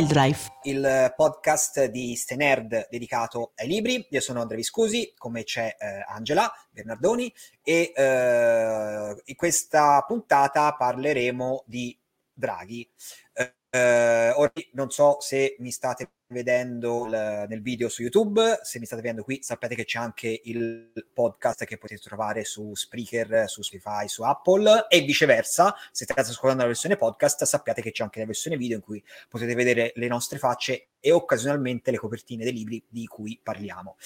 Wildlife, 0.00 0.50
il 0.62 1.12
podcast 1.14 1.84
di 1.84 2.16
Stenerd 2.16 2.88
dedicato 2.88 3.52
ai 3.56 3.68
libri. 3.68 4.06
Io 4.08 4.20
sono 4.22 4.40
Andrea 4.40 4.56
Viscusi, 4.56 5.12
come 5.14 5.44
c'è 5.44 5.76
eh, 5.78 6.02
Angela 6.08 6.50
Bernardoni 6.70 7.30
e 7.62 7.92
eh, 7.94 9.22
in 9.22 9.34
questa 9.36 10.02
puntata 10.06 10.72
parleremo 10.72 11.64
di 11.66 11.94
draghi. 12.32 12.90
Eh, 13.34 14.32
ora 14.34 14.50
non 14.72 14.90
so 14.90 15.18
se 15.20 15.56
mi 15.58 15.70
state 15.70 16.10
vedendo 16.30 17.06
l- 17.06 17.46
nel 17.48 17.60
video 17.60 17.88
su 17.88 18.02
YouTube, 18.02 18.60
se 18.62 18.78
mi 18.78 18.86
state 18.86 19.02
vedendo 19.02 19.22
qui 19.22 19.42
sapete 19.42 19.74
che 19.74 19.84
c'è 19.84 19.98
anche 19.98 20.40
il 20.44 20.92
podcast 21.12 21.64
che 21.64 21.76
potete 21.76 22.00
trovare 22.00 22.44
su 22.44 22.74
Spreaker, 22.74 23.48
su 23.48 23.62
Spotify, 23.62 24.08
su 24.08 24.22
Apple 24.22 24.86
e 24.88 25.00
viceversa, 25.02 25.74
se 25.90 26.04
state 26.04 26.20
ascoltando 26.20 26.62
la 26.62 26.68
versione 26.68 26.96
podcast 26.96 27.44
sappiate 27.44 27.82
che 27.82 27.90
c'è 27.90 28.02
anche 28.02 28.20
la 28.20 28.26
versione 28.26 28.56
video 28.56 28.76
in 28.76 28.82
cui 28.82 29.02
potete 29.28 29.54
vedere 29.54 29.92
le 29.94 30.06
nostre 30.06 30.38
facce 30.38 30.88
e 31.00 31.12
occasionalmente 31.12 31.90
le 31.90 31.98
copertine 31.98 32.44
dei 32.44 32.52
libri 32.52 32.84
di 32.88 33.06
cui 33.06 33.38
parliamo. 33.42 33.96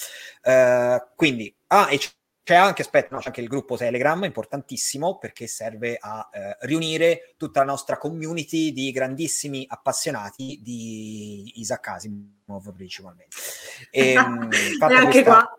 Uh, 0.43 1.03
quindi, 1.15 1.55
ah, 1.69 1.91
e 1.91 1.99
c'è 1.99 2.09
c'è 2.45 2.57
anche, 2.57 2.83
aspetta, 2.83 3.09
no, 3.15 3.21
c'è 3.21 3.29
anche 3.29 3.41
il 3.41 3.49
gruppo 3.49 3.75
Telegram, 3.79 4.23
importantissimo, 4.23 5.17
perché 5.17 5.47
serve 5.47 5.97
a 5.99 6.29
eh, 6.31 6.57
riunire 6.61 7.33
tutta 7.39 7.61
la 7.61 7.67
nostra 7.67 7.97
community 7.97 8.71
di 8.71 8.93
grandissimi 8.93 9.65
appassionati 9.67 10.61
di 10.63 11.53
Isaac 11.57 11.89
Asimov 11.89 12.73
principalmente. 12.75 13.35
E, 13.91 14.13
ehm, 14.13 14.51
e 14.53 14.95
anche 14.95 15.23
qua, 15.23 15.53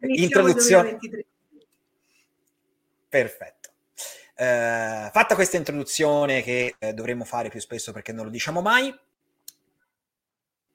introduzione... 0.00 0.98
Perfetto. 3.08 3.70
Uh, 4.36 5.10
fatta 5.10 5.34
questa 5.34 5.56
introduzione 5.56 6.42
che 6.42 6.74
eh, 6.78 6.94
dovremmo 6.94 7.24
fare 7.24 7.48
più 7.48 7.60
spesso 7.60 7.92
perché 7.92 8.12
non 8.12 8.24
lo 8.24 8.30
diciamo 8.30 8.60
mai, 8.60 8.96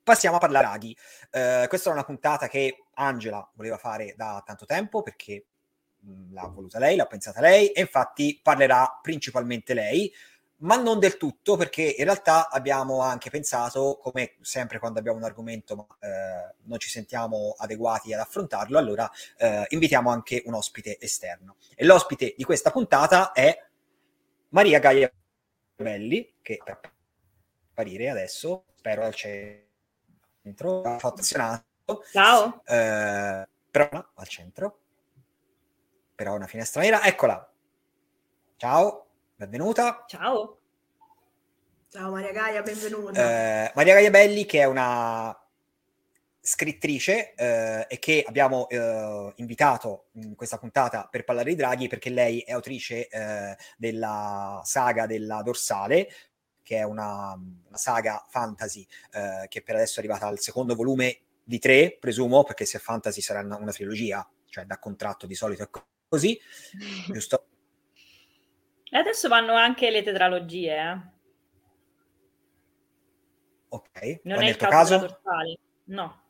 passiamo 0.03 0.35
a 0.35 0.39
parlare 0.39 0.67
Aghi. 0.67 0.95
Uh, 1.31 1.67
questa 1.67 1.89
è 1.89 1.93
una 1.93 2.03
puntata 2.03 2.47
che 2.47 2.85
Angela 2.93 3.49
voleva 3.55 3.77
fare 3.77 4.13
da 4.15 4.41
tanto 4.45 4.65
tempo 4.65 5.01
perché 5.01 5.45
l'ha 6.31 6.47
voluta 6.47 6.79
lei, 6.79 6.95
l'ha 6.95 7.05
pensata 7.05 7.41
lei 7.41 7.69
e 7.71 7.81
infatti 7.81 8.39
parlerà 8.41 8.99
principalmente 9.01 9.73
lei, 9.73 10.11
ma 10.57 10.75
non 10.77 10.99
del 10.99 11.17
tutto 11.17 11.57
perché 11.57 11.95
in 11.97 12.03
realtà 12.03 12.49
abbiamo 12.49 13.01
anche 13.01 13.29
pensato, 13.29 13.97
come 14.01 14.35
sempre 14.41 14.79
quando 14.79 14.99
abbiamo 14.99 15.17
un 15.17 15.23
argomento 15.23 15.75
ma 15.75 15.85
eh, 15.99 16.55
non 16.63 16.79
ci 16.79 16.89
sentiamo 16.89 17.55
adeguati 17.57 18.13
ad 18.13 18.19
affrontarlo, 18.19 18.77
allora 18.77 19.09
eh, 19.37 19.65
invitiamo 19.69 20.09
anche 20.09 20.43
un 20.45 20.53
ospite 20.53 20.99
esterno. 20.99 21.57
E 21.75 21.85
l'ospite 21.85 22.33
di 22.37 22.43
questa 22.43 22.71
puntata 22.71 23.31
è 23.31 23.57
Maria 24.49 24.79
Gaia 24.79 25.11
Belli, 25.75 26.35
che 26.41 26.59
per 26.63 26.79
apparire 27.71 28.09
adesso, 28.09 28.65
spero 28.75 29.03
al 29.03 29.13
centro, 29.13 30.81
ha 30.83 30.97
fatto 30.99 31.21
Ciao. 32.11 32.63
Eh, 32.65 33.47
però 33.69 34.11
al 34.15 34.27
centro 34.27 34.84
però 36.15 36.33
una 36.35 36.47
finestra 36.47 36.81
nera. 36.81 37.03
Eccola. 37.03 37.47
Ciao, 38.57 39.05
benvenuta. 39.35 40.05
Ciao. 40.07 40.59
Ciao 41.89 42.11
Maria 42.11 42.31
Gaia, 42.31 42.61
benvenuta. 42.61 43.67
Eh, 43.67 43.71
Maria 43.75 43.93
Gaia 43.93 44.09
Belli 44.09 44.45
che 44.45 44.61
è 44.61 44.65
una 44.65 45.37
scrittrice 46.39 47.33
eh, 47.33 47.85
e 47.89 47.99
che 47.99 48.23
abbiamo 48.27 48.67
eh, 48.69 49.33
invitato 49.37 50.07
in 50.13 50.35
questa 50.35 50.57
puntata 50.57 51.07
per 51.09 51.23
parlare 51.23 51.49
di 51.49 51.55
draghi 51.55 51.87
perché 51.87 52.09
lei 52.09 52.41
è 52.41 52.51
autrice 52.51 53.07
eh, 53.07 53.57
della 53.77 54.61
saga 54.63 55.05
della 55.07 55.41
dorsale 55.41 56.07
che 56.61 56.77
è 56.77 56.83
una, 56.83 57.33
una 57.33 57.77
saga 57.77 58.25
fantasy 58.27 58.85
eh, 59.11 59.47
che 59.47 59.61
per 59.61 59.75
adesso 59.75 59.95
è 59.95 60.03
arrivata 60.03 60.27
al 60.27 60.39
secondo 60.39 60.75
volume 60.75 61.19
di 61.43 61.59
tre, 61.59 61.95
presumo, 61.99 62.43
perché 62.43 62.65
se 62.65 62.77
è 62.77 62.81
fantasy 62.81 63.21
sarà 63.21 63.41
una, 63.41 63.57
una 63.57 63.71
trilogia, 63.71 64.27
cioè 64.49 64.65
da 64.65 64.79
contratto 64.79 65.27
di 65.27 65.35
solito 65.35 65.61
è 65.61 65.69
così, 66.07 66.39
giusto? 67.11 67.47
E 68.89 68.97
adesso 68.97 69.27
vanno 69.27 69.53
anche 69.53 69.89
le 69.89 70.03
tetralogie, 70.03 70.75
eh? 70.75 71.13
Ok. 73.69 74.19
Non 74.23 74.41
è 74.41 74.49
il 74.49 74.55
caso, 74.55 74.99
caso? 74.99 75.19
No, 75.85 76.21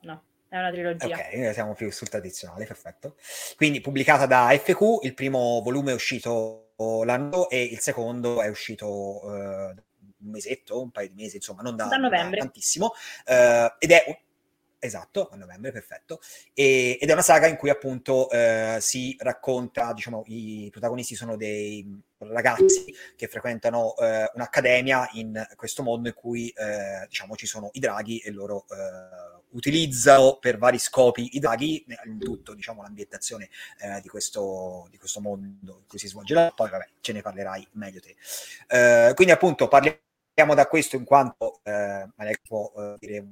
no, 0.00 0.24
è 0.48 0.58
una 0.58 0.70
trilogia. 0.70 1.14
Ok, 1.14 1.52
siamo 1.52 1.74
più 1.74 1.90
sul 1.90 2.08
tradizionale, 2.08 2.64
perfetto. 2.64 3.16
Quindi 3.56 3.80
pubblicata 3.80 4.26
da 4.26 4.48
FQ, 4.48 5.02
il 5.02 5.14
primo 5.14 5.60
volume 5.62 5.90
è 5.90 5.94
uscito 5.94 6.72
l'anno 7.04 7.48
e 7.48 7.62
il 7.62 7.78
secondo 7.80 8.40
è 8.42 8.48
uscito 8.48 8.86
uh, 9.24 9.30
un 9.30 10.30
mesetto, 10.30 10.82
un 10.82 10.90
paio 10.90 11.08
di 11.08 11.14
mesi, 11.14 11.36
insomma, 11.36 11.62
non 11.62 11.76
da, 11.76 11.86
da 11.86 11.96
novembre. 11.96 12.38
Da 12.38 12.44
tantissimo. 12.44 12.92
Uh, 13.26 13.74
ed 13.78 13.90
è 13.90 14.20
Esatto, 14.86 15.28
a 15.32 15.36
novembre, 15.36 15.72
perfetto. 15.72 16.20
E, 16.54 16.96
ed 17.00 17.10
è 17.10 17.12
una 17.12 17.22
saga 17.22 17.48
in 17.48 17.56
cui 17.56 17.70
appunto 17.70 18.30
eh, 18.30 18.78
si 18.80 19.16
racconta, 19.18 19.92
diciamo, 19.92 20.22
i 20.26 20.68
protagonisti 20.70 21.16
sono 21.16 21.36
dei 21.36 21.84
ragazzi 22.18 22.94
che 23.16 23.26
frequentano 23.26 23.96
eh, 23.96 24.30
un'accademia 24.32 25.10
in 25.14 25.44
questo 25.56 25.82
mondo 25.82 26.06
in 26.06 26.14
cui, 26.14 26.50
eh, 26.50 27.04
diciamo, 27.08 27.34
ci 27.34 27.46
sono 27.46 27.70
i 27.72 27.80
draghi 27.80 28.18
e 28.18 28.30
loro 28.30 28.64
eh, 28.70 29.42
utilizzano 29.50 30.38
per 30.38 30.56
vari 30.56 30.78
scopi 30.78 31.30
i 31.32 31.40
draghi, 31.40 31.84
in 32.04 32.20
tutto, 32.20 32.54
diciamo, 32.54 32.82
l'ambientazione 32.82 33.48
eh, 33.80 34.00
di 34.00 34.08
questo, 34.08 34.86
di, 34.88 34.98
questo, 34.98 35.20
mondo 35.20 35.78
in 35.80 35.86
cui 35.88 35.98
si 35.98 36.06
svolge 36.06 36.32
la... 36.32 36.52
Poi, 36.54 36.70
vabbè, 36.70 36.86
ce 37.00 37.12
ne 37.12 37.22
parlerai 37.22 37.66
meglio 37.72 37.98
te. 37.98 38.14
Eh, 38.68 39.14
quindi 39.14 39.32
appunto 39.32 39.66
parliamo 39.66 40.54
da 40.54 40.68
questo 40.68 40.94
in 40.94 41.02
quanto, 41.02 41.58
eh, 41.64 42.06
può 42.46 42.72
dire 43.00 43.24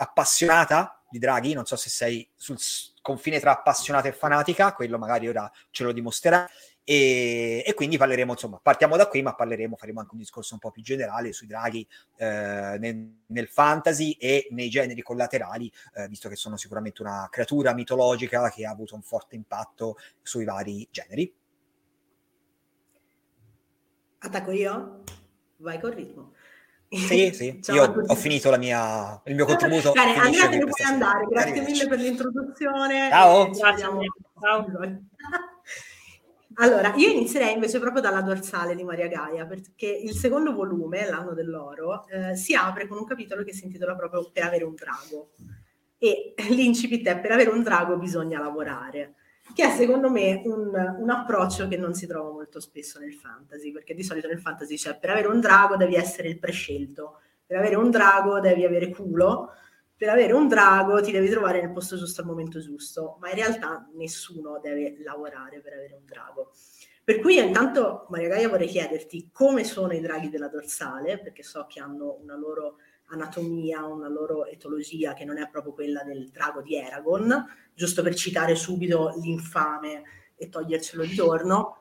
appassionata 0.00 0.99
di 1.10 1.18
Draghi, 1.18 1.52
non 1.52 1.66
so 1.66 1.76
se 1.76 1.90
sei 1.90 2.28
sul 2.36 2.56
confine 3.02 3.40
tra 3.40 3.52
appassionata 3.52 4.08
e 4.08 4.12
fanatica, 4.12 4.72
quello 4.72 4.98
magari 4.98 5.28
ora 5.28 5.50
ce 5.70 5.84
lo 5.84 5.92
dimostrerà. 5.92 6.48
E, 6.82 7.62
e, 7.64 7.74
quindi 7.74 7.98
parleremo, 7.98 8.32
insomma, 8.32 8.58
partiamo 8.60 8.96
da 8.96 9.06
qui, 9.06 9.22
ma 9.22 9.34
parleremo, 9.34 9.76
faremo 9.76 10.00
anche 10.00 10.12
un 10.12 10.18
discorso 10.18 10.54
un 10.54 10.60
po' 10.60 10.70
più 10.70 10.82
generale 10.82 11.32
sui 11.32 11.46
draghi 11.46 11.86
eh, 12.16 12.76
nel, 12.80 13.22
nel, 13.26 13.48
fantasy 13.48 14.12
e 14.12 14.48
nei 14.50 14.68
generi 14.70 15.02
collaterali, 15.02 15.70
eh, 15.94 16.08
visto 16.08 16.28
che 16.28 16.36
sono 16.36 16.56
sicuramente 16.56 17.02
una 17.02 17.28
creatura 17.30 17.74
mitologica 17.74 18.50
che 18.50 18.66
ha 18.66 18.70
avuto 18.70 18.94
un 18.94 19.02
forte 19.02 19.36
impatto 19.36 19.98
sui 20.22 20.44
vari 20.44 20.88
generi. 20.90 21.32
Attacco 24.18 24.50
io? 24.50 25.02
Vai 25.58 25.78
col 25.78 25.92
ritmo. 25.92 26.32
Sì, 26.92 27.30
sì, 27.32 27.60
io 27.72 28.04
ho 28.04 28.14
finito 28.16 28.56
mia, 28.58 29.20
il 29.26 29.36
mio 29.36 29.44
contributo. 29.44 29.92
Bene, 29.92 30.16
Andrea 30.16 30.48
te 30.48 30.56
ne 30.56 30.64
puoi 30.64 30.84
andare, 30.84 31.24
grazie 31.26 31.62
mille 31.62 31.86
per 31.86 32.00
l'introduzione. 32.00 33.08
Ciao. 33.10 33.54
Ciao. 33.54 34.00
Ciao. 34.40 34.66
Allora, 36.54 36.92
io 36.96 37.08
inizierei 37.08 37.54
invece 37.54 37.78
proprio 37.78 38.02
dalla 38.02 38.20
dorsale 38.20 38.74
di 38.74 38.84
Maria 38.84 39.06
Gaia, 39.06 39.46
perché 39.46 39.86
il 39.86 40.12
secondo 40.14 40.52
volume, 40.52 41.08
L'anno 41.08 41.32
dell'oro, 41.32 42.06
eh, 42.08 42.36
si 42.36 42.54
apre 42.54 42.86
con 42.86 42.98
un 42.98 43.06
capitolo 43.06 43.44
che 43.44 43.54
si 43.54 43.64
intitola 43.64 43.96
proprio 43.96 44.28
Per 44.30 44.42
avere 44.44 44.64
un 44.64 44.74
drago. 44.74 45.30
E 45.96 46.34
l'incipit 46.50 47.06
è 47.06 47.18
per 47.18 47.30
avere 47.30 47.48
un 47.48 47.62
drago 47.62 47.96
bisogna 47.96 48.40
lavorare 48.40 49.14
che 49.54 49.64
è 49.64 49.70
secondo 49.76 50.10
me 50.10 50.42
un, 50.44 50.96
un, 50.98 51.10
approccio 51.10 51.68
che 51.68 51.76
non 51.76 51.94
si 51.94 52.06
trova 52.06 52.30
molto 52.30 52.60
spesso 52.60 52.98
nel 52.98 53.14
fantasy, 53.14 53.72
perché 53.72 53.94
di 53.94 54.02
solito 54.02 54.28
nel 54.28 54.40
fantasy 54.40 54.76
c'è 54.76 54.98
per 54.98 55.10
avere 55.10 55.28
un 55.28 55.40
drago 55.40 55.76
devi 55.76 55.94
essere 55.94 56.28
il 56.28 56.38
prescelto, 56.38 57.20
per 57.46 57.58
avere 57.58 57.74
un 57.74 57.90
drago 57.90 58.40
devi 58.40 58.64
avere 58.64 58.90
culo, 58.90 59.50
per 59.96 60.08
avere 60.08 60.32
un 60.32 60.48
drago 60.48 61.02
ti 61.02 61.12
devi 61.12 61.28
trovare 61.28 61.60
nel 61.60 61.72
posto 61.72 61.96
giusto 61.96 62.22
al 62.22 62.26
momento 62.26 62.58
giusto, 62.60 63.18
ma 63.20 63.28
in 63.28 63.34
realtà 63.34 63.86
nessuno 63.94 64.58
deve 64.58 64.96
lavorare 65.04 65.60
per 65.60 65.74
avere 65.74 65.94
un 65.94 66.06
drago. 66.06 66.52
Per 67.04 67.20
cui 67.20 67.38
intanto 67.38 68.06
Maria 68.08 68.28
Gaia 68.28 68.48
vorrei 68.48 68.68
chiederti 68.68 69.30
come 69.32 69.64
sono 69.64 69.92
i 69.92 70.00
draghi 70.00 70.30
della 70.30 70.48
dorsale, 70.48 71.18
perché 71.18 71.42
so 71.42 71.66
che 71.68 71.80
hanno 71.80 72.18
una 72.22 72.36
loro 72.36 72.76
anatomia, 73.10 73.84
una 73.84 74.08
loro 74.08 74.46
etologia 74.46 75.14
che 75.14 75.24
non 75.24 75.38
è 75.38 75.48
proprio 75.48 75.72
quella 75.72 76.02
del 76.02 76.30
drago 76.30 76.62
di 76.62 76.76
Eragon, 76.76 77.46
giusto 77.74 78.02
per 78.02 78.14
citare 78.14 78.54
subito 78.54 79.14
l'infame 79.20 80.02
e 80.36 80.48
togliercelo 80.48 81.04
di 81.04 81.14
torno. 81.14 81.78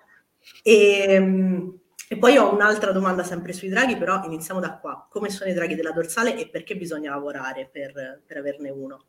E, 0.64 1.06
ehm, 1.08 1.80
e, 2.08 2.18
poi 2.18 2.38
ho 2.38 2.54
un'altra 2.54 2.92
domanda 2.92 3.24
sempre 3.24 3.54
sui 3.54 3.70
draghi, 3.70 3.98
però 3.98 4.24
iniziamo 4.24 4.60
da 4.60 4.78
qua. 4.78 5.08
Come 5.10 5.30
sono 5.30 5.50
i 5.50 5.54
draghi 5.54 5.76
della 5.76 5.92
dorsale 5.92 6.38
e 6.38 6.50
perché 6.50 6.76
bisogna 6.76 7.12
lavorare 7.12 7.70
per, 7.72 8.22
per 8.25 8.38
averne 8.38 8.70
uno? 8.70 9.06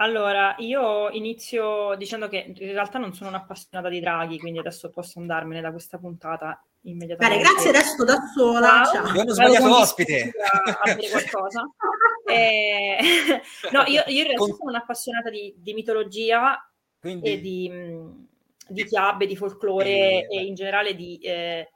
Allora, 0.00 0.54
io 0.58 1.10
inizio 1.10 1.94
dicendo 1.96 2.26
che 2.28 2.54
in 2.56 2.72
realtà 2.72 2.98
non 2.98 3.12
sono 3.12 3.28
un'appassionata 3.28 3.90
di 3.90 4.00
draghi, 4.00 4.38
quindi 4.38 4.58
adesso 4.58 4.88
posso 4.88 5.18
andarmene 5.18 5.60
da 5.60 5.70
questa 5.72 5.98
puntata 5.98 6.58
immediatamente. 6.84 7.42
Bene, 7.42 7.52
grazie, 7.52 7.70
resto 7.70 8.04
da 8.04 8.16
sola. 8.34 8.82
Ciao. 8.90 9.04
Abbiamo 9.04 9.30
sbagliato 9.30 9.76
ospite. 9.78 10.32
A, 10.40 10.90
a 10.90 10.96
qualcosa. 11.10 11.68
e... 12.24 12.96
no, 13.72 13.82
io, 13.86 14.02
io, 14.06 14.20
in 14.20 14.24
realtà 14.24 14.36
Con... 14.36 14.54
sono 14.54 14.70
un'appassionata 14.70 15.28
di, 15.28 15.54
di 15.58 15.74
mitologia 15.74 16.58
Quindi... 16.98 17.32
e 17.32 17.40
di, 17.40 17.70
di, 18.68 18.86
fiabe, 18.86 19.26
di 19.26 19.36
folklore 19.36 20.26
e... 20.26 20.26
e 20.30 20.44
in 20.44 20.54
generale 20.54 20.94
di... 20.94 21.18
Eh, 21.18 21.68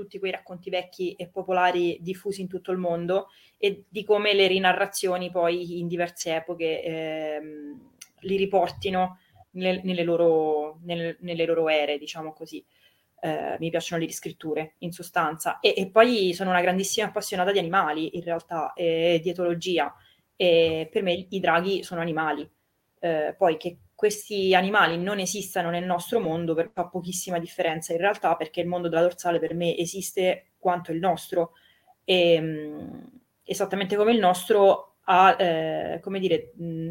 tutti 0.00 0.18
quei 0.18 0.32
racconti 0.32 0.70
vecchi 0.70 1.14
e 1.14 1.28
popolari 1.28 1.98
diffusi 2.00 2.40
in 2.40 2.48
tutto 2.48 2.72
il 2.72 2.78
mondo 2.78 3.28
e 3.58 3.84
di 3.88 4.04
come 4.04 4.32
le 4.34 4.46
rinarrazioni 4.46 5.30
poi 5.30 5.78
in 5.78 5.86
diverse 5.86 6.34
epoche 6.34 6.82
ehm, 6.82 7.90
li 8.20 8.36
riportino 8.36 9.18
nelle, 9.52 9.80
nelle, 9.82 10.02
loro, 10.02 10.78
nelle, 10.84 11.16
nelle 11.20 11.44
loro 11.44 11.68
ere, 11.68 11.98
diciamo 11.98 12.32
così. 12.32 12.64
Eh, 13.22 13.56
mi 13.58 13.68
piacciono 13.68 14.00
le 14.00 14.06
riscritture 14.06 14.74
in 14.78 14.92
sostanza. 14.92 15.60
E, 15.60 15.74
e, 15.76 15.90
poi 15.90 16.32
sono 16.32 16.50
una 16.50 16.62
grandissima 16.62 17.06
appassionata 17.06 17.52
di 17.52 17.58
animali 17.58 18.16
in 18.16 18.22
realtà 18.22 18.72
e 18.72 19.20
di 19.22 19.28
etologia. 19.28 19.94
E 20.36 20.88
per 20.90 21.02
me 21.02 21.26
i 21.28 21.40
draghi 21.40 21.82
sono 21.82 22.00
animali. 22.00 22.48
Eh, 22.98 23.34
poi 23.36 23.56
che 23.58 23.76
questi 24.00 24.54
animali 24.54 24.96
non 24.96 25.18
esistano 25.18 25.68
nel 25.68 25.84
nostro 25.84 26.20
mondo 26.20 26.54
per, 26.54 26.70
fa 26.72 26.86
pochissima 26.86 27.38
differenza 27.38 27.92
in 27.92 27.98
realtà 27.98 28.34
perché 28.34 28.62
il 28.62 28.66
mondo 28.66 28.88
della 28.88 29.02
dorsale 29.02 29.38
per 29.38 29.52
me 29.52 29.76
esiste 29.76 30.52
quanto 30.58 30.90
il 30.90 30.98
nostro 30.98 31.52
e, 32.02 32.40
mh, 32.40 33.10
esattamente 33.44 33.96
come 33.96 34.12
il 34.12 34.18
nostro 34.18 34.94
ha 35.02 35.36
eh, 35.38 36.00
come 36.00 36.18
dire 36.18 36.50
mh, 36.56 36.88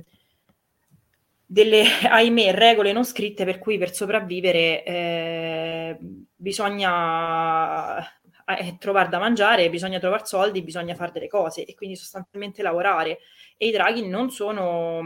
delle, 1.47 1.83
ahimè, 2.07 2.53
regole 2.53 2.91
non 2.91 3.03
scritte 3.03 3.43
per 3.43 3.57
cui 3.57 3.79
per 3.79 3.91
sopravvivere 3.91 4.83
eh, 4.83 5.97
bisogna 6.35 7.97
eh, 7.97 8.77
trovare 8.77 9.09
da 9.09 9.17
mangiare, 9.17 9.71
bisogna 9.71 9.97
trovare 9.97 10.27
soldi, 10.27 10.61
bisogna 10.61 10.93
fare 10.93 11.11
delle 11.11 11.27
cose 11.27 11.65
e 11.65 11.73
quindi 11.73 11.95
sostanzialmente 11.95 12.61
lavorare. 12.61 13.17
E 13.57 13.65
i 13.65 13.71
draghi 13.71 14.07
non 14.07 14.29
sono, 14.29 15.01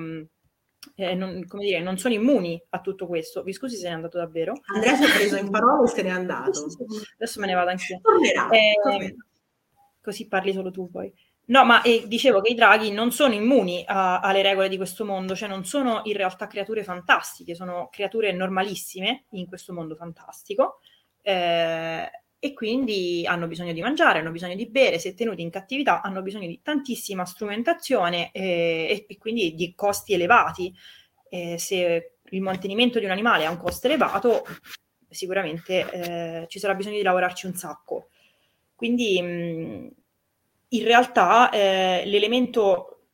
eh, 0.95 1.15
non, 1.15 1.45
come 1.47 1.65
dire, 1.65 1.79
non 1.81 1.97
sono 1.97 2.13
immuni 2.13 2.61
a 2.69 2.81
tutto 2.81 3.07
questo. 3.07 3.43
Vi 3.43 3.53
scusi 3.53 3.75
se 3.75 3.87
n'è 3.87 3.93
andato 3.93 4.17
davvero. 4.17 4.53
Andrea 4.73 4.95
si 4.95 5.03
è 5.03 5.13
preso 5.13 5.37
in 5.37 5.49
parola 5.49 5.83
e 5.83 5.87
se 5.87 6.01
n'è 6.01 6.09
andato. 6.09 6.65
Adesso 7.17 7.39
me 7.39 7.47
ne 7.47 7.53
vado 7.53 7.69
anch'io. 7.69 7.99
Tornerà, 8.01 8.49
eh, 8.49 8.73
tornerà. 8.81 9.15
Così 10.01 10.27
parli 10.27 10.53
solo 10.53 10.71
tu 10.71 10.89
poi. 10.89 11.13
No, 11.45 11.65
ma 11.65 11.81
eh, 11.81 12.03
dicevo 12.07 12.39
che 12.39 12.51
i 12.51 12.55
draghi 12.55 12.91
non 12.91 13.11
sono 13.11 13.33
immuni 13.33 13.83
a, 13.85 14.19
alle 14.19 14.41
regole 14.41 14.69
di 14.69 14.77
questo 14.77 15.03
mondo, 15.03 15.35
cioè 15.35 15.49
non 15.49 15.65
sono 15.65 16.01
in 16.05 16.13
realtà 16.13 16.47
creature 16.47 16.83
fantastiche, 16.83 17.53
sono 17.53 17.89
creature 17.91 18.31
normalissime 18.31 19.25
in 19.31 19.45
questo 19.47 19.73
mondo 19.73 19.95
fantastico 19.95 20.79
eh, 21.23 22.09
e 22.43 22.51
quindi 22.51 23.25
hanno 23.25 23.47
bisogno 23.47 23.71
di 23.71 23.79
mangiare, 23.79 24.19
hanno 24.19 24.31
bisogno 24.31 24.55
di 24.55 24.67
bere, 24.67 24.99
se 24.99 25.13
tenuti 25.13 25.41
in 25.41 25.49
cattività 25.49 26.01
hanno 26.01 26.21
bisogno 26.21 26.45
di 26.45 26.59
tantissima 26.61 27.23
strumentazione 27.23 28.31
eh, 28.33 29.05
e, 29.07 29.17
quindi 29.17 29.55
di 29.55 29.73
costi 29.73 30.11
elevati. 30.11 30.75
se 31.55 32.15
il 32.31 32.41
mantenimento 32.41 32.99
di 32.99 33.05
un 33.05 33.11
animale 33.11 33.45
ha 33.45 33.49
un 33.49 33.57
costo 33.57 33.87
elevato, 33.87 34.43
sicuramente 35.07 35.89
eh, 35.89 36.45
ci 36.49 36.59
sarà 36.59 36.75
bisogno 36.75 36.97
di 36.97 37.03
lavorarci 37.03 37.45
un 37.45 37.55
sacco. 37.55 38.09
Quindi 38.75 39.21
mh, 39.21 39.89
in 40.67 40.83
realtà 40.83 41.49
eh, 41.49 42.03
l'elemento 42.05 43.05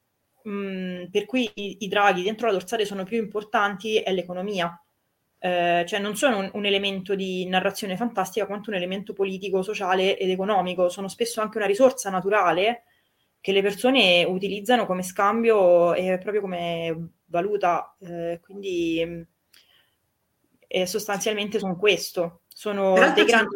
mh, 0.42 0.52
mm, 0.52 1.04
per 1.12 1.26
cui 1.26 1.48
i, 1.54 1.78
i, 1.82 1.88
draghi 1.88 2.24
dentro 2.24 2.48
la 2.48 2.54
dorsale 2.54 2.84
sono 2.84 3.04
più 3.04 3.20
importanti 3.20 3.98
è 3.98 4.12
l'economia. 4.12 4.76
Eh, 5.42 5.86
cioè 5.88 6.00
non 6.00 6.18
sono 6.18 6.40
un, 6.40 6.50
un, 6.54 6.66
elemento 6.66 7.16
di 7.16 7.48
narrazione 7.48 7.96
fantastica 7.96 8.46
quanto 8.46 8.70
un 8.70 8.76
elemento 8.76 9.14
politico, 9.14 9.62
sociale 9.62 10.18
ed 10.18 10.30
economico, 10.30 10.90
sono 10.90 11.08
spesso 11.08 11.40
anche 11.40 11.58
una 11.58 11.66
risorsa 11.66 12.10
naturale 12.10 12.84
che 13.40 13.54
le 13.54 13.62
persone 13.62 14.26
utilizzano 14.26 14.86
come 14.86 15.02
scambio 15.02 15.94
e 15.94 16.18
proprio 16.18 16.42
come 16.42 17.12
valuta, 17.26 17.96
eh, 18.00 18.42
quindi 18.44 19.26
eh, 20.68 20.86
sostanzialmente 20.86 21.58
sono 21.58 21.78
questo, 21.78 22.42
sono 22.48 22.96
dei 23.14 23.26
grandi... 23.26 23.56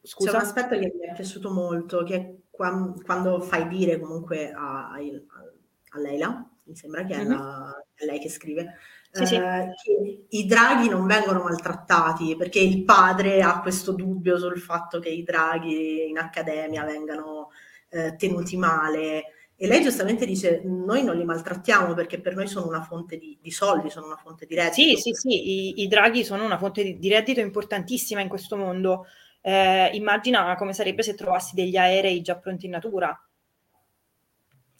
Scusa. 0.00 0.30
C'è 0.30 0.36
un 0.36 0.42
aspetto 0.42 0.78
che 0.78 0.92
mi 0.98 1.06
è 1.06 1.12
piaciuto 1.12 1.50
molto, 1.50 2.02
che 2.02 2.14
è 2.14 2.34
quando 2.48 3.40
fai 3.42 3.68
dire 3.68 4.00
comunque 4.00 4.50
a, 4.50 4.90
a, 4.90 4.94
a 4.94 5.98
Leila, 5.98 6.50
mi 6.62 6.74
sembra 6.74 7.04
che 7.04 7.14
è, 7.14 7.18
mm-hmm. 7.18 7.30
la, 7.30 7.84
è 7.92 8.04
lei 8.06 8.18
che 8.18 8.30
scrive, 8.30 8.78
sì, 9.10 9.26
sì. 9.26 9.34
Eh, 9.34 10.26
i 10.30 10.46
draghi 10.46 10.88
non 10.88 11.06
vengono 11.06 11.42
maltrattati 11.42 12.36
perché 12.36 12.60
il 12.60 12.84
padre 12.84 13.42
ha 13.42 13.60
questo 13.60 13.92
dubbio 13.92 14.38
sul 14.38 14.58
fatto 14.60 14.98
che 14.98 15.08
i 15.08 15.22
draghi 15.22 16.08
in 16.08 16.18
accademia 16.18 16.84
vengano 16.84 17.50
eh, 17.90 18.16
tenuti 18.16 18.56
male. 18.56 19.24
E 19.56 19.66
lei 19.66 19.82
giustamente 19.82 20.24
dice: 20.24 20.60
Noi 20.64 21.02
non 21.02 21.16
li 21.16 21.24
maltrattiamo 21.24 21.94
perché 21.94 22.20
per 22.20 22.34
noi 22.34 22.46
sono 22.46 22.66
una 22.68 22.82
fonte 22.82 23.16
di, 23.16 23.38
di 23.40 23.50
soldi, 23.50 23.90
sono 23.90 24.06
una 24.06 24.16
fonte 24.16 24.46
di 24.46 24.54
reddito. 24.54 24.74
Sì, 24.74 24.96
sì, 24.96 25.12
sì, 25.12 25.50
i, 25.50 25.82
i 25.82 25.88
draghi 25.88 26.24
sono 26.24 26.44
una 26.44 26.58
fonte 26.58 26.84
di, 26.84 26.98
di 26.98 27.08
reddito 27.08 27.40
importantissima 27.40 28.20
in 28.20 28.28
questo 28.28 28.56
mondo. 28.56 29.06
Eh, 29.40 29.90
immagina 29.94 30.54
come 30.56 30.72
sarebbe 30.72 31.02
se 31.02 31.14
trovassi 31.14 31.54
degli 31.54 31.76
aerei 31.76 32.20
già 32.20 32.36
pronti 32.36 32.66
in 32.66 32.72
natura, 32.72 33.18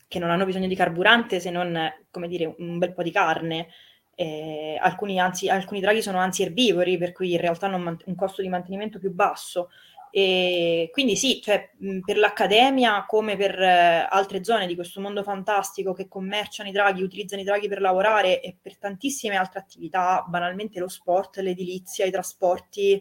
che 0.07 0.19
non 0.19 0.31
hanno 0.31 0.45
bisogno 0.45 0.69
di 0.69 0.77
carburante 0.77 1.41
se 1.41 1.51
non, 1.51 1.77
come 2.11 2.29
dire, 2.29 2.55
un 2.59 2.79
bel 2.79 2.95
po' 2.95 3.03
di 3.03 3.11
carne. 3.11 3.69
Eh, 4.21 4.77
alcuni, 4.81 5.21
anzi, 5.21 5.49
alcuni 5.49 5.79
draghi 5.79 6.03
sono 6.03 6.19
anzi 6.19 6.43
erbivori, 6.43 6.99
per 6.99 7.13
cui 7.13 7.33
in 7.35 7.41
realtà 7.41 7.67
hanno 7.67 7.97
un 8.05 8.15
costo 8.17 8.43
di 8.43 8.49
mantenimento 8.49 8.99
più 8.99 9.13
basso. 9.13 9.69
E 10.11 10.89
quindi 10.91 11.15
sì, 11.15 11.41
cioè, 11.41 11.71
per 12.05 12.17
l'Accademia 12.17 13.05
come 13.07 13.37
per 13.37 13.61
eh, 13.63 14.07
altre 14.11 14.43
zone 14.43 14.67
di 14.67 14.75
questo 14.75 15.01
mondo 15.01 15.23
fantastico 15.23 15.93
che 15.93 16.09
commerciano 16.09 16.69
i 16.69 16.73
draghi, 16.73 17.03
utilizzano 17.03 17.43
i 17.43 17.45
draghi 17.45 17.69
per 17.69 17.81
lavorare 17.81 18.41
e 18.41 18.57
per 18.61 18.77
tantissime 18.77 19.37
altre 19.37 19.61
attività, 19.61 20.25
banalmente 20.27 20.81
lo 20.81 20.89
sport, 20.89 21.37
l'edilizia, 21.37 22.05
i 22.05 22.11
trasporti, 22.11 23.01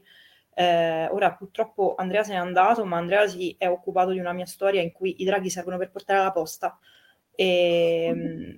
eh, 0.53 1.07
ora 1.07 1.33
purtroppo 1.33 1.95
Andrea 1.97 2.23
se 2.23 2.33
n'è 2.33 2.37
andato, 2.37 2.85
ma 2.85 2.97
Andrea 2.97 3.25
si 3.27 3.55
è 3.57 3.67
occupato 3.67 4.11
di 4.11 4.19
una 4.19 4.33
mia 4.33 4.45
storia 4.45 4.81
in 4.81 4.91
cui 4.91 5.21
i 5.21 5.25
draghi 5.25 5.49
servono 5.49 5.77
per 5.77 5.89
portare 5.89 6.21
la 6.21 6.31
posta. 6.31 6.77
E, 7.33 8.11
mm. 8.13 8.55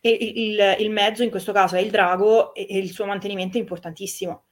E 0.00 0.10
il, 0.10 0.76
il, 0.78 0.90
mezzo 0.90 1.22
in 1.22 1.30
questo 1.30 1.52
caso 1.52 1.76
è 1.76 1.80
il 1.80 1.90
drago 1.90 2.54
e, 2.54 2.66
e 2.68 2.78
il 2.78 2.90
suo 2.90 3.06
mantenimento 3.06 3.56
è 3.56 3.60
importantissimo. 3.60 4.44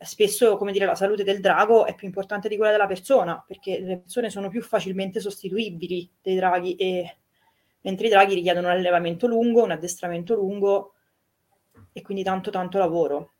Spesso, 0.00 0.56
come 0.56 0.70
dire, 0.70 0.86
la 0.86 0.94
salute 0.94 1.24
del 1.24 1.40
drago 1.40 1.84
è 1.86 1.94
più 1.94 2.06
importante 2.06 2.48
di 2.48 2.56
quella 2.56 2.70
della 2.70 2.86
persona, 2.86 3.42
perché 3.44 3.80
le 3.80 3.98
persone 3.98 4.30
sono 4.30 4.48
più 4.48 4.62
facilmente 4.62 5.20
sostituibili 5.20 6.08
dei 6.22 6.36
draghi, 6.36 6.76
e, 6.76 7.16
mentre 7.80 8.06
i 8.06 8.10
draghi 8.10 8.34
richiedono 8.34 8.68
un 8.68 8.74
allevamento 8.74 9.26
lungo, 9.26 9.64
un 9.64 9.72
addestramento 9.72 10.34
lungo 10.34 10.94
e 11.92 12.02
quindi 12.02 12.22
tanto 12.22 12.50
tanto 12.50 12.78
lavoro. 12.78 13.32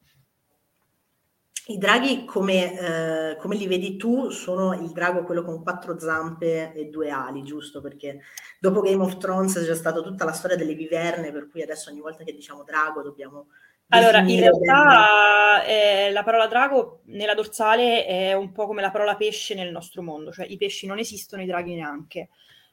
I 1.71 1.77
draghi, 1.77 2.25
come, 2.25 3.33
eh, 3.33 3.37
come, 3.37 3.55
li 3.55 3.67
vedi 3.67 3.99
tu, 3.99 4.31
sono 4.31 4.73
il 4.73 4.91
drago 4.91 5.23
quello 5.23 5.43
con 5.45 5.63
quattro 5.63 5.99
zampe 5.99 6.73
e 6.73 6.87
due 6.87 7.11
ali, 7.11 7.43
giusto? 7.43 7.83
Perché 7.83 8.21
dopo 8.59 8.81
Game 8.81 9.03
of 9.03 9.19
Thrones 9.19 9.53
c'è 9.53 9.75
stata 9.75 10.01
tutta 10.01 10.25
la 10.25 10.33
storia 10.33 10.57
delle 10.57 10.73
viverne, 10.73 11.31
per 11.31 11.51
cui 11.51 11.61
adesso 11.61 11.91
ogni 11.91 12.01
volta 12.01 12.25
che 12.25 12.33
diciamo 12.33 12.63
drago 12.65 13.03
dobbiamo... 13.03 13.49
Allora, 13.89 14.21
in 14.21 14.41
realtà 14.41 15.63
eh, 15.65 16.11
la 16.11 16.23
parola 16.23 16.47
drago 16.47 17.03
nella 17.07 17.35
dorsale 17.35 18.07
è 18.07 18.33
un 18.33 18.51
po' 18.53 18.67
come 18.67 18.81
la 18.81 18.91
parola 18.91 19.17
pesce 19.17 19.55
nel 19.55 19.71
nostro 19.71 20.01
mondo, 20.01 20.33
cioè 20.33 20.47
i 20.47 20.57
pesci 20.57 20.87
non 20.87 20.99
esistono, 20.99 21.43
i 21.43 21.47
draghi 21.47 21.75
neanche. 21.75 22.31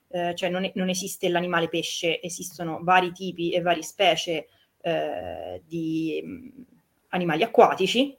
Eh, 0.08 0.34
cioè 0.36 0.48
non, 0.48 0.72
non, 0.74 0.88
esiste 0.88 1.28
l'animale 1.28 1.68
pesce, 1.68 2.22
esistono 2.22 2.80
vari 2.82 3.12
tipi 3.12 3.52
e 3.52 3.60
varie 3.60 3.84
specie 3.84 4.48
eh, 4.80 5.62
di 5.66 6.22
mm, 6.24 6.62
animali 7.10 7.44
acquatici 7.44 8.18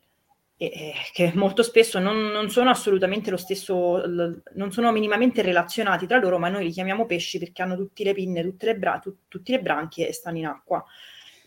eh, 0.59 0.95
che 1.13 1.33
molto 1.35 1.63
spesso 1.63 1.99
non, 1.99 2.29
non, 2.29 2.51
sono 2.51 2.71
assolutamente 2.71 3.31
lo 3.31 3.37
stesso, 3.37 3.99
l- 3.99 4.43
non 4.55 4.73
sono 4.73 4.91
minimamente 4.91 5.43
relazionati 5.43 6.07
tra 6.07 6.19
loro, 6.19 6.39
ma 6.39 6.49
noi 6.49 6.65
li 6.65 6.71
chiamiamo 6.71 7.07
pesci 7.07 7.39
perché 7.39 7.63
hanno 7.63 7.77
tutte 7.77 8.05
le 8.05 8.15
pinne, 8.15 8.43
tutte 8.43 8.67
le, 8.67 8.77
bra- 8.77 8.99
tu- 8.99 9.17
tutte 9.29 9.53
le 9.53 9.61
branchie 9.61 10.09
e 10.09 10.13
stanno 10.13 10.39
in 10.39 10.47
acqua. 10.47 10.85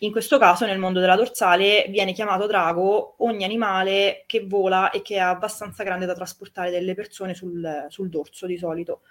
In 0.02 0.12
questo 0.12 0.38
caso, 0.38 0.64
nel 0.64 0.78
mondo 0.78 1.00
della 1.00 1.16
dorsale, 1.16 1.86
viene 1.88 2.12
chiamato 2.12 2.46
drago 2.46 3.16
ogni 3.18 3.44
animale 3.44 4.24
che 4.26 4.46
vola 4.46 4.90
e 4.90 5.02
che 5.02 5.16
è 5.16 5.18
abbastanza 5.18 5.82
grande 5.82 6.06
da 6.06 6.14
trasportare 6.14 6.70
delle 6.70 6.94
persone 6.94 7.34
sul, 7.34 7.86
sul 7.88 8.08
dorso 8.08 8.46
di 8.46 8.56
solito. 8.56 9.02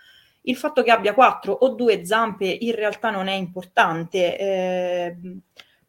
Il 0.43 0.55
fatto 0.55 0.81
che 0.81 0.89
abbia 0.91 1.13
quattro 1.13 1.51
o 1.51 1.69
due 1.75 2.05
zampe 2.05 2.47
in 2.47 2.73
realtà 2.73 3.11
non 3.11 3.27
è 3.27 3.33
importante. 3.33 4.37
Eh, 4.37 5.17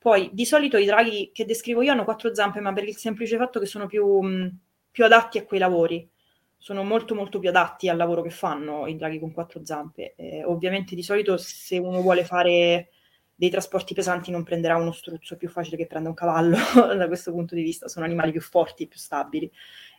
poi 0.01 0.31
di 0.33 0.47
solito 0.47 0.79
i 0.79 0.87
draghi 0.87 1.31
che 1.31 1.45
descrivo 1.45 1.83
io 1.83 1.93
hanno 1.93 2.05
quattro 2.05 2.35
zampe, 2.35 2.59
ma 2.61 2.73
per 2.73 2.85
il 2.89 2.97
semplice 2.97 3.37
fatto 3.37 3.61
che 3.61 3.67
sono 3.67 3.87
più, 3.87 4.07
mh, 4.23 4.59
più 4.91 5.05
adatti 5.05 5.37
a 5.37 5.45
quei 5.45 5.61
lavori. 5.61 6.09
Sono 6.57 6.85
molto 6.85 7.15
molto 7.15 7.39
più 7.39 7.51
adatti 7.51 7.87
al 7.87 7.99
lavoro 7.99 8.23
che 8.23 8.31
fanno 8.31 8.87
i 8.87 8.97
draghi 8.97 9.19
con 9.19 9.31
quattro 9.33 9.63
zampe. 9.63 10.15
Eh, 10.17 10.43
ovviamente 10.45 10.95
di 10.95 11.03
solito 11.03 11.37
se 11.37 11.77
uno 11.77 12.01
vuole 12.01 12.25
fare 12.25 12.89
dei 13.35 13.51
trasporti 13.51 13.93
pesanti 13.93 14.31
non 14.31 14.43
prenderà 14.43 14.77
uno 14.77 14.93
struzzo, 14.93 15.35
è 15.35 15.37
più 15.37 15.51
facile 15.51 15.77
che 15.77 15.87
prenda 15.87 16.09
un 16.09 16.15
cavallo 16.15 16.57
da 16.97 17.07
questo 17.07 17.31
punto 17.31 17.55
di 17.55 17.63
vista, 17.63 17.87
sono 17.89 18.07
animali 18.07 18.33
più 18.33 18.41
forti, 18.41 18.89
più 18.89 18.99
stabili. 18.99 19.51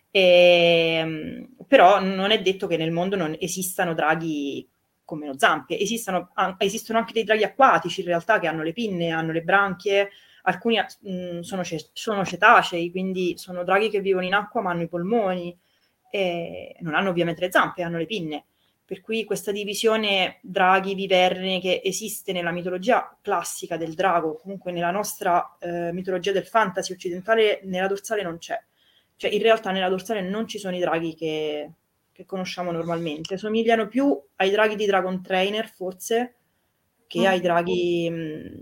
E, 0.09 0.97
ehm, 0.99 1.49
però 1.67 1.99
non 2.01 2.31
è 2.31 2.41
detto 2.41 2.65
che 2.65 2.77
nel 2.77 2.91
mondo 2.91 3.15
non 3.15 3.35
esistano 3.39 3.93
draghi 3.93 4.67
con 5.03 5.19
meno 5.19 5.37
zampe. 5.37 5.77
Esistono, 5.79 6.31
esistono, 6.57 6.99
anche 6.99 7.13
dei 7.13 7.23
draghi 7.23 7.43
acquatici 7.43 8.01
in 8.01 8.07
realtà 8.07 8.39
che 8.39 8.47
hanno 8.47 8.63
le 8.63 8.73
pinne, 8.73 9.09
hanno 9.11 9.31
le 9.31 9.41
branchie, 9.41 10.09
alcuni 10.43 10.77
mh, 10.79 11.39
sono, 11.41 11.63
ce- 11.63 11.89
sono, 11.93 12.25
cetacei, 12.25 12.91
quindi 12.91 13.37
sono 13.37 13.63
draghi 13.63 13.89
che 13.89 14.01
vivono 14.01 14.25
in 14.25 14.33
acqua 14.33 14.61
ma 14.61 14.71
hanno 14.71 14.83
i 14.83 14.87
polmoni. 14.87 15.57
e 16.09 16.75
non 16.81 16.95
hanno 16.95 17.09
ovviamente 17.09 17.41
le 17.41 17.51
zampe, 17.51 17.83
hanno 17.83 17.97
le 17.97 18.05
pinne. 18.05 18.45
Per 18.85 18.99
cui 18.99 19.23
questa 19.23 19.51
divisione 19.53 20.39
draghi, 20.41 20.95
viverne 20.95 21.61
che 21.61 21.81
esiste 21.83 22.33
nella 22.33 22.51
mitologia 22.51 23.17
classica 23.21 23.77
del 23.77 23.93
drago, 23.93 24.35
comunque 24.35 24.73
nella 24.73 24.91
nostra 24.91 25.55
eh, 25.59 25.93
mitologia 25.93 26.33
del 26.33 26.45
fantasy 26.45 26.91
occidentale, 26.93 27.61
nella 27.63 27.87
dorsale 27.87 28.21
non 28.21 28.37
c'è. 28.37 28.61
Cioè 29.15 29.31
in 29.31 29.41
realtà 29.41 29.71
nella 29.71 29.87
dorsale 29.87 30.21
non 30.21 30.45
ci 30.47 30.59
sono 30.59 30.75
i 30.75 30.79
draghi 30.79 31.15
che, 31.15 31.71
che 32.21 32.25
conosciamo 32.25 32.71
normalmente, 32.71 33.37
somigliano 33.37 33.87
più 33.87 34.19
ai 34.37 34.51
draghi 34.51 34.75
di 34.75 34.85
Dragon 34.85 35.21
Trainer 35.21 35.67
forse 35.67 36.35
che 37.07 37.21
mm. 37.21 37.25
ai 37.25 37.41
draghi 37.41 38.09
mh, 38.09 38.15
mm, 38.15 38.61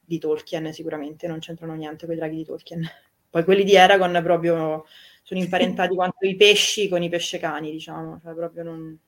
di 0.00 0.18
Tolkien 0.18 0.72
sicuramente, 0.72 1.26
non 1.26 1.38
c'entrano 1.38 1.74
niente 1.74 2.06
con 2.06 2.14
i 2.14 2.18
draghi 2.18 2.36
di 2.36 2.44
Tolkien. 2.44 2.86
Poi 3.30 3.44
quelli 3.44 3.64
di 3.64 3.74
Eragon 3.74 4.20
proprio 4.22 4.84
sono 5.22 5.40
imparentati 5.40 5.94
quanto 5.94 6.26
i 6.26 6.36
pesci 6.36 6.88
con 6.88 7.02
i 7.02 7.08
pescecani, 7.08 7.70
diciamo, 7.70 8.20
cioè 8.22 8.34
proprio 8.34 8.62
non 8.62 8.98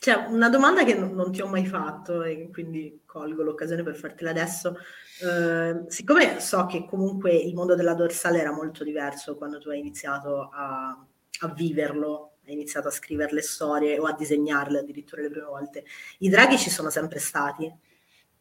c'è 0.00 0.14
una 0.14 0.48
domanda 0.48 0.82
che 0.82 0.94
non, 0.94 1.12
non, 1.12 1.30
ti 1.30 1.42
ho 1.42 1.46
mai 1.46 1.66
fatto 1.66 2.22
e 2.22 2.48
quindi 2.50 3.02
colgo 3.04 3.42
l'occasione 3.42 3.82
per 3.82 3.96
fartela 3.96 4.30
adesso. 4.30 4.74
Uh, 5.20 5.84
siccome 5.88 6.40
so 6.40 6.64
che 6.64 6.86
comunque 6.86 7.34
il 7.34 7.52
mondo 7.54 7.74
della 7.74 7.92
dorsale 7.92 8.40
era 8.40 8.50
molto 8.50 8.82
diverso 8.82 9.36
quando 9.36 9.58
tu 9.58 9.68
hai 9.68 9.78
iniziato 9.78 10.48
a, 10.50 11.06
a 11.40 11.48
viverlo, 11.48 12.32
hai 12.46 12.52
iniziato 12.52 12.88
a 12.88 12.92
scrivere 12.92 13.32
le 13.32 13.42
storie 13.42 13.98
o 13.98 14.04
a 14.04 14.14
disegnarle 14.14 14.80
addirittura 14.80 15.22
le 15.22 15.30
prime 15.30 15.46
volte, 15.46 15.84
i 16.18 16.28
draghi 16.28 16.58
ci 16.58 16.70
sono 16.70 16.90
sempre 16.90 17.18
stati 17.18 17.72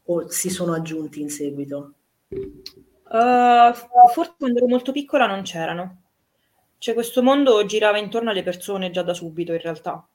o 0.06 0.30
si 0.30 0.50
sono 0.50 0.74
aggiunti 0.74 1.22
in 1.22 1.30
seguito? 1.30 1.94
Uh, 2.30 3.74
forse 4.14 4.36
quando 4.38 4.58
ero 4.58 4.68
molto 4.68 4.92
piccola 4.92 5.26
non 5.26 5.44
c'erano. 5.44 6.04
Cioè 6.78 6.94
questo 6.94 7.22
mondo 7.22 7.66
girava 7.66 7.98
intorno 7.98 8.30
alle 8.30 8.44
persone 8.44 8.90
già 8.90 9.04
da 9.04 9.14
subito 9.14 9.52
in 9.52 9.60
realtà 9.60 10.08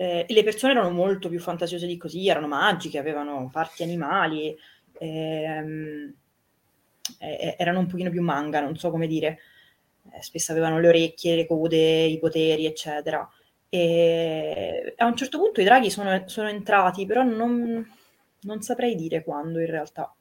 eh, 0.00 0.24
le 0.26 0.42
persone 0.42 0.72
erano 0.72 0.88
molto 0.88 1.28
più 1.28 1.38
fantasiose 1.38 1.86
di 1.86 1.98
così, 1.98 2.26
erano 2.26 2.46
magiche, 2.46 2.98
avevano 2.98 3.50
parti 3.52 3.82
animali, 3.82 4.56
ehm, 4.98 6.14
eh, 7.18 7.54
erano 7.58 7.80
un 7.80 7.86
pochino 7.86 8.08
più 8.08 8.22
manga, 8.22 8.60
non 8.60 8.78
so 8.78 8.90
come 8.90 9.06
dire. 9.06 9.40
Eh, 10.12 10.22
spesso 10.22 10.52
avevano 10.52 10.78
le 10.78 10.88
orecchie, 10.88 11.36
le 11.36 11.46
code, 11.46 12.04
i 12.04 12.18
poteri, 12.18 12.66
eccetera. 12.66 13.28
E 13.68 14.94
a 14.96 15.06
un 15.06 15.16
certo 15.16 15.38
punto 15.38 15.60
i 15.60 15.64
draghi 15.64 15.90
sono, 15.90 16.24
sono 16.26 16.48
entrati, 16.48 17.06
però 17.06 17.22
non, 17.22 17.88
non, 18.40 18.62
saprei 18.62 18.94
dire 18.94 19.22
quando 19.22 19.60
in 19.60 19.70
realtà. 19.70 20.12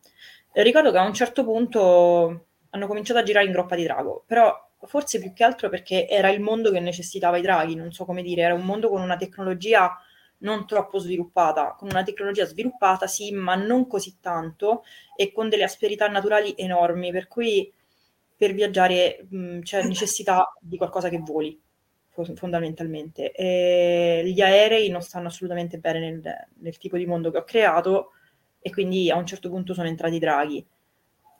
Ricordo 0.51 0.91
che 0.91 0.97
a 0.97 1.05
un 1.05 1.13
certo 1.13 1.43
punto 1.43 2.45
hanno 2.69 2.87
cominciato 2.87 3.19
a 3.19 3.23
girare 3.23 3.45
in 3.45 3.51
groppa 3.51 3.75
di 3.75 3.83
drago, 3.83 4.23
però 4.27 4.53
forse 4.85 5.19
più 5.19 5.33
che 5.33 5.43
altro 5.43 5.69
perché 5.69 6.07
era 6.07 6.29
il 6.29 6.41
mondo 6.41 6.71
che 6.71 6.79
necessitava 6.79 7.37
i 7.37 7.41
draghi, 7.41 7.75
non 7.75 7.91
so 7.91 8.05
come 8.05 8.21
dire, 8.21 8.43
era 8.43 8.53
un 8.53 8.63
mondo 8.63 8.89
con 8.89 9.01
una 9.01 9.17
tecnologia 9.17 9.97
non 10.39 10.65
troppo 10.65 10.99
sviluppata, 10.99 11.75
con 11.77 11.89
una 11.89 12.03
tecnologia 12.03 12.45
sviluppata 12.45 13.07
sì, 13.07 13.31
ma 13.31 13.55
non 13.55 13.87
così 13.87 14.17
tanto 14.21 14.83
e 15.15 15.31
con 15.31 15.49
delle 15.49 15.63
asperità 15.63 16.07
naturali 16.07 16.53
enormi, 16.55 17.11
per 17.11 17.27
cui 17.27 17.71
per 18.39 18.53
viaggiare 18.53 19.27
mh, 19.29 19.59
c'è 19.59 19.83
necessità 19.85 20.53
di 20.61 20.77
qualcosa 20.77 21.09
che 21.09 21.19
voli 21.19 21.61
fondamentalmente. 22.35 23.31
E 23.31 24.23
gli 24.25 24.41
aerei 24.41 24.89
non 24.89 25.01
stanno 25.01 25.27
assolutamente 25.27 25.77
bene 25.77 25.99
nel, 25.99 26.47
nel 26.59 26.77
tipo 26.77 26.97
di 26.97 27.05
mondo 27.05 27.31
che 27.31 27.37
ho 27.37 27.43
creato 27.43 28.11
e 28.61 28.71
quindi 28.71 29.09
a 29.09 29.15
un 29.17 29.25
certo 29.25 29.49
punto 29.49 29.73
sono 29.73 29.87
entrati 29.87 30.19
draghi 30.19 30.65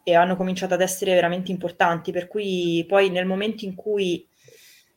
e 0.04 0.16
hanno 0.16 0.36
cominciato 0.36 0.74
ad 0.74 0.82
essere 0.82 1.14
veramente 1.14 1.52
importanti, 1.52 2.12
per 2.12 2.28
cui 2.28 2.86
poi 2.88 3.10
nel 3.10 3.26
momento 3.26 3.66
in 3.66 3.76
cui 3.76 4.28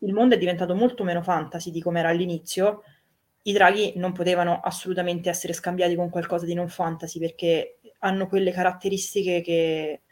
il 0.00 0.12
mondo 0.12 0.34
è 0.34 0.38
diventato 0.38 0.74
molto 0.74 1.04
meno 1.04 1.22
fantasy 1.22 1.70
di 1.70 1.80
come 1.80 2.00
era 2.00 2.08
all'inizio, 2.08 2.82
i 3.42 3.52
draghi 3.52 3.94
non 3.96 4.12
potevano 4.12 4.60
assolutamente 4.62 5.28
essere 5.28 5.52
scambiati 5.52 5.94
con 5.96 6.10
qualcosa 6.10 6.46
di 6.46 6.54
non 6.54 6.68
fantasy 6.68 7.18
perché 7.18 7.78
hanno 8.00 8.28
quelle 8.28 8.52
caratteristiche 8.52 9.40
che 9.40 10.02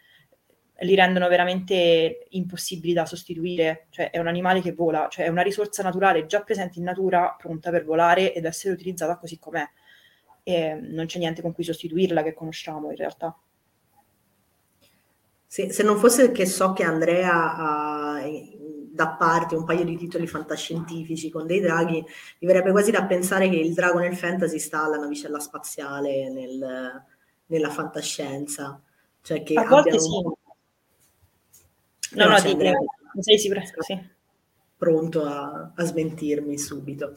li 0.80 0.94
rendono 0.94 1.28
veramente 1.28 2.26
impossibili 2.30 2.92
da 2.92 3.04
sostituire, 3.04 3.86
cioè 3.90 4.10
è 4.10 4.18
un 4.18 4.26
animale 4.26 4.60
che 4.60 4.72
vola, 4.72 5.08
cioè 5.10 5.26
è 5.26 5.28
una 5.28 5.42
risorsa 5.42 5.82
naturale 5.82 6.26
già 6.26 6.42
presente 6.42 6.78
in 6.78 6.84
natura, 6.84 7.34
pronta 7.38 7.70
per 7.70 7.84
volare 7.84 8.32
ed 8.32 8.44
essere 8.44 8.72
utilizzata 8.72 9.18
così 9.18 9.38
com'è. 9.38 9.68
E 10.42 10.74
non 10.74 11.06
c'è 11.06 11.18
niente 11.18 11.42
con 11.42 11.52
cui 11.52 11.64
sostituirla 11.64 12.22
che 12.22 12.32
conosciamo 12.32 12.90
in 12.90 12.96
realtà. 12.96 13.36
Se, 15.46 15.72
se, 15.72 15.82
non 15.82 15.98
fosse 15.98 16.30
che 16.30 16.46
so 16.46 16.72
che 16.72 16.84
Andrea 16.84 17.56
ha 17.56 18.22
da 18.92 19.08
parte 19.08 19.56
un 19.56 19.64
paio 19.64 19.84
di 19.84 19.96
titoli 19.96 20.26
fantascientifici 20.26 21.28
con 21.28 21.46
dei 21.46 21.60
draghi, 21.60 22.04
mi 22.38 22.46
verrebbe 22.46 22.70
quasi 22.70 22.90
da 22.90 23.04
pensare 23.04 23.48
che 23.48 23.56
il 23.56 23.74
drago 23.74 23.98
nel 23.98 24.16
fantasy 24.16 24.58
sta 24.58 24.84
alla 24.84 24.96
navicella 24.96 25.40
spaziale 25.40 26.30
nel, 26.30 27.04
nella 27.46 27.70
fantascienza. 27.70 28.80
Cioè 29.22 29.42
che 29.42 29.54
a 29.54 29.66
volte 29.66 29.98
sì. 29.98 30.08
Un... 30.08 30.22
No, 30.22 30.38
no, 32.12 32.28
no, 32.28 32.40
di, 32.40 32.56
sì, 33.20 33.38
sì, 33.38 33.52
sì. 33.78 34.10
pronto 34.76 35.24
a, 35.24 35.72
a, 35.74 35.84
smentirmi 35.84 36.58
subito. 36.58 37.14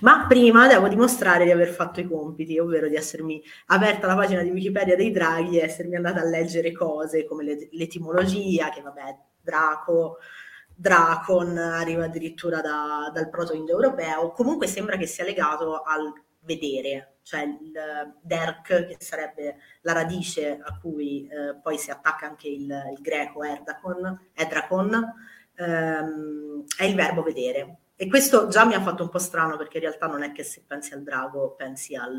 Ma 0.00 0.26
prima 0.28 0.66
devo 0.68 0.88
dimostrare 0.88 1.44
di 1.44 1.50
aver 1.50 1.68
fatto 1.68 2.00
i 2.00 2.06
compiti, 2.06 2.58
ovvero 2.58 2.88
di 2.88 2.96
essermi 2.96 3.42
aperta 3.66 4.06
la 4.06 4.16
pagina 4.16 4.42
di 4.42 4.50
Wikipedia 4.50 4.96
dei 4.96 5.10
draghi 5.10 5.58
e 5.58 5.64
essermi 5.64 5.96
andata 5.96 6.20
a 6.20 6.24
leggere 6.24 6.72
cose 6.72 7.24
come 7.24 7.44
le, 7.44 7.68
l'etimologia, 7.72 8.70
che 8.70 8.82
vabbè, 8.82 9.18
Draco, 9.40 10.18
Dracon 10.74 11.56
arriva 11.56 12.04
addirittura 12.04 12.60
da, 12.60 13.10
dal 13.12 13.30
proto-indoeuropeo, 13.30 14.32
comunque 14.32 14.66
sembra 14.66 14.96
che 14.96 15.06
sia 15.06 15.24
legato 15.24 15.80
al 15.80 16.12
vedere, 16.46 17.18
cioè 17.22 17.42
il 17.42 17.72
Derk, 18.22 18.86
che 18.86 18.96
sarebbe 19.00 19.56
la 19.82 19.92
radice 19.92 20.58
a 20.62 20.78
cui 20.78 21.26
eh, 21.26 21.56
poi 21.60 21.76
si 21.76 21.90
attacca 21.90 22.26
anche 22.26 22.48
il, 22.48 22.70
il 22.92 23.00
greco 23.02 23.42
Erdacon, 23.42 24.30
Edracon, 24.32 25.14
ehm, 25.56 26.64
è 26.78 26.84
il 26.84 26.94
verbo 26.94 27.22
vedere. 27.22 27.80
E 27.96 28.08
questo 28.08 28.48
già 28.48 28.64
mi 28.64 28.74
ha 28.74 28.80
fatto 28.80 29.02
un 29.02 29.08
po' 29.08 29.18
strano 29.18 29.56
perché 29.56 29.78
in 29.78 29.84
realtà 29.84 30.06
non 30.06 30.22
è 30.22 30.32
che 30.32 30.44
se 30.44 30.64
pensi 30.66 30.92
al 30.94 31.02
drago 31.02 31.54
pensi 31.54 31.94
al, 31.94 32.18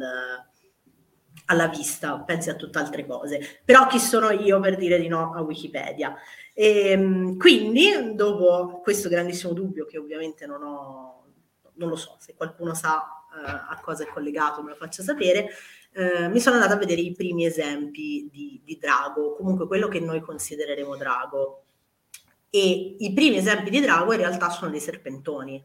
alla 1.45 1.67
vista, 1.67 2.19
pensi 2.19 2.49
a 2.49 2.55
tutt'altre 2.55 3.05
cose. 3.05 3.61
Però 3.63 3.87
chi 3.87 3.99
sono 3.99 4.31
io 4.31 4.59
per 4.59 4.75
dire 4.75 4.99
di 4.99 5.07
no 5.07 5.33
a 5.33 5.41
Wikipedia? 5.41 6.15
E, 6.53 6.91
ehm, 6.91 7.37
quindi, 7.37 8.13
dopo 8.15 8.81
questo 8.81 9.09
grandissimo 9.09 9.53
dubbio, 9.53 9.85
che 9.85 9.97
ovviamente 9.97 10.45
non 10.45 10.63
ho, 10.63 11.25
non 11.75 11.89
lo 11.89 11.95
so, 11.95 12.17
se 12.19 12.35
qualcuno 12.35 12.73
sa 12.73 13.16
a 13.43 13.79
cosa 13.81 14.03
è 14.03 14.07
collegato 14.07 14.61
me 14.63 14.69
lo 14.69 14.75
faccia 14.75 15.03
sapere, 15.03 15.49
uh, 15.93 16.29
mi 16.29 16.39
sono 16.39 16.55
andata 16.55 16.73
a 16.73 16.77
vedere 16.77 17.01
i 17.01 17.13
primi 17.13 17.45
esempi 17.45 18.29
di, 18.31 18.61
di 18.63 18.77
drago, 18.77 19.35
comunque 19.35 19.67
quello 19.67 19.87
che 19.87 19.99
noi 19.99 20.21
considereremo 20.21 20.95
drago. 20.95 21.63
E 22.49 22.95
i 22.99 23.13
primi 23.13 23.37
esempi 23.37 23.69
di 23.69 23.81
drago 23.81 24.13
in 24.13 24.19
realtà 24.19 24.49
sono 24.49 24.71
dei 24.71 24.79
serpentoni, 24.79 25.63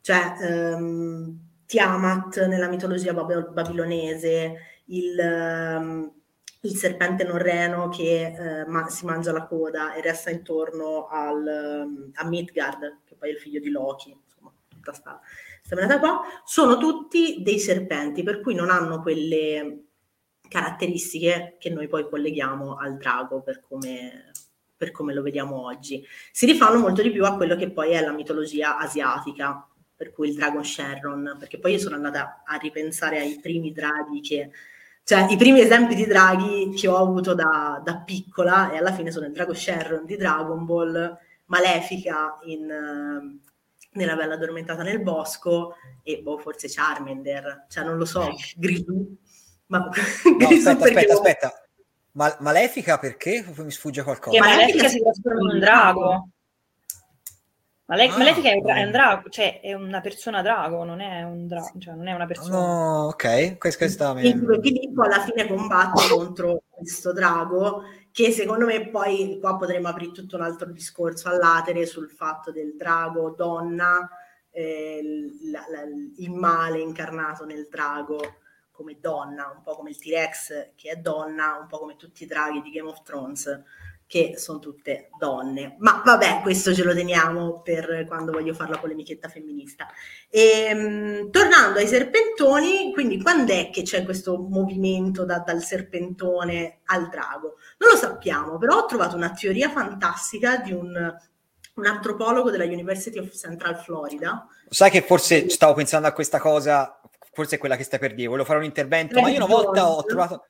cioè 0.00 0.34
um, 0.40 1.38
Tiamat 1.66 2.46
nella 2.46 2.68
mitologia 2.68 3.12
bab- 3.12 3.52
babilonese, 3.52 4.54
il, 4.86 5.18
um, 5.18 6.12
il, 6.60 6.76
serpente 6.76 7.24
norreno 7.24 7.88
che 7.88 8.64
uh, 8.66 8.70
ma- 8.70 8.88
si 8.88 9.04
mangia 9.04 9.32
la 9.32 9.46
coda 9.46 9.94
e 9.94 10.00
resta 10.00 10.30
intorno 10.30 11.08
al, 11.08 11.84
um, 11.84 12.10
a 12.14 12.24
Midgard, 12.24 13.00
che 13.04 13.16
poi 13.16 13.30
è 13.30 13.32
il 13.32 13.38
figlio 13.38 13.60
di 13.60 13.70
Loki, 13.70 14.16
insomma, 14.16 14.52
tutta 14.68 14.92
sta, 14.92 15.20
sta 15.66 15.98
qua, 15.98 16.22
sono 16.44 16.78
tutti 16.78 17.42
dei 17.42 17.58
serpenti, 17.58 18.22
per 18.22 18.40
cui 18.40 18.54
non 18.54 18.70
hanno 18.70 19.02
quelle 19.02 19.84
caratteristiche 20.48 21.56
che 21.58 21.70
noi 21.70 21.88
poi 21.88 22.08
colleghiamo 22.08 22.76
al 22.76 22.96
drago 22.96 23.42
per 23.42 23.60
come 23.60 24.30
per 24.76 24.90
come 24.90 25.14
lo 25.14 25.22
vediamo 25.22 25.64
oggi. 25.64 26.04
Si 26.30 26.46
rifanno 26.46 26.78
molto 26.78 27.02
di 27.02 27.10
più 27.10 27.24
a 27.24 27.34
quello 27.36 27.56
che 27.56 27.70
poi 27.70 27.92
è 27.92 28.02
la 28.02 28.12
mitologia 28.12 28.76
asiatica, 28.76 29.66
per 29.96 30.12
cui 30.12 30.28
il 30.28 30.34
Dragon 30.34 30.64
Sharon, 30.64 31.36
perché 31.38 31.58
poi 31.58 31.72
io 31.72 31.78
sono 31.78 31.96
andata 31.96 32.42
a 32.44 32.56
ripensare 32.56 33.18
ai 33.18 33.38
primi 33.40 33.72
draghi 33.72 34.20
che, 34.20 34.50
cioè 35.02 35.26
i 35.30 35.36
primi 35.36 35.60
esempi 35.60 35.94
di 35.94 36.04
draghi 36.04 36.74
che 36.74 36.88
ho 36.88 36.98
avuto 36.98 37.34
da, 37.34 37.80
da 37.82 37.96
piccola 37.96 38.70
e 38.70 38.76
alla 38.76 38.92
fine 38.92 39.10
sono 39.10 39.26
il 39.26 39.32
Drago 39.32 39.54
Sharon 39.54 40.04
di 40.04 40.16
Dragon 40.16 40.66
Ball, 40.66 41.18
Malefica 41.46 42.38
in, 42.44 43.40
nella 43.96 44.14
Bella 44.14 44.34
Addormentata 44.34 44.82
nel 44.82 45.02
Bosco 45.02 45.74
e 46.02 46.20
boh, 46.22 46.38
forse 46.38 46.68
Charmander, 46.68 47.66
cioè 47.68 47.84
non 47.84 47.96
lo 47.96 48.04
so, 48.04 48.28
Grisù. 48.56 49.16
Ma 49.66 49.78
no, 49.78 49.88
Grisù 50.38 50.68
aspetta, 50.68 50.84
aspetta, 50.84 51.12
aspetta. 51.14 51.52
Ma- 52.12 52.36
Malefica 52.40 52.98
perché? 52.98 53.44
Mi 53.56 53.70
sfugge 53.70 54.02
qualcosa. 54.02 54.38
Che 54.38 54.46
Malefica 54.46 54.88
si 54.88 55.00
trasforma 55.00 55.40
in 55.40 55.54
un 55.54 55.58
drago. 55.58 56.28
Male- 57.86 58.08
ah, 58.08 58.18
Malefica 58.18 58.50
è 58.50 58.54
un, 58.54 58.68
è 58.68 58.82
un, 58.82 58.90
drago, 58.90 59.28
cioè 59.28 59.60
è 59.60 59.72
una 59.72 60.00
persona 60.00 60.42
drago, 60.42 60.82
non 60.82 61.00
è 61.00 61.22
un 61.22 61.46
drago, 61.46 61.78
cioè 61.78 61.94
non 61.94 62.08
è 62.08 62.14
una 62.14 62.26
persona. 62.26 62.56
No, 62.56 63.06
ok, 63.06 63.58
questa 63.58 64.12
mi... 64.12 64.22
Filippo 64.60 65.02
alla 65.02 65.20
fine 65.20 65.46
combatte 65.46 66.08
contro 66.08 66.62
questo 66.68 67.12
drago 67.12 67.82
che 68.16 68.32
secondo 68.32 68.64
me 68.64 68.88
poi 68.88 69.36
qua 69.38 69.58
potremmo 69.58 69.88
aprire 69.88 70.10
tutto 70.10 70.36
un 70.36 70.42
altro 70.42 70.70
discorso 70.70 71.28
all'atere 71.28 71.84
sul 71.84 72.08
fatto 72.08 72.50
del 72.50 72.74
drago 72.74 73.34
donna, 73.36 74.08
eh, 74.48 75.34
la, 75.50 75.62
la, 75.68 75.82
il 75.82 76.30
male 76.30 76.80
incarnato 76.80 77.44
nel 77.44 77.68
drago 77.70 78.18
come 78.70 78.96
donna, 78.98 79.52
un 79.54 79.60
po' 79.60 79.74
come 79.74 79.90
il 79.90 79.98
T-Rex 79.98 80.70
che 80.76 80.92
è 80.92 80.96
donna, 80.96 81.58
un 81.60 81.66
po' 81.66 81.76
come 81.76 81.96
tutti 81.96 82.22
i 82.22 82.26
draghi 82.26 82.62
di 82.62 82.70
Game 82.70 82.88
of 82.88 83.02
Thrones 83.02 83.62
che 84.06 84.34
sono 84.36 84.60
tutte 84.60 85.08
donne. 85.18 85.74
Ma 85.78 86.00
vabbè, 86.04 86.40
questo 86.42 86.72
ce 86.72 86.84
lo 86.84 86.94
teniamo 86.94 87.60
per 87.62 88.04
quando 88.06 88.30
voglio 88.30 88.54
fare 88.54 88.70
la 88.70 88.78
polemichetta 88.78 89.28
femminista. 89.28 89.88
E, 90.30 90.70
um, 90.72 91.30
tornando 91.30 91.80
ai 91.80 91.88
serpentoni, 91.88 92.92
quindi 92.92 93.20
quando 93.20 93.52
è 93.52 93.70
che 93.70 93.82
c'è 93.82 94.04
questo 94.04 94.38
movimento 94.38 95.24
da, 95.24 95.40
dal 95.40 95.62
serpentone 95.62 96.80
al 96.84 97.08
drago? 97.08 97.56
Non 97.78 97.90
lo 97.90 97.96
sappiamo, 97.96 98.58
però 98.58 98.78
ho 98.78 98.86
trovato 98.86 99.16
una 99.16 99.32
teoria 99.32 99.70
fantastica 99.70 100.58
di 100.58 100.72
un, 100.72 101.14
un 101.74 101.86
antropologo 101.86 102.50
della 102.50 102.64
University 102.64 103.18
of 103.18 103.34
Central 103.34 103.76
Florida. 103.76 104.46
Sai 104.68 104.90
che 104.90 105.02
forse 105.02 105.48
stavo 105.48 105.74
pensando 105.74 106.06
a 106.06 106.12
questa 106.12 106.38
cosa, 106.38 107.00
forse 107.32 107.56
è 107.56 107.58
quella 107.58 107.76
che 107.76 107.84
stai 107.84 107.98
per 107.98 108.14
dire, 108.14 108.28
volevo 108.28 108.46
fare 108.46 108.60
un 108.60 108.64
intervento, 108.64 109.20
ma 109.20 109.28
io 109.30 109.44
una 109.44 109.52
volta 109.52 109.90
ho 109.90 110.04
trovato 110.04 110.46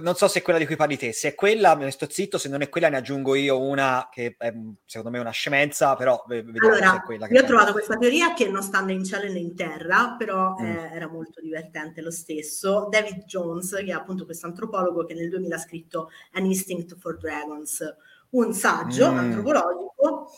non 0.00 0.14
so 0.14 0.28
se 0.28 0.38
è 0.38 0.42
quella 0.42 0.58
di 0.58 0.66
cui 0.66 0.76
parli 0.76 0.96
te, 0.96 1.12
se 1.12 1.28
è 1.28 1.34
quella 1.34 1.74
me 1.74 1.84
ne 1.84 1.90
sto 1.90 2.06
zitto, 2.08 2.38
se 2.38 2.48
non 2.48 2.62
è 2.62 2.68
quella 2.68 2.88
ne 2.88 2.98
aggiungo 2.98 3.34
io 3.34 3.60
una 3.60 4.08
che 4.10 4.36
è 4.38 4.52
secondo 4.84 5.10
me 5.10 5.18
una 5.18 5.30
scemenza, 5.30 5.96
però 5.96 6.22
vediamo 6.28 6.68
allora, 6.68 6.90
se 6.90 6.96
è 6.96 7.02
quella. 7.02 7.26
io 7.28 7.40
ho 7.40 7.44
trovato 7.44 7.72
questa 7.72 7.96
teoria 7.96 8.32
che 8.32 8.48
non 8.48 8.62
sta 8.62 8.80
né 8.80 8.92
in 8.92 9.04
cielo 9.04 9.30
né 9.32 9.38
in 9.38 9.56
terra, 9.56 10.14
però 10.16 10.54
mm. 10.60 10.64
eh, 10.64 10.90
era 10.94 11.08
molto 11.08 11.40
divertente 11.40 12.00
lo 12.00 12.10
stesso. 12.10 12.86
David 12.88 13.24
Jones, 13.24 13.74
che 13.74 13.86
è 13.86 13.90
appunto 13.90 14.24
questo 14.24 14.46
antropologo 14.46 15.04
che 15.04 15.14
nel 15.14 15.28
2000 15.28 15.54
ha 15.54 15.58
scritto 15.58 16.10
An 16.32 16.44
Instinct 16.44 16.96
for 16.96 17.16
Dragons, 17.18 17.82
un 18.30 18.52
saggio 18.52 19.10
mm. 19.10 19.18
antropologico 19.18 20.30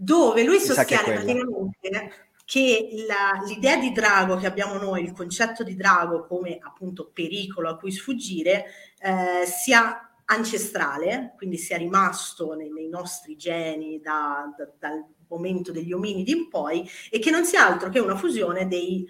dove 0.00 0.44
lui 0.44 0.60
sostiene 0.60 1.02
praticamente 1.02 2.27
che 2.48 3.04
la, 3.06 3.42
l'idea 3.46 3.76
di 3.76 3.92
drago 3.92 4.36
che 4.36 4.46
abbiamo 4.46 4.78
noi, 4.78 5.02
il 5.02 5.12
concetto 5.12 5.62
di 5.62 5.76
drago 5.76 6.24
come 6.24 6.56
appunto 6.58 7.10
pericolo 7.12 7.68
a 7.68 7.76
cui 7.76 7.92
sfuggire, 7.92 8.64
eh, 9.00 9.44
sia 9.44 10.14
ancestrale, 10.24 11.34
quindi 11.36 11.58
sia 11.58 11.76
rimasto 11.76 12.54
nei, 12.54 12.70
nei 12.70 12.88
nostri 12.88 13.36
geni 13.36 14.00
da, 14.00 14.50
da, 14.56 14.66
dal 14.78 15.04
momento 15.28 15.72
degli 15.72 15.92
ominidi 15.92 16.32
in 16.32 16.48
poi, 16.48 16.88
e 17.10 17.18
che 17.18 17.30
non 17.30 17.44
sia 17.44 17.66
altro 17.66 17.90
che 17.90 17.98
una 17.98 18.16
fusione 18.16 18.66
dei 18.66 19.06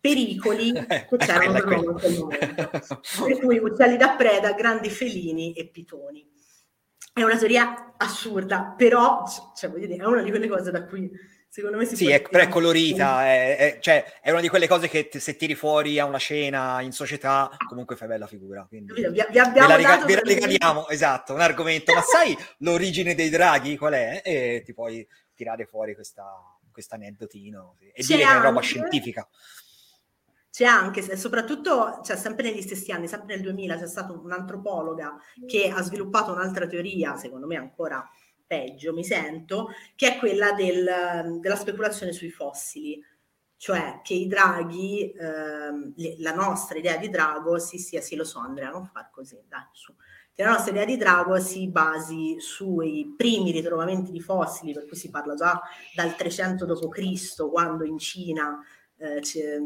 pericoli 0.00 0.72
che 0.74 1.16
c'erano 1.16 1.62
per 1.62 1.78
in 1.78 1.94
quel 1.94 2.18
momento. 2.18 2.70
per 3.24 3.38
cui 3.38 3.58
uccelli 3.58 3.98
da 3.98 4.16
preda, 4.16 4.52
grandi 4.54 4.90
felini 4.90 5.52
e 5.52 5.68
pitoni. 5.68 6.28
È 7.12 7.22
una 7.22 7.38
teoria 7.38 7.94
assurda, 7.96 8.74
però 8.76 9.22
cioè, 9.54 9.70
dire, 9.70 9.94
è 9.94 10.04
una 10.04 10.22
di 10.22 10.30
quelle 10.30 10.48
cose 10.48 10.72
da 10.72 10.84
cui 10.86 11.38
secondo 11.50 11.78
me 11.78 11.84
si 11.84 11.96
sì, 11.96 12.08
è, 12.08 12.22
però 12.22 12.44
è 12.44 12.48
colorita, 12.48 13.26
è, 13.26 13.56
è, 13.56 13.78
cioè, 13.80 14.20
è, 14.22 14.30
una 14.30 14.40
di 14.40 14.48
quelle 14.48 14.68
cose 14.68 14.88
che 14.88 15.08
t- 15.08 15.16
se 15.16 15.34
tiri 15.34 15.56
fuori 15.56 15.98
a 15.98 16.04
una 16.04 16.18
scena 16.18 16.80
in 16.80 16.92
società 16.92 17.50
comunque 17.68 17.96
fai 17.96 18.06
bella 18.06 18.28
figura. 18.28 18.64
Quindi 18.68 18.92
vi, 18.92 19.02
vi 19.10 19.38
abbiamo 19.38 19.76
ve 19.76 19.82
la, 19.82 20.04
ve 20.04 20.14
la 20.14 20.20
regaliamo, 20.20 20.88
esatto, 20.88 21.34
un 21.34 21.40
argomento. 21.40 21.92
Ma 21.92 22.02
sai 22.02 22.38
l'origine 22.58 23.16
dei 23.16 23.30
draghi 23.30 23.76
qual 23.76 23.94
è? 23.94 24.22
E 24.24 24.62
ti 24.64 24.72
puoi 24.72 25.04
tirare 25.34 25.66
fuori 25.66 25.92
questo 25.94 26.94
aneddotino 26.94 27.76
e 27.80 28.00
C'è 28.00 28.14
dire 28.14 28.18
che 28.18 28.28
è 28.28 28.36
una 28.36 28.42
roba 28.42 28.60
scientifica. 28.60 29.28
C'è 30.52 30.64
anche, 30.64 31.16
soprattutto, 31.16 32.00
cioè, 32.04 32.16
sempre 32.16 32.50
negli 32.50 32.62
stessi 32.62 32.92
anni, 32.92 33.08
sempre 33.08 33.34
nel 33.34 33.42
2000, 33.42 33.76
c'è 33.76 33.86
stata 33.88 34.12
un'antropologa 34.12 35.16
che 35.46 35.68
ha 35.68 35.80
sviluppato 35.82 36.32
un'altra 36.32 36.66
teoria, 36.66 37.16
secondo 37.16 37.46
me 37.46 37.56
ancora 37.56 38.08
peggio 38.50 38.92
mi 38.92 39.04
sento, 39.04 39.68
che 39.94 40.14
è 40.14 40.18
quella 40.18 40.50
del, 40.50 41.38
della 41.38 41.54
speculazione 41.54 42.10
sui 42.10 42.30
fossili, 42.30 43.00
cioè 43.56 44.00
che 44.02 44.14
i 44.14 44.26
draghi, 44.26 45.12
ehm, 45.12 45.94
la 46.18 46.34
nostra 46.34 46.76
idea 46.76 46.96
di 46.96 47.08
drago, 47.08 47.60
sì 47.60 47.78
sì, 47.78 47.96
sì 48.00 48.16
lo 48.16 48.24
so 48.24 48.40
Andrea, 48.40 48.70
non 48.70 48.86
far 48.86 49.08
così, 49.10 49.40
dai 49.46 49.62
su, 49.70 49.94
che 50.32 50.42
la 50.42 50.50
nostra 50.50 50.72
idea 50.72 50.84
di 50.84 50.96
drago 50.96 51.38
si 51.38 51.68
basi 51.68 52.40
sui 52.40 53.14
primi 53.16 53.52
ritrovamenti 53.52 54.10
di 54.10 54.20
fossili, 54.20 54.72
per 54.72 54.86
cui 54.86 54.96
si 54.96 55.10
parla 55.10 55.34
già 55.34 55.60
dal 55.94 56.16
300 56.16 56.66
d.C., 56.66 57.48
quando 57.48 57.84
in 57.84 57.98
Cina 57.98 58.58
eh, 58.96 59.22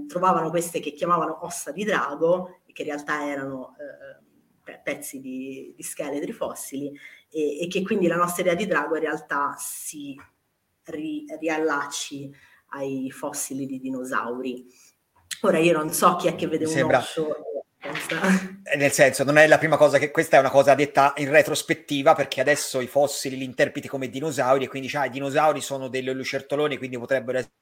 trovavano 0.06 0.50
queste 0.50 0.80
che 0.80 0.92
chiamavano 0.92 1.42
ossa 1.46 1.72
di 1.72 1.84
drago, 1.84 2.60
che 2.70 2.82
in 2.82 2.88
realtà 2.88 3.26
erano 3.26 3.74
eh, 3.78 4.80
pezzi 4.82 5.20
di, 5.20 5.72
di 5.76 5.82
scheletri 5.82 6.32
fossili, 6.32 6.92
e, 7.34 7.62
e, 7.62 7.68
che 7.68 7.82
quindi 7.82 8.06
la 8.06 8.16
nostra 8.16 8.42
idea 8.42 8.54
di 8.54 8.66
drago 8.66 8.94
in 8.94 9.02
realtà 9.02 9.56
si 9.58 10.16
ri, 10.84 11.24
riallacci 11.38 12.32
ai 12.70 13.10
fossili 13.10 13.66
di 13.66 13.80
dinosauri. 13.80 14.66
Ora 15.40 15.58
io 15.58 15.76
non 15.76 15.90
so 15.90 16.16
chi 16.16 16.28
è 16.28 16.34
che 16.36 16.46
vede 16.46 16.64
un 16.64 16.70
sembra... 16.70 16.98
osso 16.98 17.28
eh, 18.64 18.76
nel 18.76 18.92
senso, 18.92 19.24
non 19.24 19.36
è 19.36 19.46
la 19.46 19.58
prima 19.58 19.76
cosa 19.76 19.98
che 19.98 20.10
questa 20.10 20.38
è 20.38 20.40
una 20.40 20.50
cosa 20.50 20.74
detta 20.74 21.12
in 21.16 21.30
retrospettiva 21.30 22.14
perché 22.14 22.40
adesso 22.40 22.80
i 22.80 22.86
fossili 22.86 23.36
li 23.36 23.44
interpreti 23.44 23.88
come 23.88 24.08
dinosauri 24.08 24.64
e 24.64 24.68
quindi 24.68 24.90
ah, 24.96 25.04
i 25.04 25.10
dinosauri 25.10 25.60
sono 25.60 25.88
delle 25.88 26.12
lucertoloni 26.12 26.78
quindi 26.78 26.98
potrebbero 26.98 27.38
essere 27.38 27.52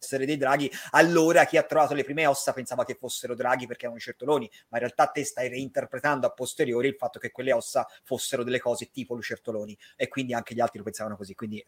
essere 0.00 0.24
dei 0.24 0.36
draghi, 0.36 0.70
allora 0.90 1.44
chi 1.44 1.56
ha 1.56 1.62
trovato 1.62 1.94
le 1.94 2.04
prime 2.04 2.26
ossa 2.26 2.52
pensava 2.52 2.84
che 2.84 2.94
fossero 2.94 3.34
draghi 3.34 3.66
perché 3.66 3.82
erano 3.82 3.98
lucertoloni, 3.98 4.50
ma 4.68 4.78
in 4.78 4.84
realtà 4.84 5.06
te 5.06 5.24
stai 5.24 5.48
reinterpretando 5.48 6.26
a 6.26 6.30
posteriori 6.30 6.88
il 6.88 6.96
fatto 6.96 7.18
che 7.18 7.30
quelle 7.30 7.52
ossa 7.52 7.86
fossero 8.02 8.42
delle 8.42 8.60
cose 8.60 8.90
tipo 8.90 9.14
lucertoloni 9.14 9.76
e 9.96 10.08
quindi 10.08 10.34
anche 10.34 10.54
gli 10.54 10.60
altri 10.60 10.78
lo 10.78 10.84
pensavano 10.84 11.16
così, 11.16 11.34
quindi 11.34 11.64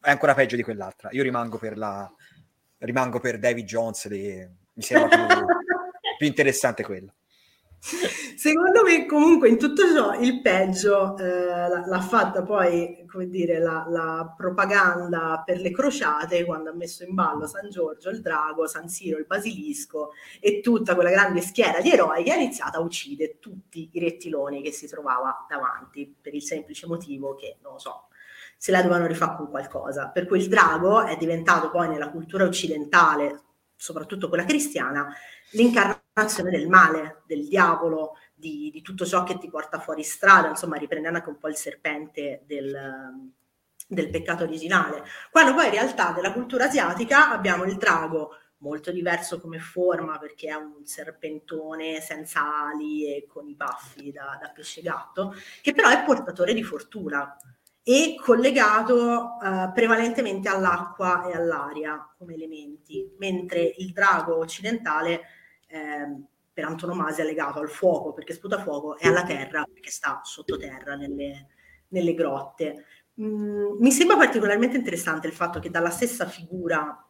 è 0.00 0.10
ancora 0.10 0.34
peggio 0.34 0.56
di 0.56 0.62
quell'altra. 0.62 1.08
Io 1.12 1.22
rimango 1.22 1.58
per 1.58 1.76
la 1.76 2.10
rimango 2.78 3.20
per 3.20 3.38
David 3.38 3.64
Jones, 3.64 4.08
di... 4.08 4.46
mi 4.74 4.82
sembra 4.82 5.08
più, 5.08 5.44
più 6.18 6.26
interessante 6.26 6.82
quello. 6.82 7.14
Secondo 8.36 8.82
me, 8.82 9.04
comunque, 9.04 9.50
in 9.50 9.58
tutto 9.58 9.82
ciò 9.92 10.18
il 10.18 10.40
peggio 10.40 11.18
eh, 11.18 11.68
l'ha 11.68 12.00
fatta 12.00 12.42
poi, 12.42 13.04
come 13.06 13.28
dire, 13.28 13.58
la, 13.58 13.84
la, 13.90 14.32
propaganda 14.34 15.42
per 15.44 15.60
le 15.60 15.70
crociate 15.70 16.44
quando 16.44 16.70
ha 16.70 16.72
messo 16.72 17.04
in 17.04 17.12
ballo 17.12 17.46
San 17.46 17.68
Giorgio, 17.68 18.08
il 18.08 18.22
drago, 18.22 18.66
San 18.66 18.88
Siro, 18.88 19.18
il 19.18 19.26
basilisco 19.26 20.12
e 20.40 20.60
tutta 20.60 20.94
quella 20.94 21.10
grande 21.10 21.42
schiera 21.42 21.80
di 21.80 21.90
eroi 21.90 22.24
che 22.24 22.32
ha 22.32 22.36
iniziato 22.36 22.78
a 22.78 22.80
uccidere 22.80 23.38
tutti 23.38 23.90
i 23.92 24.00
rettiloni 24.00 24.62
che 24.62 24.72
si 24.72 24.88
trovava 24.88 25.44
davanti 25.46 26.12
per 26.20 26.34
il 26.34 26.42
semplice 26.42 26.86
motivo 26.86 27.34
che, 27.34 27.58
non 27.62 27.72
lo 27.74 27.78
so, 27.78 28.08
se 28.56 28.72
la 28.72 28.80
dovevano 28.80 29.06
rifare 29.06 29.36
con 29.36 29.50
qualcosa. 29.50 30.08
Per 30.08 30.26
cui 30.26 30.38
il 30.38 30.48
drago 30.48 31.04
è 31.04 31.16
diventato 31.18 31.70
poi 31.70 31.88
nella 31.88 32.08
cultura 32.08 32.44
occidentale, 32.44 33.42
soprattutto 33.76 34.28
quella 34.30 34.44
cristiana, 34.44 35.14
l'incarnazione 35.50 36.03
del 36.14 36.68
male, 36.68 37.22
del 37.26 37.48
diavolo, 37.48 38.16
di, 38.32 38.70
di, 38.72 38.82
tutto 38.82 39.04
ciò 39.04 39.24
che 39.24 39.36
ti 39.36 39.48
porta 39.48 39.80
fuori 39.80 40.04
strada, 40.04 40.48
insomma 40.48 40.76
riprendendo 40.76 41.18
anche 41.18 41.30
un 41.30 41.38
po' 41.38 41.48
il 41.48 41.56
serpente 41.56 42.44
del, 42.46 43.32
del 43.88 44.10
peccato 44.10 44.44
originale. 44.44 45.02
Quando 45.32 45.54
poi 45.54 45.64
in 45.64 45.72
realtà 45.72 46.12
nella 46.12 46.32
cultura 46.32 46.66
asiatica 46.66 47.32
abbiamo 47.32 47.64
il 47.64 47.76
drago 47.76 48.36
molto 48.58 48.92
diverso 48.92 49.40
come 49.40 49.58
forma 49.58 50.18
perché 50.18 50.48
è 50.48 50.54
un 50.54 50.86
serpentone 50.86 52.00
senza 52.00 52.64
ali 52.68 53.12
e 53.12 53.26
con 53.26 53.48
i 53.48 53.54
baffi 53.54 54.12
da, 54.12 54.38
da 54.40 54.50
pesce 54.54 54.82
gatto, 54.82 55.34
che 55.62 55.72
però 55.72 55.88
è 55.88 56.04
portatore 56.04 56.54
di 56.54 56.62
fortuna 56.62 57.36
e 57.82 58.16
collegato 58.18 59.36
uh, 59.40 59.72
prevalentemente 59.74 60.48
all'acqua 60.48 61.26
e 61.26 61.34
all'aria 61.34 62.08
come 62.16 62.34
elementi, 62.34 63.12
mentre 63.18 63.74
il 63.78 63.92
drago 63.92 64.38
occidentale 64.38 65.42
eh, 65.74 66.22
per 66.52 66.64
antonomasia 66.64 67.24
legato 67.24 67.58
al 67.58 67.68
fuoco 67.68 68.12
perché 68.12 68.32
sputa 68.32 68.60
fuoco 68.60 68.96
e 68.96 69.08
alla 69.08 69.24
terra 69.24 69.66
perché 69.70 69.90
sta 69.90 70.20
sottoterra 70.22 70.94
nelle, 70.94 71.48
nelle 71.88 72.14
grotte. 72.14 72.84
Mm, 73.20 73.78
mi 73.80 73.90
sembra 73.90 74.16
particolarmente 74.16 74.76
interessante 74.76 75.26
il 75.26 75.32
fatto 75.32 75.58
che 75.58 75.70
dalla 75.70 75.90
stessa 75.90 76.26
figura 76.26 77.04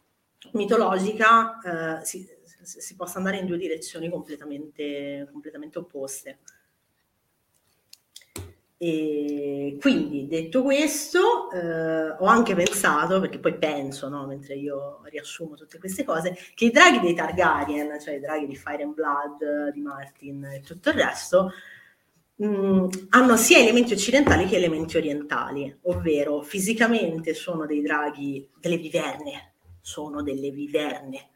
mitologica 0.53 2.01
eh, 2.01 2.05
si, 2.05 2.27
si, 2.63 2.97
possa 2.97 3.19
andare 3.19 3.39
in 3.39 3.47
due 3.47 3.59
direzioni 3.59 4.09
completamente, 4.09 5.29
completamente 5.31 5.79
opposte. 5.79 6.39
E 8.77 9.77
quindi 9.81 10.27
detto 10.27 10.63
questo, 10.63 11.51
eh, 11.53 12.11
ho 12.11 12.27
anche 12.27 12.55
pensato, 12.55 13.21
perché 13.21 13.39
poi 13.39 13.57
penso, 13.57 14.09
no, 14.09 14.27
mentre 14.27 14.57
io 14.57 15.01
riassumo 15.05 15.55
tutte 15.55 15.79
queste 15.79 16.05
cose, 16.05 16.37
che 16.55 16.67
i 16.67 16.71
draghi 16.71 17.01
dei 17.01 17.15
Targaryen, 17.15 18.01
cioè 18.01 18.15
i 18.15 18.21
draghi 18.21 18.47
di 18.47 18.57
Fire 18.57 18.83
and 18.83 18.95
Blood, 18.95 19.73
di 19.73 19.81
Martin 19.81 20.45
e 20.45 20.61
tutto 20.61 20.89
il 20.91 20.97
resto, 20.97 21.53
mh, 22.37 22.47
mm, 22.47 22.89
hanno 23.11 23.37
sia 23.37 23.59
elementi 23.59 23.93
occidentali 23.93 24.47
che 24.47 24.57
elementi 24.57 24.97
orientali, 24.97 25.79
ovvero 25.83 26.43
fisicamente 26.43 27.33
sono 27.35 27.67
dei 27.67 27.81
draghi, 27.81 28.49
delle 28.59 28.77
viverne, 28.77 29.55
sono 29.81 30.23
delle 30.23 30.51
viverne 30.51 31.29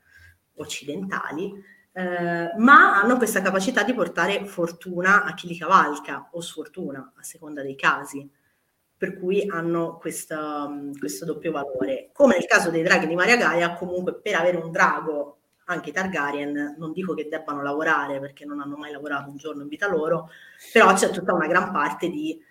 occidentali, 0.56 1.52
eh, 1.92 2.52
ma 2.56 3.00
hanno 3.00 3.16
questa 3.16 3.42
capacità 3.42 3.82
di 3.82 3.94
portare 3.94 4.44
fortuna 4.46 5.24
a 5.24 5.34
chi 5.34 5.48
li 5.48 5.56
cavalca 5.56 6.28
o 6.32 6.40
sfortuna 6.40 7.12
a 7.16 7.22
seconda 7.22 7.62
dei 7.62 7.76
casi, 7.76 8.28
per 8.96 9.18
cui 9.18 9.48
hanno 9.48 9.96
questa, 9.98 10.68
questo 10.98 11.24
doppio 11.24 11.52
valore. 11.52 12.10
Come 12.12 12.34
nel 12.36 12.46
caso 12.46 12.70
dei 12.70 12.82
draghi 12.82 13.06
di 13.06 13.14
Maria 13.14 13.36
Gaia, 13.36 13.74
comunque 13.74 14.14
per 14.20 14.34
avere 14.34 14.56
un 14.56 14.70
drago, 14.70 15.38
anche 15.68 15.90
i 15.90 15.92
Targaryen, 15.92 16.76
non 16.78 16.92
dico 16.92 17.14
che 17.14 17.28
debbano 17.28 17.62
lavorare 17.62 18.20
perché 18.20 18.44
non 18.44 18.60
hanno 18.60 18.76
mai 18.76 18.90
lavorato 18.90 19.30
un 19.30 19.36
giorno 19.36 19.62
in 19.62 19.68
vita 19.68 19.86
loro, 19.86 20.30
però 20.72 20.92
c'è 20.94 21.10
tutta 21.10 21.34
una 21.34 21.46
gran 21.46 21.70
parte 21.72 22.08
di 22.08 22.42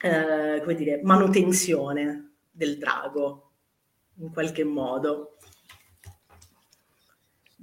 eh, 0.00 0.60
come 0.62 0.74
dire, 0.74 1.00
manutenzione 1.02 2.34
del 2.50 2.78
drago 2.78 3.50
in 4.18 4.32
qualche 4.32 4.64
modo. 4.64 5.37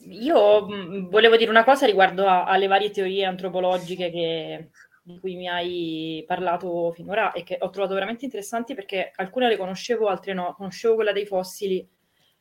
Io 0.09 0.67
mm, 0.67 1.09
volevo 1.09 1.35
dire 1.35 1.49
una 1.49 1.63
cosa 1.63 1.85
riguardo 1.85 2.27
a, 2.27 2.45
alle 2.45 2.67
varie 2.67 2.91
teorie 2.91 3.25
antropologiche 3.25 4.11
che, 4.11 4.69
di 5.03 5.19
cui 5.19 5.35
mi 5.35 5.47
hai 5.47 6.23
parlato 6.27 6.91
finora 6.91 7.31
e 7.31 7.43
che 7.43 7.57
ho 7.59 7.69
trovato 7.69 7.93
veramente 7.93 8.25
interessanti 8.25 8.73
perché 8.75 9.11
alcune 9.15 9.47
le 9.47 9.57
conoscevo, 9.57 10.07
altre 10.07 10.33
no. 10.33 10.53
Conoscevo 10.55 10.95
quella 10.95 11.11
dei 11.11 11.25
fossili 11.25 11.87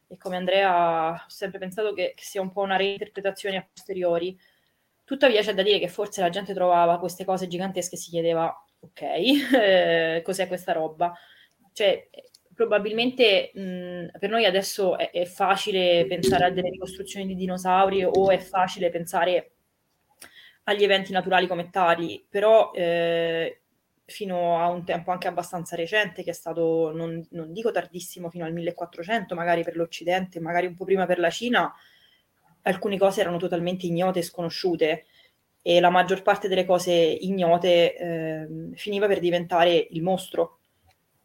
e 0.07 0.17
come 0.19 0.37
Andrea 0.37 1.13
ho 1.13 1.29
sempre 1.29 1.59
pensato 1.59 1.93
che, 1.93 2.13
che 2.15 2.23
sia 2.25 2.41
un 2.43 2.53
po' 2.53 2.63
una 2.63 2.77
reinterpretazione 2.77 3.57
a 3.57 3.67
posteriori. 3.73 4.39
Tuttavia 5.05 5.43
c'è 5.43 5.55
da 5.55 5.63
dire 5.63 5.79
che 5.79 5.89
forse 5.89 6.21
la 6.21 6.31
gente 6.31 6.55
trovava 6.55 6.99
queste 6.99 7.25
cose 7.25 7.47
gigantesche 7.47 7.95
e 7.97 7.99
si 7.99 8.11
chiedeva, 8.11 8.55
ok, 8.81 9.03
eh, 9.55 10.23
cos'è 10.25 10.49
questa 10.49 10.73
roba? 10.73 11.13
Cioè, 11.73 12.09
probabilmente 12.55 13.51
mh, 13.55 14.19
per 14.19 14.31
noi 14.31 14.45
adesso 14.45 14.97
è, 14.97 15.11
è, 15.11 15.25
facile 15.25 16.07
pensare 16.07 16.45
a 16.45 16.51
delle 16.51 16.71
ricostruzioni 16.71 17.27
di 17.27 17.35
dinosauri 17.35 18.05
o 18.05 18.31
è 18.31 18.39
facile 18.39 18.91
pensare 18.91 19.51
agli 20.65 20.83
eventi 20.83 21.13
naturali 21.13 21.47
come 21.47 21.71
tali, 21.71 22.25
però 22.29 22.73
eh, 22.73 23.61
fino 24.07 24.61
a 24.61 24.69
un 24.69 24.85
tempo 24.85 25.11
anche 25.11 25.29
abbastanza 25.29 25.77
recente, 25.77 26.23
che 26.23 26.31
è 26.31 26.35
stato, 26.35 26.93
non, 26.95 27.27
non, 27.31 27.53
dico 27.53 27.71
tardissimo, 27.71 28.31
fino 28.31 28.45
al 28.45 28.53
1400, 28.53 29.35
magari 29.35 29.63
per 29.63 29.77
l'Occidente, 29.77 30.41
magari 30.41 30.67
un 30.67 30.75
po' 30.75 30.85
prima 30.85 31.07
per 31.07 31.19
la 31.19 31.31
Cina, 31.31 31.75
alcune 32.63 32.99
cose 32.99 33.21
erano 33.21 33.37
totalmente 33.37 33.87
ignote 33.87 34.21
e 34.21 34.23
sconosciute 34.23 35.07
e 35.61 35.81
la 35.81 35.91
maggior 35.91 36.23
parte 36.23 36.49
delle 36.49 36.67
cose 36.67 36.93
ignote 36.93 37.97
eh, 37.97 38.49
finiva 38.75 39.07
per 39.07 39.19
diventare 39.19 39.87
il 39.91 40.03
mostro 40.03 40.59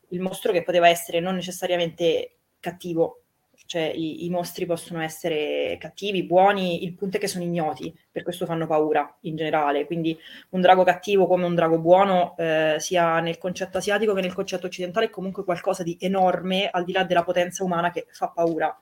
il 0.10 0.22
mostro 0.22 0.52
che 0.52 0.64
poteva 0.64 0.88
essere 0.88 1.20
non 1.20 1.36
necessariamente 1.36 2.36
cattivo, 2.60 3.24
cioè 3.70 3.84
i, 3.84 4.26
i, 4.26 4.30
mostri 4.32 4.66
possono 4.66 5.00
essere 5.00 5.78
cattivi, 5.80 6.24
buoni, 6.24 6.84
il 6.84 6.96
punto 6.96 7.18
è 7.18 7.20
che 7.20 7.28
sono 7.28 7.44
ignoti, 7.44 7.96
per 8.12 8.24
questo 8.24 8.48
fanno 8.48 8.66
paura 8.66 9.16
in 9.22 9.36
generale, 9.36 9.86
quindi 9.86 10.18
un 10.50 10.62
drago 10.62 10.84
cattivo 10.84 11.28
come 11.28 11.46
un 11.46 11.54
drago 11.54 11.78
buono, 11.78 12.36
eh, 12.38 12.78
sia 12.80 13.20
nel 13.20 13.38
concetto 13.38 13.78
asiatico 13.78 14.14
che 14.14 14.22
nel 14.22 14.34
concetto 14.34 14.66
occidentale, 14.66 15.06
è 15.06 15.10
comunque 15.12 15.44
qualcosa 15.44 15.84
di 15.84 15.96
enorme, 16.00 16.68
al 16.68 16.84
di 16.84 16.94
là 16.94 17.04
della 17.04 17.24
potenza 17.24 17.64
umana 17.64 17.92
che 17.92 18.08
fa 18.10 18.30
paura. 18.30 18.76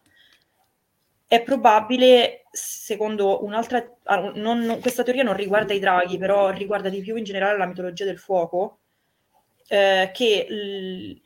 È 1.28 1.44
probabile, 1.44 2.46
secondo 2.50 3.44
un'altra, 3.44 3.98
ah, 4.04 4.32
non, 4.36 4.78
questa 4.80 5.04
teoria 5.04 5.24
non 5.24 5.36
riguarda 5.36 5.74
i 5.74 5.80
draghi, 5.80 6.18
però 6.18 6.50
riguarda 6.52 6.88
di 6.88 7.02
più 7.02 7.18
in 7.18 7.26
generale 7.26 7.58
la 7.58 7.66
mitologia 7.66 8.06
del 8.06 8.18
fuoco, 8.18 8.80
eh, 9.68 10.12
che 10.14 11.22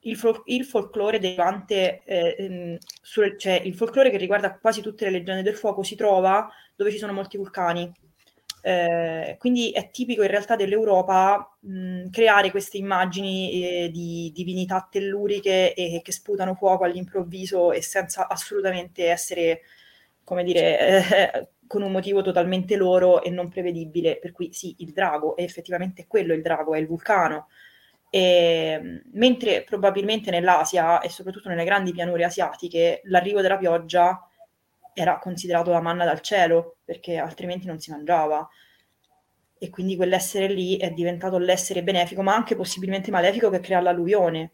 il, 0.00 0.16
fol- 0.16 0.42
il, 0.46 0.64
folklore 0.64 1.18
derivante, 1.18 2.02
eh, 2.04 2.78
sul, 3.02 3.38
cioè 3.38 3.60
il 3.64 3.74
folklore 3.74 4.10
che 4.10 4.16
riguarda 4.16 4.58
quasi 4.58 4.80
tutte 4.80 5.04
le 5.04 5.10
leggende 5.10 5.42
del 5.42 5.56
fuoco 5.56 5.82
si 5.82 5.96
trova 5.96 6.48
dove 6.74 6.90
ci 6.90 6.98
sono 6.98 7.12
molti 7.12 7.36
vulcani. 7.36 7.92
Eh, 8.62 9.36
quindi 9.38 9.70
è 9.70 9.90
tipico 9.90 10.22
in 10.22 10.28
realtà 10.28 10.56
dell'Europa 10.56 11.56
mh, 11.60 12.10
creare 12.10 12.50
queste 12.50 12.78
immagini 12.78 13.84
eh, 13.84 13.90
di 13.92 14.32
divinità 14.34 14.88
telluriche 14.90 15.72
e, 15.72 16.00
che 16.02 16.10
sputano 16.10 16.54
fuoco 16.56 16.82
all'improvviso 16.82 17.70
e 17.70 17.80
senza 17.80 18.26
assolutamente 18.26 19.06
essere, 19.06 19.60
come 20.24 20.42
dire, 20.42 20.78
eh, 20.80 21.48
con 21.68 21.82
un 21.82 21.92
motivo 21.92 22.22
totalmente 22.22 22.76
loro 22.76 23.22
e 23.22 23.30
non 23.30 23.48
prevedibile. 23.48 24.18
Per 24.18 24.32
cui 24.32 24.52
sì, 24.52 24.74
il 24.78 24.92
drago 24.92 25.36
è 25.36 25.42
effettivamente 25.42 26.06
quello, 26.08 26.34
il 26.34 26.42
drago 26.42 26.74
è 26.74 26.78
il 26.78 26.86
vulcano. 26.86 27.48
E, 28.16 28.78
ehm, 28.80 29.02
mentre 29.12 29.62
probabilmente 29.62 30.30
nell'Asia 30.30 31.00
e 31.00 31.10
soprattutto 31.10 31.50
nelle 31.50 31.64
grandi 31.64 31.92
pianure 31.92 32.24
asiatiche 32.24 33.02
l'arrivo 33.04 33.42
della 33.42 33.58
pioggia 33.58 34.26
era 34.94 35.18
considerato 35.18 35.70
la 35.70 35.82
manna 35.82 36.06
dal 36.06 36.20
cielo 36.20 36.76
perché 36.84 37.18
altrimenti 37.18 37.66
non 37.66 37.78
si 37.78 37.90
mangiava. 37.90 38.48
E 39.58 39.70
quindi 39.70 39.96
quell'essere 39.96 40.48
lì 40.48 40.78
è 40.78 40.90
diventato 40.90 41.36
l'essere 41.38 41.82
benefico 41.82 42.22
ma 42.22 42.34
anche 42.34 42.56
possibilmente 42.56 43.10
malefico 43.10 43.50
che 43.50 43.60
crea 43.60 43.80
l'alluvione. 43.80 44.52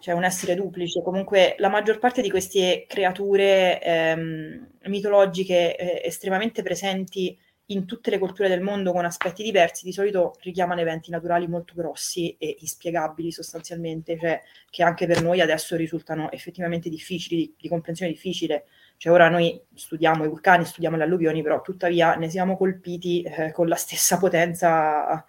Cioè 0.00 0.14
un 0.14 0.24
essere 0.24 0.54
duplice. 0.54 1.02
Comunque 1.02 1.56
la 1.58 1.68
maggior 1.68 1.98
parte 1.98 2.22
di 2.22 2.30
queste 2.30 2.86
creature 2.88 3.82
ehm, 3.82 4.68
mitologiche 4.84 5.76
eh, 5.76 6.06
estremamente 6.06 6.62
presenti 6.62 7.38
in 7.70 7.84
tutte 7.84 8.10
le 8.10 8.18
culture 8.18 8.48
del 8.48 8.62
mondo 8.62 8.92
con 8.92 9.04
aspetti 9.04 9.42
diversi, 9.42 9.84
di 9.84 9.92
solito 9.92 10.36
richiamano 10.40 10.80
eventi 10.80 11.10
naturali 11.10 11.46
molto 11.46 11.74
grossi 11.76 12.34
e 12.38 12.56
inspiegabili 12.60 13.30
sostanzialmente, 13.30 14.18
cioè 14.18 14.42
che 14.70 14.82
anche 14.82 15.06
per 15.06 15.22
noi 15.22 15.40
adesso 15.40 15.76
risultano 15.76 16.30
effettivamente 16.30 16.88
difficili, 16.88 17.36
di, 17.36 17.54
di 17.58 17.68
comprensione 17.68 18.10
difficile. 18.12 18.64
Cioè 18.96 19.12
ora 19.12 19.28
noi 19.28 19.60
studiamo 19.74 20.24
i 20.24 20.28
vulcani, 20.28 20.64
studiamo 20.64 20.96
le 20.96 21.04
alluvioni, 21.04 21.42
però 21.42 21.60
tuttavia 21.60 22.14
ne 22.14 22.30
siamo 22.30 22.56
colpiti 22.56 23.22
eh, 23.22 23.52
con 23.52 23.68
la 23.68 23.76
stessa 23.76 24.16
potenza 24.18 25.24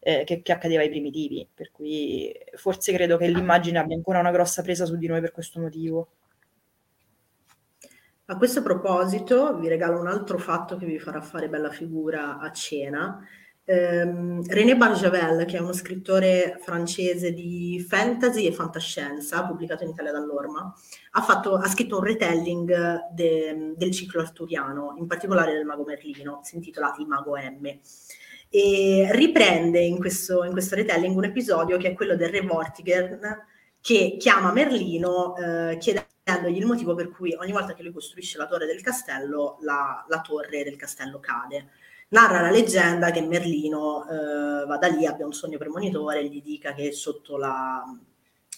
eh, 0.00 0.24
che, 0.24 0.42
che, 0.42 0.52
accadeva 0.52 0.82
ai 0.82 0.90
primitivi, 0.90 1.48
per 1.52 1.70
cui 1.70 2.32
forse 2.56 2.92
credo 2.92 3.16
che 3.16 3.28
l'immagine 3.28 3.78
abbia 3.78 3.96
ancora 3.96 4.18
una 4.18 4.32
grossa 4.32 4.62
presa 4.62 4.84
su 4.84 4.96
di 4.96 5.06
noi 5.06 5.20
per 5.20 5.32
questo 5.32 5.60
motivo. 5.60 6.08
A 8.26 8.38
questo 8.38 8.62
proposito 8.62 9.54
vi 9.58 9.68
regalo 9.68 10.00
un 10.00 10.06
altro 10.06 10.38
fatto 10.38 10.78
che 10.78 10.86
vi 10.86 10.98
farà 10.98 11.20
fare 11.20 11.50
bella 11.50 11.68
figura 11.68 12.38
a 12.38 12.50
cena. 12.52 13.22
Um, 13.66 14.42
René 14.46 14.78
Barjavel, 14.78 15.44
che 15.44 15.58
è 15.58 15.60
uno 15.60 15.74
scrittore 15.74 16.58
francese 16.62 17.32
di 17.34 17.84
fantasy 17.86 18.46
e 18.46 18.52
fantascienza, 18.52 19.44
pubblicato 19.44 19.84
in 19.84 19.90
Italia 19.90 20.10
dall'Orma, 20.12 20.72
ha, 21.12 21.20
fatto, 21.20 21.56
ha 21.56 21.68
scritto 21.68 21.98
un 21.98 22.04
retelling 22.04 23.10
de, 23.12 23.74
del 23.76 23.90
ciclo 23.90 24.22
arturiano, 24.22 24.94
in 24.96 25.06
particolare 25.06 25.52
del 25.52 25.66
Mago 25.66 25.84
Merlino, 25.84 26.40
si 26.44 26.56
intitola 26.56 26.94
Il 26.98 27.06
Mago 27.06 27.36
M. 27.36 27.78
E 28.48 29.08
riprende 29.12 29.80
in 29.80 29.98
questo, 29.98 30.44
in 30.44 30.52
questo 30.52 30.76
retelling 30.76 31.14
un 31.14 31.24
episodio 31.24 31.76
che 31.76 31.88
è 31.88 31.94
quello 31.94 32.16
del 32.16 32.30
Re 32.30 32.40
Vortigern, 32.40 33.20
che 33.82 34.16
chiama 34.18 34.50
Merlino 34.50 35.36
eh, 35.36 35.76
chiedendo 35.76 36.12
chiedendogli 36.24 36.56
il 36.56 36.66
motivo 36.66 36.94
per 36.94 37.10
cui 37.10 37.34
ogni 37.34 37.52
volta 37.52 37.74
che 37.74 37.82
lui 37.82 37.92
costruisce 37.92 38.38
la 38.38 38.46
torre 38.46 38.66
del 38.66 38.80
castello, 38.80 39.58
la, 39.60 40.04
la 40.08 40.20
torre 40.22 40.64
del 40.64 40.76
castello 40.76 41.20
cade. 41.20 41.68
Narra 42.08 42.40
la 42.40 42.50
leggenda 42.50 43.10
che 43.10 43.20
Merlino 43.20 44.06
eh, 44.08 44.66
vada 44.66 44.86
lì, 44.88 45.04
abbia 45.04 45.26
un 45.26 45.32
sogno 45.32 45.58
premonitore 45.58 46.20
e 46.20 46.28
gli 46.28 46.42
dica 46.42 46.72
che 46.72 46.92
sotto, 46.92 47.36
la, 47.36 47.82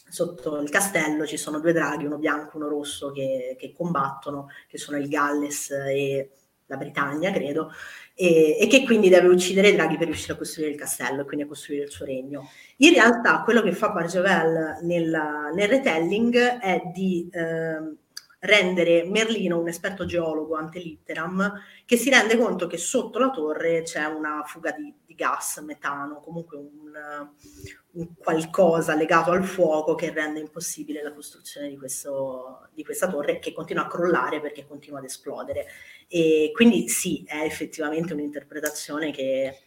sotto, 0.08 0.60
il 0.60 0.70
castello 0.70 1.26
ci 1.26 1.36
sono 1.36 1.58
due 1.58 1.72
draghi, 1.72 2.04
uno 2.04 2.18
bianco 2.18 2.52
e 2.52 2.56
uno 2.56 2.68
rosso, 2.68 3.10
che, 3.10 3.56
che 3.58 3.72
combattono, 3.72 4.48
che 4.68 4.78
sono 4.78 4.98
il 4.98 5.08
Galles 5.08 5.70
e 5.70 6.30
la 6.66 6.76
Britannia, 6.76 7.32
credo, 7.32 7.72
e, 8.18 8.56
e, 8.58 8.66
che 8.66 8.82
quindi 8.84 9.10
deve 9.10 9.28
uccidere 9.28 9.74
draghi 9.74 9.98
per 9.98 10.06
riuscire 10.06 10.32
a 10.32 10.36
costruire 10.36 10.70
il 10.70 10.78
castello 10.78 11.20
e 11.20 11.24
quindi 11.26 11.44
a 11.44 11.48
costruire 11.48 11.84
il 11.84 11.90
suo 11.90 12.06
regno. 12.06 12.48
In 12.78 12.94
realtà 12.94 13.42
quello 13.42 13.60
che 13.60 13.72
fa 13.72 13.90
Barjavel 13.90 14.78
nel, 14.82 15.50
nel 15.54 15.68
retelling 15.68 16.34
è 16.34 16.80
di 16.94 17.28
eh, 17.30 17.94
rendere 18.40 19.04
Merlino 19.04 19.60
un 19.60 19.68
esperto 19.68 20.06
geologo 20.06 20.54
ante 20.56 20.78
litteram 20.78 21.60
che 21.84 21.96
si 21.98 22.08
rende 22.08 22.38
conto 22.38 22.66
che 22.66 22.78
sotto 22.78 23.18
la 23.18 23.30
torre 23.30 23.82
c'è 23.82 24.04
una 24.06 24.42
fuga 24.46 24.72
di, 24.72 24.94
di 25.04 25.14
gas, 25.14 25.58
metano, 25.58 26.20
comunque 26.20 26.56
un, 26.56 26.68
un, 26.68 26.92
qualcosa 28.18 28.94
legato 28.94 29.30
al 29.30 29.44
fuoco 29.44 29.94
che 29.94 30.12
rende 30.12 30.40
impossibile 30.40 31.02
la 31.02 31.12
costruzione 31.12 31.68
di, 31.68 31.76
questo, 31.76 32.68
di 32.74 32.84
questa 32.84 33.08
torre 33.08 33.38
che 33.38 33.52
continua 33.52 33.84
a 33.84 33.88
crollare 33.88 34.40
perché 34.40 34.66
continua 34.66 34.98
ad 34.98 35.04
esplodere. 35.04 35.66
E 36.08 36.50
quindi 36.54 36.88
sì, 36.88 37.24
è 37.26 37.42
effettivamente 37.42 38.12
un'interpretazione 38.12 39.10
che, 39.12 39.58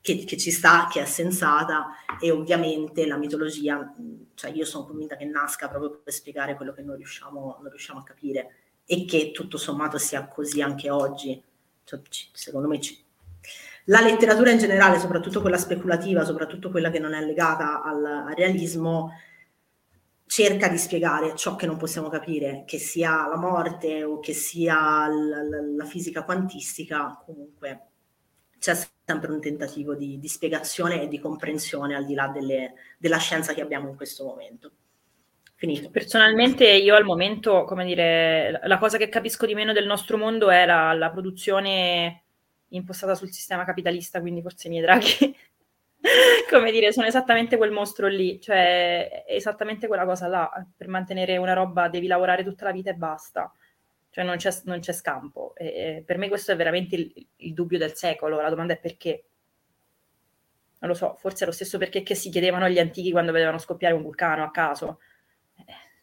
che, 0.00 0.24
che, 0.24 0.36
ci 0.36 0.50
sta, 0.50 0.88
che 0.90 1.00
è 1.00 1.06
sensata 1.06 1.88
e 2.20 2.30
ovviamente 2.30 3.06
la 3.06 3.16
mitologia, 3.16 3.94
cioè 4.34 4.50
io 4.50 4.64
sono 4.64 4.86
convinta 4.86 5.16
che 5.16 5.24
nasca 5.24 5.68
proprio 5.68 6.00
per 6.02 6.12
spiegare 6.12 6.54
quello 6.54 6.72
che 6.72 6.82
non 6.82 6.96
riusciamo, 6.96 7.58
non 7.60 7.70
riusciamo 7.70 8.00
a 8.00 8.04
capire 8.04 8.54
e 8.84 9.04
che 9.04 9.32
tutto 9.32 9.58
sommato 9.58 9.98
sia 9.98 10.26
così 10.28 10.60
anche 10.60 10.90
oggi. 10.90 11.42
Cioè, 11.84 12.00
secondo 12.32 12.68
me 12.68 12.80
ci, 12.80 13.02
la 13.88 14.00
letteratura 14.00 14.50
in 14.50 14.58
generale, 14.58 14.98
soprattutto 14.98 15.40
quella 15.40 15.56
speculativa, 15.56 16.24
soprattutto 16.24 16.70
quella 16.70 16.90
che 16.90 16.98
non 16.98 17.14
è 17.14 17.24
legata 17.24 17.82
al, 17.82 18.04
al 18.04 18.34
realismo, 18.34 19.12
cerca 20.26 20.68
di 20.68 20.76
spiegare 20.76 21.34
ciò 21.34 21.56
che 21.56 21.66
non 21.66 21.78
possiamo 21.78 22.08
capire, 22.08 22.64
che 22.66 22.78
sia 22.78 23.26
la 23.26 23.38
morte 23.38 24.04
o 24.04 24.20
che 24.20 24.34
sia 24.34 25.08
la, 25.08 25.42
la 25.74 25.84
fisica 25.84 26.22
quantistica, 26.22 27.22
comunque 27.24 27.82
c'è 28.58 28.76
sempre 29.04 29.32
un 29.32 29.40
tentativo 29.40 29.94
di, 29.94 30.18
di 30.18 30.28
spiegazione 30.28 31.02
e 31.02 31.08
di 31.08 31.18
comprensione 31.18 31.94
al 31.94 32.04
di 32.04 32.14
là 32.14 32.28
delle, 32.28 32.74
della 32.98 33.16
scienza 33.16 33.54
che 33.54 33.62
abbiamo 33.62 33.88
in 33.88 33.96
questo 33.96 34.24
momento. 34.24 34.70
Finito. 35.54 35.90
Personalmente 35.90 36.68
io 36.68 36.94
al 36.94 37.04
momento, 37.04 37.64
come 37.64 37.84
dire, 37.86 38.60
la 38.64 38.78
cosa 38.78 38.98
che 38.98 39.08
capisco 39.08 39.46
di 39.46 39.54
meno 39.54 39.72
del 39.72 39.86
nostro 39.86 40.18
mondo 40.18 40.50
è 40.50 40.66
la, 40.66 40.92
la 40.92 41.10
produzione 41.10 42.24
impostata 42.68 43.14
sul 43.14 43.30
sistema 43.30 43.64
capitalista, 43.64 44.20
quindi 44.20 44.42
forse 44.42 44.66
i 44.66 44.70
miei 44.70 44.82
draghi, 44.82 45.36
come 46.50 46.70
dire, 46.70 46.92
sono 46.92 47.06
esattamente 47.06 47.56
quel 47.56 47.70
mostro 47.70 48.06
lì, 48.08 48.40
cioè 48.40 49.24
esattamente 49.26 49.86
quella 49.86 50.04
cosa 50.04 50.26
là. 50.26 50.66
Per 50.76 50.88
mantenere 50.88 51.36
una 51.36 51.52
roba 51.52 51.88
devi 51.88 52.06
lavorare 52.06 52.44
tutta 52.44 52.64
la 52.64 52.72
vita 52.72 52.90
e 52.90 52.94
basta, 52.94 53.52
cioè 54.10 54.24
non 54.24 54.36
c'è, 54.36 54.50
non 54.64 54.80
c'è 54.80 54.92
scampo. 54.92 55.54
E, 55.56 56.02
per 56.04 56.18
me 56.18 56.28
questo 56.28 56.52
è 56.52 56.56
veramente 56.56 56.96
il, 56.96 57.26
il 57.36 57.54
dubbio 57.54 57.78
del 57.78 57.94
secolo, 57.94 58.40
la 58.40 58.50
domanda 58.50 58.74
è 58.74 58.78
perché 58.78 59.24
non 60.80 60.90
lo 60.90 60.96
so, 60.96 61.14
forse 61.18 61.42
è 61.42 61.46
lo 61.46 61.52
stesso 61.52 61.76
perché 61.76 62.02
che 62.02 62.14
si 62.14 62.30
chiedevano 62.30 62.68
gli 62.68 62.78
antichi 62.78 63.10
quando 63.10 63.32
vedevano 63.32 63.58
scoppiare 63.58 63.94
un 63.94 64.02
vulcano 64.02 64.44
a 64.44 64.50
caso. 64.50 65.00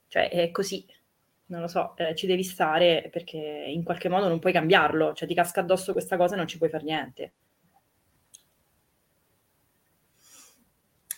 Cioè, 0.08 0.30
è 0.30 0.52
così, 0.52 0.86
non 1.48 1.62
lo 1.62 1.68
so, 1.68 1.96
eh, 1.98 2.16
ci 2.16 2.26
devi 2.26 2.44
stare 2.44 3.10
perché 3.12 3.38
in 3.38 3.84
qualche 3.84 4.10
modo 4.10 4.28
non 4.28 4.40
puoi 4.40 4.54
cambiarlo, 4.54 5.14
cioè 5.14 5.28
ti 5.28 5.36
casca 5.36 5.62
addosso 5.62 5.92
questa 5.92 6.18
cosa 6.18 6.34
e 6.34 6.38
non 6.38 6.48
ci 6.48 6.58
puoi 6.58 6.70
fare 6.70 6.84
niente. 6.84 7.34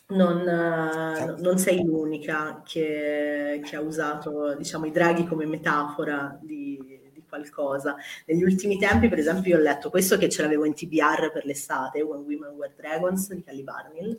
Non, 0.10 0.38
uh, 0.38 1.42
non 1.42 1.58
sei 1.58 1.84
l'unica 1.84 2.62
che, 2.66 3.62
che, 3.62 3.76
ha 3.76 3.82
usato 3.82 4.56
diciamo, 4.56 4.86
i 4.86 4.92
draghi 4.92 5.26
come 5.26 5.46
metafora 5.46 6.38
di, 6.42 6.80
di, 7.12 7.24
qualcosa. 7.28 7.98
Negli 8.26 8.44
ultimi 8.44 8.78
tempi, 8.78 9.10
per 9.10 9.20
esempio, 9.20 9.56
io 9.56 9.60
ho 9.60 9.62
letto 9.64 9.90
questo 9.90 10.18
che 10.18 10.30
ce 10.30 10.44
l'avevo 10.44 10.64
in 10.64 10.74
TBR 10.74 11.32
per 11.34 11.44
l'estate, 11.44 12.02
When 12.02 12.22
Women 12.22 12.56
Were 12.56 12.74
Dragons 12.74 13.34
di 13.34 13.44
Callie 13.44 13.64
Barnhill, 13.64 14.18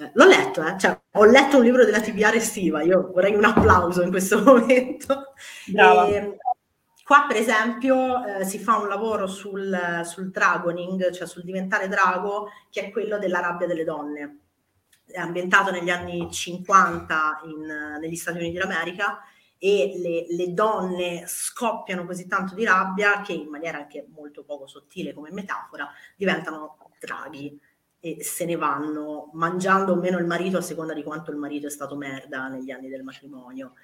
eh, 0.00 0.10
l'ho 0.14 0.26
letto, 0.26 0.64
eh? 0.64 0.78
cioè, 0.78 0.98
ho 1.12 1.24
letto 1.24 1.58
un 1.58 1.64
libro 1.64 1.84
della 1.84 2.00
TBR 2.00 2.34
estiva, 2.34 2.82
io 2.82 3.10
vorrei 3.12 3.34
un 3.34 3.44
applauso 3.44 4.02
in 4.02 4.10
questo 4.10 4.40
momento. 4.44 5.32
Brava. 5.66 6.06
E, 6.06 6.36
qua, 7.04 7.26
per 7.28 7.36
esempio, 7.36 8.24
eh, 8.24 8.44
si 8.44 8.58
fa 8.58 8.78
un 8.78 8.88
lavoro 8.88 9.26
sul, 9.26 10.02
sul 10.04 10.30
dragoning, 10.30 11.10
cioè 11.10 11.26
sul 11.26 11.44
diventare 11.44 11.88
drago, 11.88 12.48
che 12.70 12.86
è 12.86 12.90
quello 12.90 13.18
della 13.18 13.40
rabbia 13.40 13.66
delle 13.66 13.84
donne. 13.84 14.38
È 15.06 15.18
ambientato 15.18 15.70
negli 15.70 15.90
anni 15.90 16.30
50 16.30 17.40
in, 17.44 17.98
negli 18.00 18.16
Stati 18.16 18.38
Uniti 18.38 18.58
d'America 18.58 19.20
e 19.58 19.94
le, 19.96 20.26
le, 20.34 20.54
donne 20.54 21.24
scoppiano 21.26 22.06
così 22.06 22.26
tanto 22.26 22.54
di 22.54 22.64
rabbia 22.64 23.20
che 23.20 23.34
in 23.34 23.48
maniera 23.48 23.76
anche 23.76 24.06
molto 24.08 24.42
poco 24.42 24.66
sottile 24.66 25.12
come 25.12 25.30
metafora 25.32 25.86
diventano 26.16 26.78
draghi 26.98 27.60
e 28.00 28.22
se 28.22 28.46
ne 28.46 28.56
vanno 28.56 29.30
mangiando 29.34 29.92
o 29.92 29.96
meno 29.96 30.18
il 30.18 30.26
marito 30.26 30.56
a 30.56 30.62
seconda 30.62 30.94
di 30.94 31.02
quanto 31.02 31.30
il 31.30 31.36
marito 31.36 31.66
è 31.66 31.70
stato 31.70 31.96
merda 31.96 32.48
negli 32.48 32.70
anni 32.70 32.88
del 32.88 33.04
matrimonio. 33.04 33.74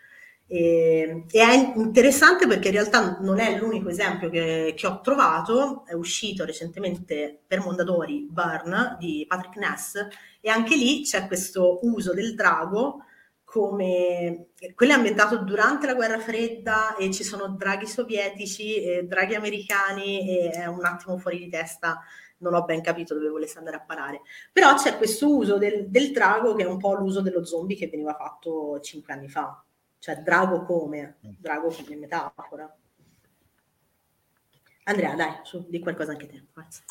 E, 0.48 1.24
e 1.28 1.40
è 1.40 1.72
interessante 1.76 2.46
perché 2.46 2.68
in 2.68 2.74
realtà 2.74 3.18
non 3.20 3.40
è 3.40 3.58
l'unico 3.58 3.88
esempio 3.88 4.30
che, 4.30 4.74
che, 4.76 4.86
ho 4.86 5.00
trovato, 5.00 5.84
è 5.86 5.92
uscito 5.92 6.44
recentemente 6.44 7.42
per 7.46 7.60
Mondadori 7.60 8.26
Burn 8.30 8.96
di 8.98 9.24
Patrick 9.28 9.56
Ness 9.56 10.06
e 10.40 10.48
anche 10.48 10.76
lì 10.76 11.02
c'è 11.02 11.26
questo 11.26 11.80
uso 11.82 12.14
del 12.14 12.34
drago 12.34 13.02
come 13.42 14.48
quello 14.74 14.92
è 14.92 14.96
ambientato 14.96 15.38
durante 15.38 15.86
la 15.86 15.94
guerra 15.94 16.18
fredda 16.18 16.96
e 16.96 17.12
ci 17.12 17.24
sono 17.24 17.48
draghi 17.48 17.86
sovietici 17.86 18.82
e 18.82 19.04
draghi 19.04 19.34
americani 19.34 20.28
e 20.28 20.50
è 20.50 20.66
un 20.66 20.84
attimo 20.84 21.16
fuori 21.16 21.38
di 21.38 21.48
testa 21.48 22.00
non 22.38 22.54
ho 22.54 22.64
ben 22.64 22.82
capito 22.82 23.14
dove 23.14 23.28
volesse 23.28 23.58
andare 23.58 23.76
a 23.76 23.80
parare. 23.80 24.20
Però 24.52 24.74
c'è 24.74 24.96
questo 24.96 25.34
uso 25.34 25.58
del, 25.58 25.88
del 25.88 26.12
drago 26.12 26.54
che 26.54 26.64
è 26.64 26.66
un 26.66 26.78
po' 26.78 26.94
l'uso 26.94 27.20
dello 27.20 27.44
zombie 27.44 27.76
che 27.76 27.88
veniva 27.88 28.14
fatto 28.14 28.80
cinque 28.80 29.12
anni 29.12 29.28
fa. 29.28 29.62
Cioè 29.98 30.16
drago 30.16 30.64
come? 30.64 31.16
Drago 31.20 31.68
come 31.68 31.96
metafora. 31.96 32.76
Andrea, 34.84 35.14
dai, 35.14 35.40
su, 35.42 35.66
di 35.68 35.80
qualcosa 35.80 36.12
anche 36.12 36.26
te. 36.28 36.44
Forza. 36.52 36.82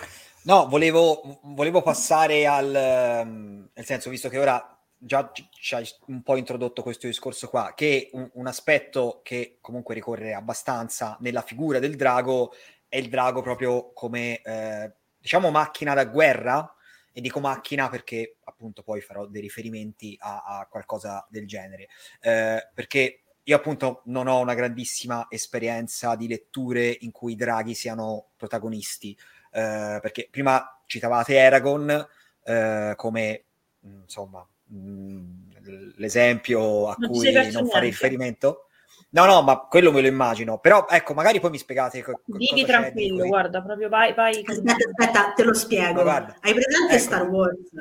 No, 0.43 0.67
volevo, 0.67 1.39
volevo 1.43 1.81
passare 1.81 2.45
al... 2.45 2.75
Ehm, 2.75 3.69
nel 3.73 3.85
senso, 3.85 4.09
visto 4.09 4.27
che 4.27 4.37
ora 4.37 4.69
già 4.97 5.31
ci 5.33 5.75
hai 5.75 5.87
un 6.07 6.21
po' 6.23 6.35
introdotto 6.35 6.81
questo 6.81 7.07
discorso 7.07 7.47
qua, 7.47 7.73
che 7.75 8.09
un, 8.13 8.29
un, 8.33 8.47
aspetto 8.47 9.21
che 9.23 9.59
comunque 9.61 9.93
ricorre 9.93 10.33
abbastanza 10.33 11.17
nella 11.19 11.41
figura 11.41 11.79
del 11.79 11.95
drago 11.95 12.53
è 12.87 12.97
il 12.97 13.09
drago 13.09 13.41
proprio 13.41 13.91
come 13.93 14.41
eh, 14.41 14.93
diciamo 15.25 15.49
macchina 15.49 15.95
da 15.95 16.05
guerra, 16.05 16.71
e 17.11 17.19
dico 17.19 17.39
macchina 17.39 17.89
perché 17.89 18.35
appunto 18.43 18.83
poi 18.83 19.01
farò 19.01 19.25
dei 19.25 19.41
riferimenti 19.41 20.15
a, 20.19 20.43
a 20.45 20.67
qualcosa 20.69 21.25
del 21.31 21.47
genere, 21.47 21.87
eh, 22.21 22.69
perché 22.71 23.23
io 23.41 23.55
appunto 23.55 24.03
non 24.05 24.27
ho 24.27 24.39
una 24.39 24.53
grandissima 24.53 25.25
esperienza 25.29 26.15
di 26.15 26.27
letture 26.27 26.95
in 26.99 27.09
cui 27.09 27.31
i 27.31 27.35
draghi 27.35 27.73
siano 27.73 28.27
protagonisti, 28.37 29.17
eh, 29.51 29.97
perché 29.99 30.27
prima 30.29 30.79
citavate 30.85 31.35
Eragon 31.35 32.07
eh, 32.43 32.93
come 32.95 33.43
insomma 33.81 34.47
mh, 34.65 35.95
l'esempio 35.95 36.89
a 36.89 36.95
non 36.99 37.09
cui 37.09 37.31
non 37.51 37.67
fare 37.67 37.87
riferimento. 37.87 38.67
No, 39.09 39.25
no, 39.25 39.41
ma 39.43 39.59
quello 39.59 39.91
me 39.91 40.01
lo 40.01 40.07
immagino. 40.07 40.59
Però 40.59 40.85
ecco, 40.89 41.13
magari 41.13 41.39
poi 41.39 41.51
mi 41.51 41.57
spiegate. 41.57 42.03
Co- 42.03 42.21
Vivi 42.25 42.65
tranquillo, 42.65 43.25
guarda, 43.25 43.61
proprio 43.61 43.87
vai, 43.87 44.13
vai. 44.13 44.43
Aspetta, 44.45 44.89
aspetta, 44.89 45.33
te 45.33 45.43
lo 45.43 45.53
spiego. 45.53 46.01
Hai 46.01 46.53
presente 46.53 46.93
ecco. 46.93 46.97
Star 46.97 47.29
Wars? 47.29 47.71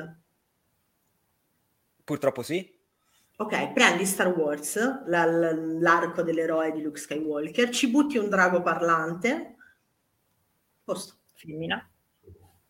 Purtroppo 2.03 2.41
sì. 2.41 2.73
Ok, 3.37 3.73
prendi 3.73 4.05
Star 4.05 4.27
Wars, 4.27 5.05
la, 5.07 5.25
l'arco 5.25 6.21
dell'eroe 6.21 6.71
di 6.71 6.81
Luke 6.81 6.99
Skywalker, 6.99 7.69
ci 7.69 7.89
butti 7.89 8.17
un 8.17 8.29
drago 8.29 8.61
parlante. 8.61 9.55
Posto. 10.85 11.15
Femmina. 11.33 11.85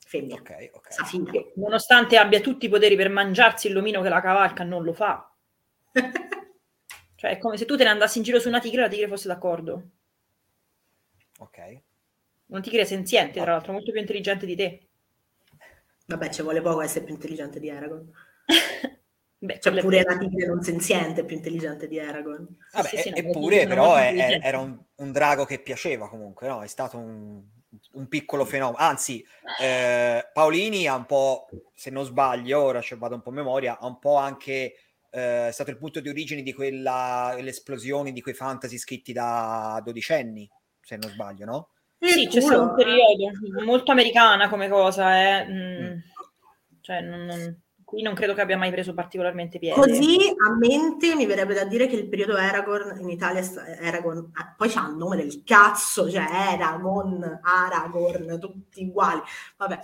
Femmina. 0.07 0.39
Ok, 0.39 0.69
ok. 0.73 1.31
Che, 1.31 1.51
nonostante 1.57 2.17
abbia 2.17 2.39
tutti 2.39 2.65
i 2.65 2.69
poteri 2.69 2.95
per 2.95 3.09
mangiarsi 3.09 3.67
il 3.67 3.73
l'omino 3.73 4.01
che 4.01 4.09
la 4.09 4.21
cavalca, 4.21 4.63
non 4.63 4.83
lo 4.83 4.93
fa. 4.93 5.31
Cioè 7.25 7.33
è 7.33 7.37
come 7.39 7.57
se 7.57 7.65
tu 7.65 7.75
te 7.75 7.83
ne 7.83 7.89
andassi 7.89 8.19
in 8.19 8.23
giro 8.23 8.39
su 8.39 8.47
una 8.47 8.59
tigre 8.59 8.81
e 8.81 8.83
la 8.83 8.89
tigre 8.89 9.07
fosse 9.07 9.27
d'accordo. 9.27 9.89
Ok. 11.39 11.81
Una 12.47 12.61
tigre 12.61 12.85
senziente, 12.85 13.41
tra 13.41 13.53
l'altro, 13.53 13.73
molto 13.73 13.91
più 13.91 13.99
intelligente 13.99 14.45
di 14.45 14.55
te. 14.55 14.87
Vabbè, 16.05 16.29
ci 16.29 16.43
vuole 16.43 16.61
poco 16.61 16.81
essere 16.81 17.03
più 17.03 17.15
intelligente 17.15 17.59
di 17.59 17.71
Aragorn. 17.71 18.11
Beh, 19.37 19.59
cioè 19.59 19.79
pure 19.79 20.03
la 20.03 20.17
tigre 20.17 20.45
non 20.45 20.61
senziente 20.61 21.21
è 21.21 21.25
più 21.25 21.35
intelligente 21.35 21.87
di 21.87 21.99
Aragorn. 21.99 22.47
Vabbè, 22.73 22.87
sì, 22.87 22.97
sì, 22.97 23.09
no, 23.09 23.15
eppure 23.15 23.65
però 23.65 23.95
è, 23.95 24.13
è, 24.13 24.39
era 24.43 24.59
un, 24.59 24.77
un, 24.95 25.11
drago 25.11 25.45
che 25.45 25.59
piaceva 25.59 26.07
comunque, 26.07 26.47
no? 26.47 26.61
È 26.61 26.67
stato 26.67 26.97
un, 26.97 27.43
un 27.93 28.07
piccolo 28.07 28.45
fenomeno. 28.45 28.77
Anzi, 28.77 29.25
eh, 29.59 30.29
Paolini 30.31 30.87
ha 30.87 30.95
un 30.95 31.05
po', 31.05 31.47
se 31.73 31.89
non 31.89 32.05
sbaglio, 32.05 32.61
ora 32.61 32.81
ci 32.81 32.95
vado 32.95 33.15
un 33.15 33.21
po' 33.21 33.31
a 33.31 33.33
memoria, 33.33 33.79
ha 33.79 33.87
un 33.87 33.97
po' 33.99 34.15
anche 34.15 34.75
eh, 35.15 35.47
è 35.47 35.51
stato 35.51 35.69
il 35.69 35.77
punto 35.77 36.01
di 36.01 36.09
origine 36.09 36.41
di 36.41 36.51
quella, 36.51 37.33
le 37.39 37.49
esplosioni 37.49 38.11
di 38.11 38.21
quei 38.21 38.33
fantasy 38.33 38.77
scritti 38.77 39.13
da 39.13 39.81
dodicenni, 39.83 40.49
se 40.81 40.97
non 40.97 41.09
sbaglio, 41.09 41.45
no? 41.45 41.69
Sì, 41.97 42.27
c'è 42.27 42.41
stato 42.41 42.61
un 42.61 42.75
periodo 42.75 43.63
molto 43.63 43.93
americana 43.93 44.49
come 44.49 44.67
cosa, 44.67 45.17
eh. 45.17 45.45
mm. 45.47 45.83
Mm. 45.83 45.97
Cioè, 46.81 46.99
non, 46.99 47.23
non, 47.23 47.61
qui 47.85 48.01
non 48.01 48.13
credo 48.13 48.33
che 48.33 48.41
abbia 48.41 48.57
mai 48.57 48.71
preso 48.71 48.93
particolarmente 48.93 49.57
piede. 49.57 49.79
Così 49.79 50.17
a 50.45 50.53
mente 50.57 51.15
mi 51.15 51.25
verrebbe 51.25 51.53
da 51.53 51.63
dire 51.63 51.87
che 51.87 51.95
il 51.95 52.09
periodo 52.09 52.35
Aragorn 52.35 52.99
in 52.99 53.09
Italia, 53.09 53.41
Aragorn, 53.83 54.31
ah, 54.33 54.53
poi 54.57 54.67
c'ha 54.67 54.85
il 54.89 54.97
nome 54.97 55.15
del 55.15 55.43
cazzo, 55.45 56.11
cioè 56.11 56.23
Aragorn, 56.23 57.39
Aragorn, 57.41 58.37
tutti 58.37 58.83
uguali, 58.83 59.21
vabbè, 59.55 59.79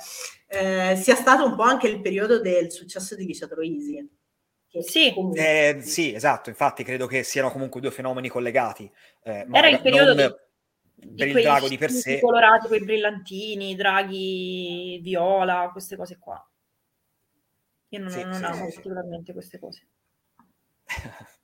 eh, 0.48 0.96
sia 0.98 1.16
stato 1.16 1.46
un 1.46 1.56
po' 1.56 1.64
anche 1.64 1.88
il 1.88 2.02
periodo 2.02 2.42
del 2.42 2.70
successo 2.70 3.16
di 3.16 3.26
Licia 3.26 3.48
Troisi 3.48 4.20
sì. 4.80 5.14
Eh, 5.36 5.80
sì, 5.82 6.14
esatto, 6.14 6.50
infatti 6.50 6.84
credo 6.84 7.06
che 7.06 7.24
siano 7.24 7.52
comunque 7.52 7.82
due 7.82 7.92
fenomeni 7.92 8.30
collegati. 8.30 8.90
Eh, 9.24 9.46
Era 9.52 9.68
il 9.68 9.82
periodo 9.82 10.14
di, 10.14 11.16
per 11.16 11.28
il 11.28 11.42
drago 11.42 11.68
di 11.68 11.78
per 11.78 11.92
sé. 11.92 12.20
colorati, 12.20 12.68
quei 12.68 12.84
brillantini, 12.84 13.76
draghi 13.76 15.00
viola, 15.04 15.70
queste 15.72 15.98
cose 15.98 16.18
qua. 16.18 16.46
Io 17.90 18.00
non, 18.00 18.10
sì, 18.10 18.24
non 18.24 18.34
sì, 18.34 18.44
amo 18.46 18.60
particolarmente 18.60 19.34
queste 19.34 19.60
cose. 19.60 19.88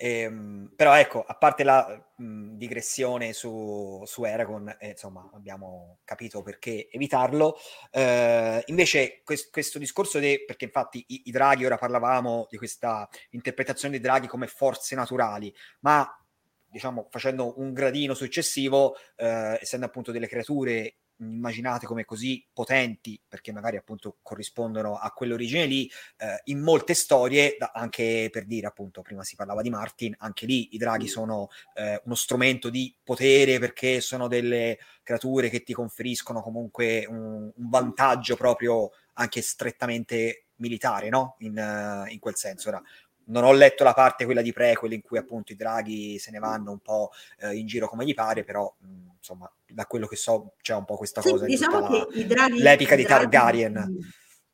Ehm, 0.00 0.72
però 0.76 0.94
ecco, 0.96 1.24
a 1.24 1.34
parte 1.34 1.64
la 1.64 2.00
mh, 2.16 2.52
digressione 2.56 3.32
su, 3.32 4.00
su 4.06 4.24
Eragon, 4.24 4.68
eh, 4.78 4.90
insomma, 4.90 5.28
abbiamo 5.34 5.98
capito 6.04 6.40
perché 6.42 6.88
evitarlo. 6.90 7.56
Eh, 7.90 8.62
invece, 8.66 9.22
quest- 9.24 9.50
questo 9.50 9.78
discorso 9.80 10.20
di, 10.20 10.44
perché 10.46 10.66
infatti 10.66 11.04
i, 11.08 11.22
i 11.26 11.30
draghi, 11.32 11.64
ora 11.64 11.76
parlavamo 11.78 12.46
di 12.48 12.56
questa 12.56 13.08
interpretazione 13.30 13.94
dei 13.98 14.00
draghi 14.04 14.28
come 14.28 14.46
forze 14.46 14.94
naturali, 14.94 15.52
ma 15.80 16.06
diciamo 16.70 17.08
facendo 17.10 17.58
un 17.58 17.72
gradino 17.72 18.14
successivo, 18.14 18.96
eh, 19.16 19.58
essendo 19.60 19.86
appunto 19.86 20.12
delle 20.12 20.28
creature 20.28 20.94
immaginate 21.18 21.86
come 21.86 22.04
così 22.04 22.44
potenti, 22.52 23.20
perché 23.26 23.52
magari 23.52 23.76
appunto 23.76 24.18
corrispondono 24.22 24.96
a 24.96 25.10
quell'origine 25.12 25.66
lì, 25.66 25.90
eh, 26.18 26.40
in 26.44 26.60
molte 26.60 26.94
storie, 26.94 27.56
anche 27.72 28.28
per 28.30 28.46
dire 28.46 28.66
appunto, 28.66 29.02
prima 29.02 29.24
si 29.24 29.36
parlava 29.36 29.62
di 29.62 29.70
Martin, 29.70 30.14
anche 30.18 30.46
lì 30.46 30.74
i 30.74 30.78
draghi 30.78 31.08
sono 31.08 31.48
eh, 31.74 32.00
uno 32.04 32.14
strumento 32.14 32.70
di 32.70 32.94
potere 33.02 33.58
perché 33.58 34.00
sono 34.00 34.28
delle 34.28 34.78
creature 35.02 35.48
che 35.48 35.62
ti 35.62 35.72
conferiscono 35.72 36.42
comunque 36.42 37.06
un, 37.06 37.50
un 37.54 37.68
vantaggio 37.70 38.36
proprio 38.36 38.90
anche 39.14 39.42
strettamente 39.42 40.44
militare, 40.58 41.08
no? 41.08 41.36
In, 41.38 41.56
uh, 41.58 42.10
in 42.10 42.18
quel 42.18 42.36
senso. 42.36 42.68
Ora, 42.68 42.82
non 43.28 43.44
ho 43.44 43.52
letto 43.52 43.84
la 43.84 43.94
parte 43.94 44.24
quella 44.24 44.42
di 44.42 44.52
prequel 44.52 44.92
in 44.92 45.02
cui 45.02 45.18
appunto 45.18 45.52
i 45.52 45.56
draghi 45.56 46.18
se 46.18 46.30
ne 46.30 46.38
vanno 46.38 46.72
un 46.72 46.80
po' 46.80 47.10
eh, 47.40 47.54
in 47.54 47.66
giro 47.66 47.88
come 47.88 48.04
gli 48.04 48.14
pare, 48.14 48.44
però 48.44 48.72
mh, 48.78 49.16
insomma, 49.16 49.50
da 49.66 49.86
quello 49.86 50.06
che 50.06 50.16
so 50.16 50.54
c'è 50.60 50.74
un 50.74 50.84
po' 50.84 50.96
questa 50.96 51.20
sì, 51.20 51.30
cosa. 51.30 51.46
Diciamo 51.46 51.86
che 51.86 52.18
i 52.18 52.26
draghi, 52.26 52.60
l'epica 52.60 52.94
i 52.94 52.96
di 52.98 53.02
draghi, 53.04 53.22
Targaryen. 53.30 53.98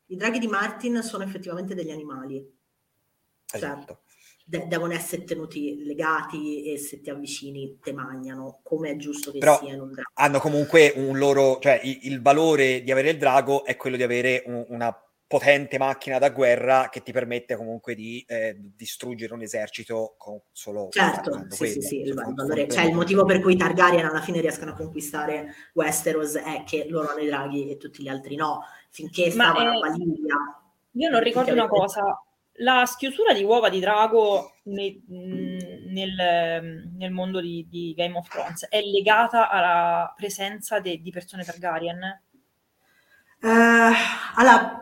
I 0.07 0.15
draghi 0.15 0.39
di 0.39 0.47
Martin 0.47 1.01
sono 1.01 1.23
effettivamente 1.23 1.73
degli 1.73 1.91
animali. 1.91 2.53
Cioè, 3.45 3.59
Esatto. 3.59 4.01
de- 4.43 4.67
devono 4.67 4.93
essere 4.93 5.23
tenuti 5.23 5.83
legati 5.83 6.71
e 6.71 6.77
se 6.77 6.99
ti 7.01 7.09
avvicini 7.09 7.79
te 7.81 7.93
mangiano, 7.93 8.59
come 8.63 8.91
è 8.91 8.95
giusto 8.97 9.31
che 9.31 9.39
Però 9.39 9.57
sia 9.59 9.73
in 9.73 9.81
un 9.81 9.91
drago. 9.91 10.09
hanno 10.15 10.39
comunque 10.39 10.91
un 10.95 11.17
loro, 11.17 11.59
cioè 11.59 11.79
il, 11.83 11.99
il 12.03 12.21
valore 12.21 12.83
di 12.83 12.91
avere 12.91 13.11
il 13.11 13.17
drago 13.17 13.63
è 13.63 13.75
quello 13.77 13.95
di 13.95 14.03
avere 14.03 14.43
un- 14.45 14.65
una 14.69 14.93
potente 15.37 15.77
macchina 15.77 16.17
da 16.17 16.29
guerra 16.29 16.87
che 16.89 17.03
ti 17.03 17.11
permette 17.11 17.57
comunque 17.57 17.93
di 17.93 18.23
eh, 18.25 18.55
distruggere 18.57 19.33
un 19.33 19.41
esercito 19.41 20.15
con 20.17 20.39
solo 20.53 20.87
Certo, 20.91 21.45
sì, 21.49 21.57
quello. 21.57 21.73
sì, 21.73 21.81
sì, 21.81 21.99
il, 22.01 22.13
valore- 22.13 22.61
sono 22.61 22.67
cioè 22.67 22.83
il 22.89 22.95
motivo 22.95 23.25
per 23.25 23.41
cui 23.41 23.53
i 23.53 23.57
Targaryen 23.57 24.05
alla 24.05 24.21
fine 24.21 24.39
riescono 24.39 24.71
a 24.71 24.75
conquistare 24.75 25.53
Westeros 25.73 26.35
è 26.37 26.63
che 26.65 26.85
loro 26.87 27.09
hanno 27.09 27.19
i 27.19 27.25
draghi 27.27 27.69
e 27.69 27.77
tutti 27.77 28.01
gli 28.01 28.07
altri 28.07 28.35
no, 28.35 28.61
finché 28.89 29.29
stavano 29.29 29.73
eh, 29.73 29.75
a 29.75 29.79
Valiria. 29.79 30.35
Io 30.91 31.09
non 31.09 31.21
ricordo 31.21 31.51
una 31.51 31.63
avevano- 31.63 31.81
cosa, 31.83 32.21
la 32.59 32.85
schiusura 32.85 33.33
di 33.33 33.43
uova 33.43 33.67
di 33.67 33.81
drago 33.81 34.53
nei- 34.63 35.03
mh, 35.05 35.91
nel, 35.91 36.87
nel 36.95 37.11
mondo 37.11 37.41
di, 37.41 37.67
di 37.69 37.93
Game 37.93 38.15
of 38.17 38.29
Thrones 38.29 38.67
è 38.69 38.79
legata 38.81 39.49
alla 39.49 40.13
presenza 40.15 40.79
de- 40.79 41.01
di 41.01 41.11
persone 41.11 41.43
Targaryen? 41.43 42.21
Eh, 43.41 43.47
allora, 44.35 44.81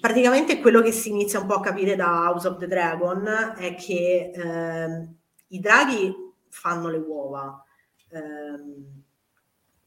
praticamente 0.00 0.60
quello 0.60 0.80
che 0.82 0.92
si 0.92 1.10
inizia 1.10 1.40
un 1.40 1.46
po' 1.46 1.54
a 1.54 1.60
capire 1.60 1.96
da 1.96 2.28
House 2.28 2.48
of 2.48 2.58
the 2.58 2.66
Dragon 2.66 3.54
è 3.56 3.74
che 3.74 4.30
ehm, 4.34 5.14
i 5.48 5.60
draghi 5.60 6.14
fanno 6.48 6.88
le 6.88 6.98
uova, 6.98 7.62
ehm, 8.10 9.02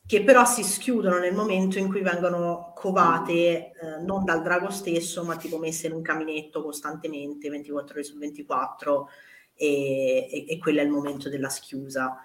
che 0.05 0.23
però 0.23 0.45
si 0.45 0.63
schiudono 0.63 1.19
nel 1.19 1.33
momento 1.33 1.79
in 1.79 1.89
cui 1.89 2.01
vengono 2.01 2.71
covate 2.75 3.33
eh, 3.71 3.71
non 4.05 4.23
dal 4.23 4.41
drago 4.41 4.69
stesso, 4.69 5.23
ma 5.25 5.35
tipo 5.35 5.57
messe 5.57 5.87
in 5.87 5.93
un 5.93 6.01
caminetto 6.01 6.63
costantemente, 6.63 7.49
24 7.49 7.93
ore 7.95 8.03
su 8.03 8.17
24, 8.17 9.09
e, 9.53 10.27
e- 10.31 10.45
e 10.47 10.57
quello 10.59 10.79
è 10.79 10.83
il 10.83 10.89
momento 10.89 11.27
della 11.29 11.49
schiusa. 11.49 12.17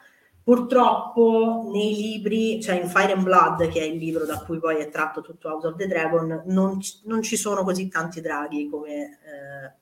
Purtroppo 0.44 1.70
nei 1.72 1.94
libri, 1.94 2.60
cioè 2.60 2.80
in 2.80 2.88
Fire 2.88 3.12
and 3.12 3.22
Blood, 3.22 3.68
che 3.68 3.80
è 3.80 3.84
il 3.84 3.96
libro 3.98 4.24
da 4.24 4.38
cui 4.38 4.58
poi 4.58 4.80
è 4.80 4.88
tratto 4.88 5.20
tutto 5.20 5.48
House 5.48 5.66
of 5.68 5.76
the 5.76 5.86
Dragon, 5.86 6.42
non, 6.46 6.80
ci- 6.80 7.00
non 7.04 7.22
ci 7.22 7.36
sono 7.36 7.62
così 7.62 7.88
tanti 7.88 8.20
draghi 8.20 8.68
come, 8.68 9.18
eh, 9.24 9.72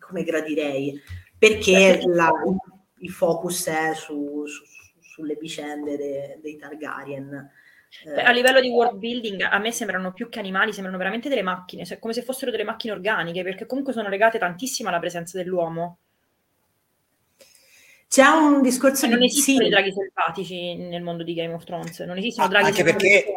come 0.00 0.24
gradirei, 0.24 1.00
perché 1.38 2.02
la- 2.06 2.32
il 2.98 3.10
focus 3.10 3.68
è 3.68 3.94
su- 3.94 4.44
su- 4.46 4.64
sulle 5.00 5.36
vicende 5.40 5.96
de- 5.96 6.38
dei 6.42 6.56
Targaryen. 6.56 7.50
Eh, 8.04 8.20
a 8.20 8.32
livello 8.32 8.60
di 8.60 8.70
world 8.70 8.98
building 8.98 9.42
a 9.42 9.58
me 9.58 9.70
sembrano 9.70 10.12
più 10.12 10.28
che 10.28 10.40
animali, 10.40 10.72
sembrano 10.72 10.98
veramente 10.98 11.28
delle 11.28 11.42
macchine, 11.42 11.84
cioè 11.86 12.00
come 12.00 12.12
se 12.12 12.22
fossero 12.22 12.50
delle 12.50 12.64
macchine 12.64 12.92
organiche, 12.92 13.44
perché 13.44 13.66
comunque 13.66 13.92
sono 13.92 14.08
legate 14.08 14.38
tantissimo 14.38 14.88
alla 14.88 14.98
presenza 14.98 15.38
dell'uomo. 15.38 15.98
C'è 18.14 18.26
un 18.28 18.62
discorso 18.62 19.06
non 19.06 19.18
di... 19.18 19.26
esistono 19.26 19.58
sì, 19.58 19.66
i 19.66 19.70
draghi 19.70 19.92
selvatici 19.92 20.74
nel 20.76 21.02
mondo 21.02 21.24
di 21.24 21.34
Game 21.34 21.52
of 21.52 21.64
Thrones, 21.64 21.98
non 22.00 22.16
esistono 22.16 22.46
Ah, 22.46 22.50
draghi 22.50 22.66
anche 22.66 22.76
senza 22.84 22.92
perché-. 22.96 23.34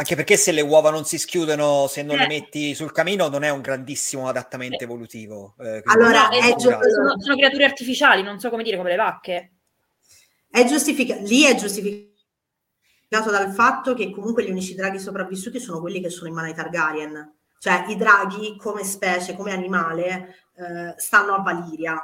Anche 0.00 0.14
perché 0.14 0.36
se 0.36 0.52
le 0.52 0.60
uova 0.60 0.90
non 0.90 1.04
si 1.04 1.18
schiudono, 1.18 1.88
se 1.88 2.04
non 2.04 2.16
le 2.16 2.24
Eh. 2.24 2.28
metti 2.28 2.72
sul 2.74 2.92
camino, 2.92 3.26
non 3.28 3.42
è 3.42 3.50
un 3.50 3.60
grandissimo 3.60 4.28
adattamento 4.28 4.78
Eh. 4.78 4.84
evolutivo. 4.84 5.56
eh, 5.58 5.82
Allora, 5.86 6.28
è 6.28 6.38
è 6.38 6.54
sono, 6.56 6.78
sono 7.18 7.36
creature 7.36 7.64
artificiali, 7.64 8.22
non 8.22 8.38
so 8.38 8.48
come 8.48 8.62
dire, 8.62 8.76
come 8.76 8.90
le 8.90 8.96
vacche. 8.96 9.52
È 10.48 10.64
giustificato, 10.64 11.22
lì 11.24 11.42
è 11.42 11.56
giustificato 11.56 12.14
dal 13.30 13.50
fatto 13.52 13.94
che 13.94 14.10
comunque 14.12 14.44
gli 14.44 14.50
unici 14.50 14.74
draghi 14.76 15.00
sopravvissuti 15.00 15.58
sono 15.58 15.80
quelli 15.80 16.00
che 16.00 16.10
sono 16.10 16.28
in 16.28 16.34
mano 16.34 16.46
ai 16.46 16.54
Targaryen. 16.54 17.34
Cioè 17.58 17.86
i 17.88 17.96
draghi 17.96 18.56
come 18.56 18.84
specie, 18.84 19.34
come 19.34 19.50
animale, 19.52 20.44
eh, 20.54 20.94
stanno 20.96 21.34
a 21.34 21.40
Valiria, 21.42 22.00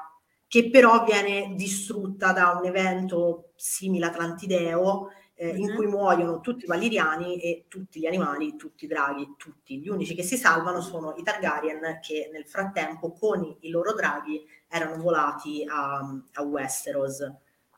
che 0.54 0.70
però 0.70 1.02
viene 1.02 1.52
distrutta 1.56 2.30
da 2.32 2.56
un 2.56 2.64
evento 2.64 3.50
simile 3.56 4.04
a 4.04 4.08
Atlantideo, 4.10 5.08
eh, 5.34 5.48
in 5.48 5.66
Mhm. 5.70 5.74
cui 5.74 5.86
muoiono 5.88 6.38
tutti 6.38 6.62
i 6.62 6.68
valiriani 6.68 7.40
e 7.40 7.64
tutti 7.66 7.98
gli 7.98 8.06
animali, 8.06 8.54
tutti 8.54 8.84
i 8.84 8.86
draghi, 8.86 9.34
tutti. 9.36 9.80
Gli 9.80 9.88
unici 9.88 10.14
che 10.14 10.22
si 10.22 10.36
salvano 10.36 10.80
sono 10.80 11.12
i 11.16 11.24
Targaryen 11.24 11.98
che 12.00 12.30
nel 12.32 12.46
frattempo 12.46 13.10
con 13.10 13.56
i 13.62 13.68
loro 13.70 13.94
draghi 13.94 14.46
erano 14.68 15.02
volati 15.02 15.66
a, 15.68 15.98
a 16.34 16.42
Westeros. 16.44 17.32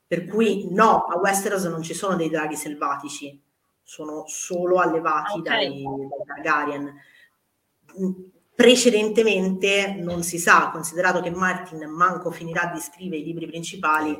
Per 0.05 0.27
cui 0.27 0.67
no, 0.71 0.99
a 1.05 1.17
Westeros 1.17 1.63
non 1.63 1.81
ci 1.81 1.95
sono 1.95 2.15
dei 2.15 2.29
draghi 2.29 2.55
selvatici, 2.55 3.41
sono 3.81 4.25
solo 4.27 4.77
allevati 4.77 5.39
Ok. 5.39 5.41
dai, 5.41 5.81
dai 5.81 6.25
Targaryen. 6.27 6.93
Precedentemente 8.57 9.95
non 9.99 10.23
si 10.23 10.39
sa, 10.39 10.71
considerato 10.71 11.21
che 11.21 11.29
Martin 11.29 11.87
manco 11.91 12.31
finirà 12.31 12.71
di 12.73 12.79
scrivere 12.79 13.21
i 13.21 13.23
libri 13.23 13.45
principali. 13.45 14.17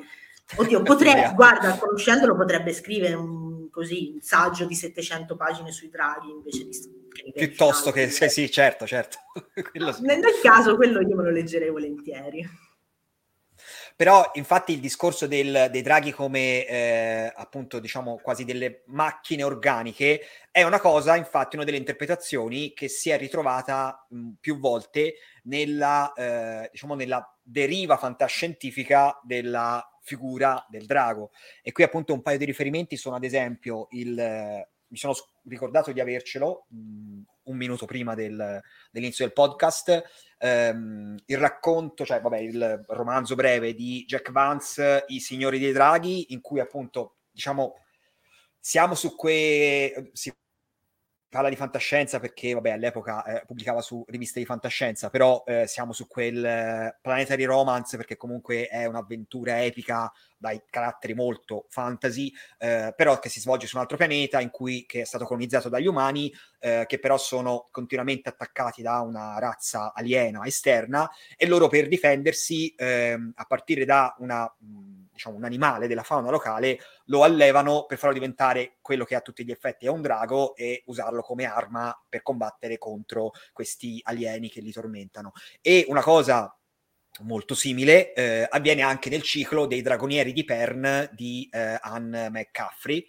Oddio, 0.57 0.83
Vediamo. 0.83 1.33
guarda, 1.33 1.75
conoscendolo 1.75 2.35
potrebbe 2.35 2.71
scrivere 2.71 3.15
un, 3.15 3.67
così, 3.71 4.11
un 4.13 4.21
saggio 4.21 4.65
di 4.65 4.75
700 4.75 5.35
pagine 5.35 5.71
sui 5.71 5.89
draghi 5.89 6.29
invece 6.29 6.65
di 6.65 6.71
scrivere 6.71 7.31
Piuttosto 7.33 7.91
finale. 7.91 8.11
che... 8.11 8.13
Sì, 8.13 8.29
sì, 8.29 8.51
certo, 8.51 8.85
certo. 8.85 9.17
Sì. 9.93 10.01
Nel 10.03 10.21
caso 10.43 10.75
quello 10.75 11.01
io 11.01 11.15
me 11.15 11.23
lo 11.23 11.31
leggerei 11.31 11.71
volentieri. 11.71 12.47
Però 13.97 14.29
infatti 14.35 14.73
il 14.73 14.79
discorso 14.79 15.25
del- 15.25 15.69
dei 15.71 15.81
draghi 15.81 16.11
come 16.11 16.67
eh, 16.67 17.33
appunto 17.35 17.79
diciamo 17.79 18.19
quasi 18.21 18.45
delle 18.45 18.83
macchine 18.85 19.41
organiche 19.41 20.21
è 20.51 20.61
una 20.61 20.79
cosa, 20.79 21.15
infatti 21.15 21.55
una 21.55 21.65
delle 21.65 21.77
interpretazioni 21.77 22.73
che 22.73 22.89
si 22.89 23.09
è 23.09 23.17
ritrovata 23.17 24.05
mh, 24.07 24.33
più 24.39 24.59
volte 24.59 25.15
nella, 25.45 26.13
eh, 26.13 26.69
diciamo, 26.71 26.93
nella 26.93 27.27
deriva 27.41 27.97
fantascientifica 27.97 29.19
della 29.23 29.83
figura 30.03 30.63
del 30.69 30.85
drago. 30.85 31.31
E 31.63 31.71
qui 31.71 31.83
appunto 31.83 32.13
un 32.13 32.21
paio 32.21 32.37
di 32.37 32.45
riferimenti 32.45 32.97
sono 32.97 33.15
ad 33.15 33.23
esempio 33.23 33.87
il... 33.91 34.19
eh, 34.19 34.69
mi 34.89 34.97
sono 34.97 35.13
ricordato 35.49 35.91
di 35.91 35.99
avercelo 35.99 36.67
mh, 36.69 37.21
un 37.45 37.57
minuto 37.57 37.85
prima 37.85 38.13
del- 38.13 38.61
dell'inizio 38.91 39.25
del 39.25 39.33
podcast, 39.33 40.03
ehm, 40.37 41.17
il 41.25 41.37
racconto, 41.37 42.05
cioè 42.05 42.21
vabbè, 42.21 42.37
il 42.37 42.85
romanzo 42.87 43.35
breve 43.35 43.73
di 43.73 44.05
Jack 44.05 44.31
Vance, 44.31 45.05
I 45.07 45.19
Signori 45.19 45.59
dei 45.59 45.71
Draghi, 45.71 46.33
in 46.33 46.41
cui 46.41 46.59
appunto, 46.59 47.17
diciamo, 47.31 47.75
siamo 48.59 48.95
su 48.95 49.15
quei... 49.15 50.11
parla 51.29 51.49
di 51.49 51.55
fantascienza 51.55 52.19
perché, 52.19 52.53
vabbè, 52.53 52.71
all'epoca 52.71 53.23
eh, 53.23 53.43
pubblicava 53.45 53.81
su 53.81 54.03
riviste 54.07 54.39
di 54.39 54.45
fantascienza, 54.45 55.09
però 55.09 55.43
eh, 55.45 55.67
siamo 55.67 55.93
su 55.93 56.07
quel 56.07 56.43
eh, 56.45 56.97
Planetary 57.01 57.43
Romance 57.43 57.97
perché 57.97 58.15
comunque 58.15 58.67
è 58.67 58.85
un'avventura 58.85 59.63
epica 59.63 60.11
dai 60.37 60.61
caratteri 60.69 61.13
molto 61.13 61.65
fantasy, 61.69 62.31
eh, 62.57 62.93
però 62.95 63.19
che 63.19 63.29
si 63.29 63.39
svolge 63.39 63.67
su 63.67 63.75
un 63.75 63.81
altro 63.81 63.97
pianeta 63.97 64.39
in 64.39 64.51
cui, 64.51 64.85
che 64.85 65.01
è 65.01 65.05
stato 65.05 65.25
colonizzato 65.25 65.69
dagli 65.69 65.87
umani, 65.87 66.31
eh, 66.59 66.85
che 66.87 66.99
però 66.99 67.17
sono 67.17 67.67
continuamente 67.71 68.29
attaccati 68.29 68.81
da 68.81 69.01
una 69.01 69.39
razza 69.39 69.93
aliena 69.93 70.45
esterna 70.45 71.09
e 71.35 71.47
loro 71.47 71.67
per 71.67 71.87
difendersi, 71.87 72.73
ehm, 72.77 73.33
a 73.35 73.45
partire 73.45 73.85
da 73.85 74.15
una, 74.19 74.43
mh, 74.59 75.06
diciamo, 75.17 75.35
un 75.35 75.43
animale 75.43 75.87
della 75.87 76.03
fauna 76.03 76.29
locale, 76.29 76.79
lo 77.05 77.23
allevano 77.23 77.85
per 77.85 77.97
farlo 77.97 78.13
diventare 78.13 78.77
quello 78.81 79.03
che 79.03 79.15
a 79.15 79.21
tutti 79.21 79.43
gli 79.43 79.51
effetti 79.51 79.87
è 79.87 79.89
un 79.89 80.01
drago 80.01 80.55
e 80.55 80.83
usarlo 80.85 81.21
come 81.21 81.45
arma 81.45 81.93
per 82.07 82.21
combattere 82.21 82.77
contro 82.77 83.31
questi 83.51 83.99
alieni 84.03 84.49
che 84.49 84.61
li 84.61 84.71
tormentano. 84.71 85.33
E 85.59 85.85
una 85.89 86.01
cosa 86.01 86.51
molto 87.21 87.55
simile, 87.55 88.13
eh, 88.13 88.47
avviene 88.47 88.83
anche 88.83 89.09
nel 89.09 89.23
ciclo 89.23 89.65
dei 89.65 89.81
Dragonieri 89.81 90.33
di 90.33 90.45
Pern 90.45 91.09
di 91.13 91.49
eh, 91.51 91.77
Anne 91.81 92.29
McCaffrey, 92.29 93.03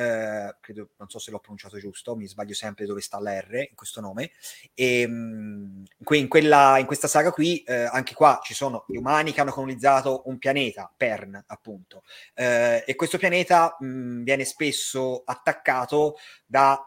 eh, 0.00 0.56
credo, 0.60 0.88
non 0.96 1.10
so 1.10 1.18
se 1.18 1.30
l'ho 1.30 1.40
pronunciato 1.40 1.78
giusto, 1.78 2.16
mi 2.16 2.26
sbaglio 2.26 2.54
sempre 2.54 2.86
dove 2.86 3.02
sta 3.02 3.20
la 3.20 3.38
R 3.38 3.66
in 3.68 3.74
questo 3.74 4.00
nome, 4.00 4.30
e 4.72 5.06
mh, 5.06 5.84
in, 6.08 6.28
quella, 6.28 6.78
in, 6.78 6.86
questa 6.86 7.06
saga 7.06 7.30
qui, 7.32 7.62
eh, 7.64 7.82
anche 7.82 8.14
qua 8.14 8.40
ci 8.42 8.54
sono 8.54 8.84
gli 8.88 8.96
umani 8.96 9.32
che 9.32 9.42
hanno 9.42 9.50
colonizzato 9.52 10.22
un 10.24 10.38
pianeta, 10.38 10.90
Pern 10.96 11.44
appunto, 11.48 12.02
eh, 12.34 12.82
e 12.86 12.94
questo 12.94 13.18
pianeta 13.18 13.76
mh, 13.78 14.22
viene 14.22 14.44
spesso 14.44 15.22
attaccato 15.26 16.16
da 16.46 16.82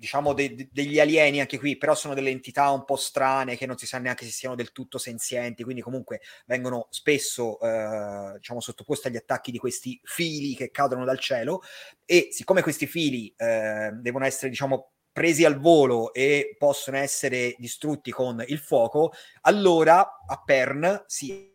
diciamo 0.00 0.32
de- 0.32 0.54
de- 0.54 0.68
degli 0.72 0.98
alieni 0.98 1.40
anche 1.40 1.58
qui, 1.58 1.76
però 1.76 1.94
sono 1.94 2.14
delle 2.14 2.30
entità 2.30 2.70
un 2.70 2.86
po' 2.86 2.96
strane 2.96 3.54
che 3.56 3.66
non 3.66 3.76
si 3.76 3.86
sa 3.86 3.98
neanche 3.98 4.24
se 4.24 4.30
siano 4.30 4.54
del 4.54 4.72
tutto 4.72 4.96
senzienti, 4.96 5.62
quindi 5.62 5.82
comunque 5.82 6.22
vengono 6.46 6.86
spesso 6.88 7.60
eh, 7.60 8.32
diciamo 8.38 8.60
sottoposti 8.60 9.08
agli 9.08 9.16
attacchi 9.16 9.50
di 9.50 9.58
questi 9.58 10.00
fili 10.02 10.56
che 10.56 10.70
cadono 10.70 11.04
dal 11.04 11.18
cielo 11.18 11.60
e 12.06 12.28
siccome 12.32 12.62
questi 12.62 12.86
fili 12.86 13.32
eh, 13.36 13.90
devono 13.92 14.24
essere 14.24 14.48
diciamo 14.48 14.92
presi 15.12 15.44
al 15.44 15.58
volo 15.60 16.14
e 16.14 16.56
possono 16.56 16.96
essere 16.96 17.54
distrutti 17.58 18.10
con 18.10 18.42
il 18.46 18.58
fuoco, 18.58 19.12
allora 19.42 20.22
a 20.26 20.42
Pern 20.42 21.04
si 21.06 21.49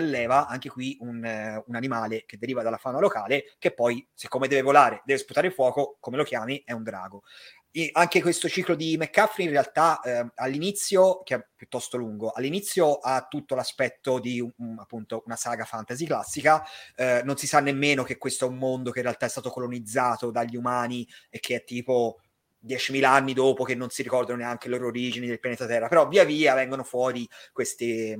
alleva 0.00 0.46
anche 0.46 0.68
qui 0.68 0.96
un, 1.00 1.62
un, 1.66 1.74
animale 1.74 2.24
che 2.26 2.38
deriva 2.38 2.62
dalla 2.62 2.76
fauna 2.76 2.98
locale, 2.98 3.54
che 3.58 3.72
poi, 3.72 4.06
siccome 4.12 4.48
deve 4.48 4.62
volare, 4.62 5.02
deve 5.04 5.18
sputare 5.18 5.50
fuoco, 5.50 5.96
come 6.00 6.16
lo 6.16 6.24
chiami, 6.24 6.62
è 6.64 6.72
un 6.72 6.82
drago. 6.82 7.22
E 7.76 7.90
anche 7.92 8.22
questo 8.22 8.48
ciclo 8.48 8.76
di 8.76 8.96
McCaffrey 8.96 9.46
in 9.46 9.52
realtà 9.52 10.00
eh, 10.00 10.30
all'inizio, 10.36 11.22
che 11.24 11.34
è 11.34 11.46
piuttosto 11.56 11.96
lungo, 11.96 12.30
all'inizio 12.30 12.98
ha 12.98 13.26
tutto 13.28 13.56
l'aspetto 13.56 14.20
di 14.20 14.40
un, 14.40 14.52
un, 14.58 14.78
appunto 14.78 15.22
una 15.26 15.34
saga 15.34 15.64
fantasy 15.64 16.06
classica, 16.06 16.64
eh, 16.94 17.22
non 17.24 17.36
si 17.36 17.48
sa 17.48 17.58
nemmeno 17.58 18.04
che 18.04 18.16
questo 18.16 18.46
è 18.46 18.48
un 18.48 18.58
mondo 18.58 18.92
che 18.92 18.98
in 18.98 19.06
realtà 19.06 19.26
è 19.26 19.28
stato 19.28 19.50
colonizzato 19.50 20.30
dagli 20.30 20.54
umani 20.54 21.04
e 21.28 21.40
che 21.40 21.56
è 21.56 21.64
tipo 21.64 22.20
10.000 22.64 23.04
anni 23.04 23.32
dopo 23.34 23.64
che 23.64 23.74
non 23.74 23.90
si 23.90 24.02
ricordano 24.02 24.38
neanche 24.38 24.68
le 24.68 24.76
loro 24.76 24.88
origini 24.88 25.26
del 25.26 25.40
pianeta 25.40 25.66
Terra, 25.66 25.88
però 25.88 26.06
via 26.08 26.24
via 26.24 26.54
vengono 26.54 26.84
fuori 26.84 27.28
queste 27.52 28.16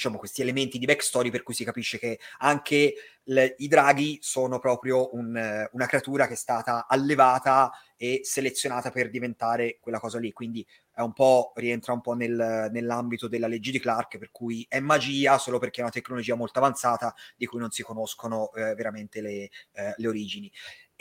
diciamo, 0.00 0.16
questi 0.16 0.40
elementi 0.40 0.78
di 0.78 0.86
backstory 0.86 1.28
per 1.30 1.42
cui 1.42 1.52
si 1.52 1.62
capisce 1.62 1.98
che 1.98 2.18
anche 2.38 2.94
le, 3.24 3.54
i 3.58 3.68
draghi 3.68 4.18
sono 4.22 4.58
proprio 4.58 5.14
un, 5.14 5.68
una 5.72 5.86
creatura 5.86 6.26
che 6.26 6.32
è 6.32 6.36
stata 6.36 6.86
allevata 6.88 7.70
e 7.98 8.20
selezionata 8.22 8.90
per 8.90 9.10
diventare 9.10 9.76
quella 9.78 10.00
cosa 10.00 10.18
lì. 10.18 10.32
Quindi 10.32 10.66
è 10.90 11.02
un 11.02 11.12
po', 11.12 11.52
rientra 11.54 11.92
un 11.92 12.00
po' 12.00 12.14
nel, 12.14 12.70
nell'ambito 12.72 13.28
della 13.28 13.46
legge 13.46 13.72
di 13.72 13.78
Clark, 13.78 14.16
per 14.16 14.30
cui 14.30 14.64
è 14.68 14.80
magia 14.80 15.36
solo 15.36 15.58
perché 15.58 15.80
è 15.80 15.82
una 15.82 15.92
tecnologia 15.92 16.34
molto 16.34 16.58
avanzata 16.60 17.14
di 17.36 17.44
cui 17.44 17.58
non 17.60 17.70
si 17.70 17.82
conoscono 17.82 18.50
eh, 18.54 18.74
veramente 18.74 19.20
le, 19.20 19.50
eh, 19.72 19.94
le 19.94 20.08
origini. 20.08 20.50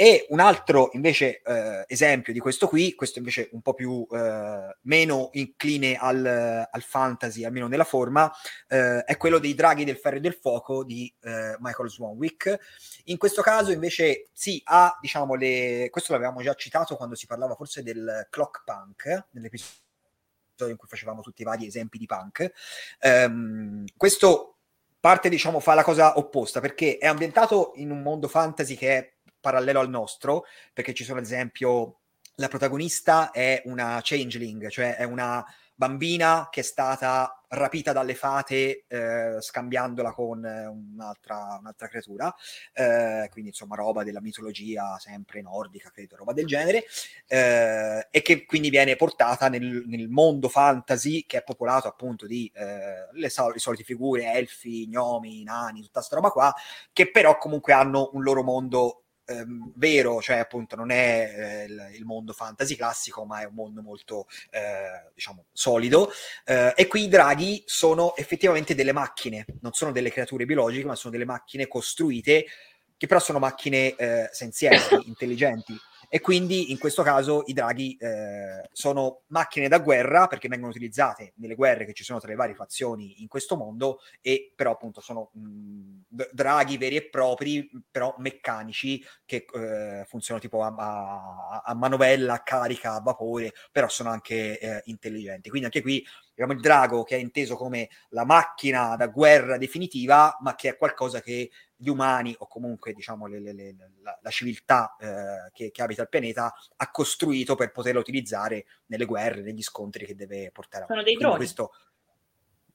E 0.01 0.27
un 0.29 0.39
altro 0.39 0.91
invece 0.93 1.41
eh, 1.41 1.83
esempio 1.85 2.31
di 2.31 2.39
questo 2.39 2.69
qui, 2.69 2.95
questo 2.95 3.19
invece 3.19 3.49
un 3.51 3.61
po' 3.61 3.73
più 3.73 4.07
eh, 4.09 4.77
meno 4.83 5.27
incline 5.33 5.97
al, 5.97 6.25
al, 6.71 6.81
fantasy, 6.83 7.43
almeno 7.43 7.67
nella 7.67 7.83
forma, 7.83 8.31
eh, 8.69 9.03
è 9.03 9.17
quello 9.17 9.39
dei 9.39 9.53
draghi 9.53 9.83
del 9.83 9.97
ferro 9.97 10.15
e 10.15 10.19
del 10.21 10.35
fuoco 10.35 10.85
di 10.85 11.13
eh, 11.19 11.57
Michael 11.59 11.89
Swanwick. 11.89 12.59
In 13.07 13.17
questo 13.17 13.41
caso 13.41 13.71
invece 13.71 14.29
sì, 14.31 14.61
ha 14.63 14.97
diciamo 15.01 15.35
le... 15.35 15.89
questo 15.91 16.13
l'avevamo 16.13 16.41
già 16.41 16.53
citato 16.53 16.95
quando 16.95 17.15
si 17.15 17.25
parlava 17.25 17.55
forse 17.55 17.83
del 17.83 18.25
clock 18.29 18.63
punk, 18.63 19.25
nell'episodio 19.31 19.75
in 20.59 20.77
cui 20.77 20.87
facevamo 20.87 21.19
tutti 21.19 21.41
i 21.41 21.45
vari 21.45 21.67
esempi 21.67 21.97
di 21.97 22.05
punk. 22.05 22.49
Um, 23.01 23.83
questo 23.97 24.59
parte 24.99 25.29
diciamo 25.29 25.59
fa 25.59 25.73
la 25.73 25.83
cosa 25.83 26.17
opposta 26.17 26.59
perché 26.59 26.97
è 26.97 27.07
ambientato 27.07 27.71
in 27.75 27.91
un 27.91 28.01
mondo 28.01 28.27
fantasy 28.27 28.75
che 28.75 28.97
è 28.97 29.13
parallelo 29.39 29.79
al 29.79 29.89
nostro, 29.89 30.45
perché 30.73 30.93
ci 30.93 31.03
sono 31.03 31.19
ad 31.19 31.25
esempio 31.25 31.99
la 32.35 32.47
protagonista 32.47 33.31
è 33.31 33.61
una 33.65 33.99
changeling, 34.01 34.69
cioè 34.69 34.95
è 34.95 35.03
una 35.03 35.45
bambina 35.79 36.49
che 36.51 36.59
è 36.59 36.63
stata 36.63 37.41
rapita 37.47 37.93
dalle 37.93 38.13
fate 38.13 38.83
eh, 38.87 39.37
scambiandola 39.39 40.11
con 40.11 40.43
un'altra, 40.43 41.57
un'altra 41.59 41.87
creatura, 41.87 42.33
eh, 42.73 43.27
quindi 43.31 43.51
insomma 43.51 43.75
roba 43.75 44.03
della 44.03 44.21
mitologia 44.21 44.97
sempre 44.99 45.41
nordica, 45.41 45.89
credo, 45.89 46.17
roba 46.17 46.33
del 46.33 46.45
genere, 46.45 46.83
eh, 47.27 48.07
e 48.11 48.21
che 48.21 48.45
quindi 48.45 48.69
viene 48.69 48.97
portata 48.97 49.47
nel, 49.47 49.83
nel, 49.87 50.09
mondo 50.09 50.49
fantasy 50.49 51.25
che 51.25 51.37
è 51.39 51.43
popolato 51.43 51.87
appunto 51.87 52.25
di 52.27 52.51
eh, 52.53 53.07
le, 53.13 53.29
sol- 53.29 53.53
le 53.53 53.59
solite 53.59 53.83
figure, 53.83 54.33
elfi, 54.33 54.87
gnomi, 54.87 55.43
nani, 55.43 55.81
tutta 55.81 55.99
questa 55.99 56.15
roba 56.15 56.29
qua, 56.29 56.53
che 56.91 57.09
però 57.09 57.37
comunque 57.37 57.73
hanno 57.73 58.09
un 58.13 58.23
loro 58.23 58.43
mondo 58.43 59.03
ehm, 59.29 59.73
vero, 59.75 60.21
cioè 60.21 60.37
appunto 60.37 60.75
non 60.75 60.91
è 60.91 61.33
eh, 61.35 61.63
il, 61.65 61.89
il, 61.95 62.05
mondo 62.05 62.33
fantasy 62.33 62.75
classico, 62.75 63.25
ma 63.25 63.41
è 63.41 63.45
un 63.45 63.53
mondo 63.53 63.81
molto, 63.81 64.27
eh, 64.49 65.11
diciamo, 65.13 65.45
solido. 65.51 66.11
Eh, 66.45 66.73
e 66.75 66.87
qui 66.87 67.03
i 67.03 67.07
draghi 67.07 67.63
sono 67.65 68.15
effettivamente 68.15 68.75
delle 68.75 68.91
macchine, 68.91 69.45
non 69.61 69.73
sono 69.73 69.91
delle 69.91 70.11
creature 70.11 70.45
biologiche, 70.45 70.85
ma 70.85 70.95
sono 70.95 71.13
delle 71.13 71.25
macchine 71.25 71.67
costruite, 71.67 72.45
che 72.97 73.07
però 73.07 73.19
sono 73.19 73.39
macchine 73.39 73.95
eh, 73.95 74.29
senzienti, 74.31 74.95
intelligenti 75.07 75.77
e 76.11 76.21
quindi 76.21 76.71
in 76.71 76.79
questo 76.79 77.03
caso 77.03 77.43
i 77.45 77.53
draghi 77.53 77.95
eh, 77.99 78.67
sono 78.71 79.21
macchine 79.27 79.67
da 79.67 79.77
guerra 79.77 80.25
perché 80.25 80.47
vengono 80.47 80.71
utilizzate 80.71 81.33
nelle 81.35 81.53
guerre 81.53 81.85
che 81.85 81.93
ci 81.93 82.03
sono 82.03 82.19
tra 82.19 82.29
le 82.29 82.35
varie 82.35 82.55
fazioni 82.55 83.21
in 83.21 83.27
questo 83.27 83.55
mondo 83.55 83.99
e 84.19 84.51
però 84.55 84.71
appunto 84.71 85.01
sono 85.01 85.29
mh, 85.33 86.25
draghi 86.31 86.77
veri 86.77 86.95
e 86.95 87.09
propri 87.09 87.69
però 87.91 88.15
meccanici 88.17 89.05
che 89.23 89.45
eh, 89.53 90.03
funzionano 90.07 90.43
tipo 90.43 90.63
a, 90.63 90.73
a, 90.75 91.61
a, 91.63 91.75
manovella, 91.75 92.33
a 92.33 92.43
carica, 92.43 92.95
a 92.95 93.01
vapore 93.01 93.53
però 93.71 93.87
sono 93.87 94.09
anche 94.09 94.59
eh, 94.59 94.81
intelligenti. 94.85 95.49
Quindi 95.49 95.67
anche 95.67 95.83
qui 95.83 96.03
abbiamo 96.31 96.53
il 96.53 96.59
drago 96.59 97.03
che 97.03 97.17
è 97.17 97.19
inteso 97.19 97.55
come 97.55 97.87
la 98.09 98.25
macchina 98.25 98.95
da 98.95 99.07
guerra 99.07 99.57
definitiva 99.57 100.35
ma 100.41 100.55
che 100.55 100.69
è 100.69 100.77
qualcosa 100.77 101.21
che 101.21 101.51
gli 101.81 101.87
umani 101.87 102.35
o 102.39 102.47
comunque 102.47 102.91
diciamo 102.91 103.25
le, 103.25 103.39
le, 103.39 103.53
le, 103.53 103.75
la, 104.01 104.19
la, 104.21 104.29
civiltà 104.29 104.97
eh, 104.99 105.49
che, 105.53 105.71
che, 105.71 105.81
abita 105.81 106.01
il 106.01 106.09
pianeta 106.09 106.53
ha 106.75 106.91
costruito 106.91 107.55
per 107.55 107.71
poterla 107.71 108.01
utilizzare 108.01 108.65
nelle 108.87 109.05
guerre, 109.05 109.41
negli 109.41 109.61
scontri 109.61 110.05
che 110.05 110.13
deve 110.13 110.51
portare 110.51 110.83
avanti. 110.83 110.93
Sono 110.93 111.03
dei 111.03 111.17
droni. 111.17 111.37
Questo... 111.37 111.73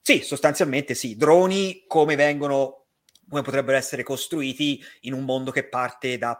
Sì, 0.00 0.20
sostanzialmente 0.20 0.94
sì, 0.94 1.16
droni 1.16 1.84
come 1.86 2.16
vengono, 2.16 2.86
come 3.28 3.42
potrebbero 3.42 3.76
essere 3.76 4.02
costruiti 4.02 4.82
in 5.00 5.12
un 5.12 5.24
mondo 5.24 5.50
che 5.50 5.68
parte 5.68 6.16
da, 6.16 6.38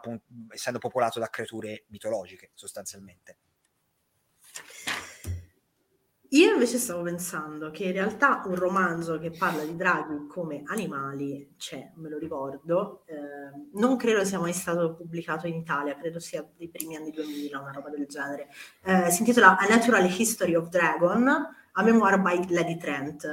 essendo 0.49 0.79
popolato 0.79 1.19
da 1.19 1.29
creature 1.29 1.85
mitologiche, 1.89 2.49
sostanzialmente. 2.55 3.37
Io 6.29 6.53
invece 6.53 6.77
stavo 6.79 7.03
pensando 7.03 7.69
che 7.69 7.83
in 7.85 7.91
realtà 7.91 8.41
un 8.45 8.55
romanzo 8.55 9.19
che 9.19 9.31
parla 9.31 9.63
di 9.63 9.75
draghi 9.75 10.25
come 10.27 10.63
animali 10.65 11.53
c'è, 11.57 11.91
me 11.95 12.09
lo 12.09 12.17
ricordo, 12.17 13.03
eh, 13.05 13.69
non 13.73 13.95
credo 13.95 14.25
sia 14.25 14.39
mai 14.39 14.53
stato 14.53 14.95
pubblicato 14.95 15.45
in 15.45 15.55
Italia, 15.55 15.95
credo 15.95 16.19
sia 16.19 16.47
dei 16.57 16.69
primi 16.69 16.95
anni 16.95 17.11
2000, 17.11 17.59
una 17.59 17.71
roba 17.71 17.89
del 17.89 18.07
genere. 18.07 18.49
Eh, 18.83 19.11
si 19.11 19.19
intitola 19.19 19.57
A 19.57 19.67
Natural 19.67 20.05
History 20.05 20.55
of 20.55 20.69
Dragon, 20.69 21.27
a 21.27 21.83
memoir 21.83 22.19
by 22.19 22.49
Lady 22.49 22.77
Trent. 22.77 23.25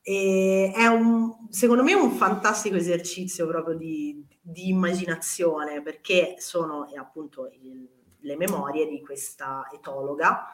E 0.00 0.72
è 0.74 0.86
un, 0.86 1.48
secondo 1.50 1.82
me 1.82 1.92
un 1.94 2.12
fantastico 2.12 2.76
esercizio 2.76 3.46
proprio 3.46 3.76
di, 3.76 4.24
di 4.40 4.68
immaginazione, 4.68 5.82
perché 5.82 6.36
sono 6.38 6.86
appunto 6.96 7.50
il, 7.60 7.88
le 8.20 8.36
memorie 8.36 8.86
di 8.86 9.02
questa 9.02 9.68
etologa 9.72 10.46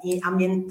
eh, 0.00 0.18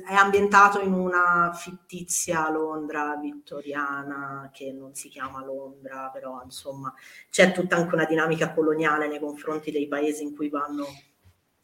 è 0.05 0.13
ambientato 0.13 0.79
in 0.79 0.93
una 0.93 1.51
fittizia 1.53 2.49
Londra 2.49 3.17
vittoriana 3.17 4.49
che 4.53 4.71
non 4.71 4.95
si 4.95 5.09
chiama 5.09 5.43
Londra, 5.43 6.09
però 6.13 6.41
insomma 6.43 6.93
c'è 7.29 7.51
tutta 7.51 7.75
anche 7.75 7.95
una 7.95 8.05
dinamica 8.05 8.53
coloniale 8.53 9.07
nei 9.07 9.19
confronti 9.19 9.71
dei 9.71 9.87
paesi 9.87 10.23
in 10.23 10.35
cui 10.35 10.49
vanno 10.49 10.85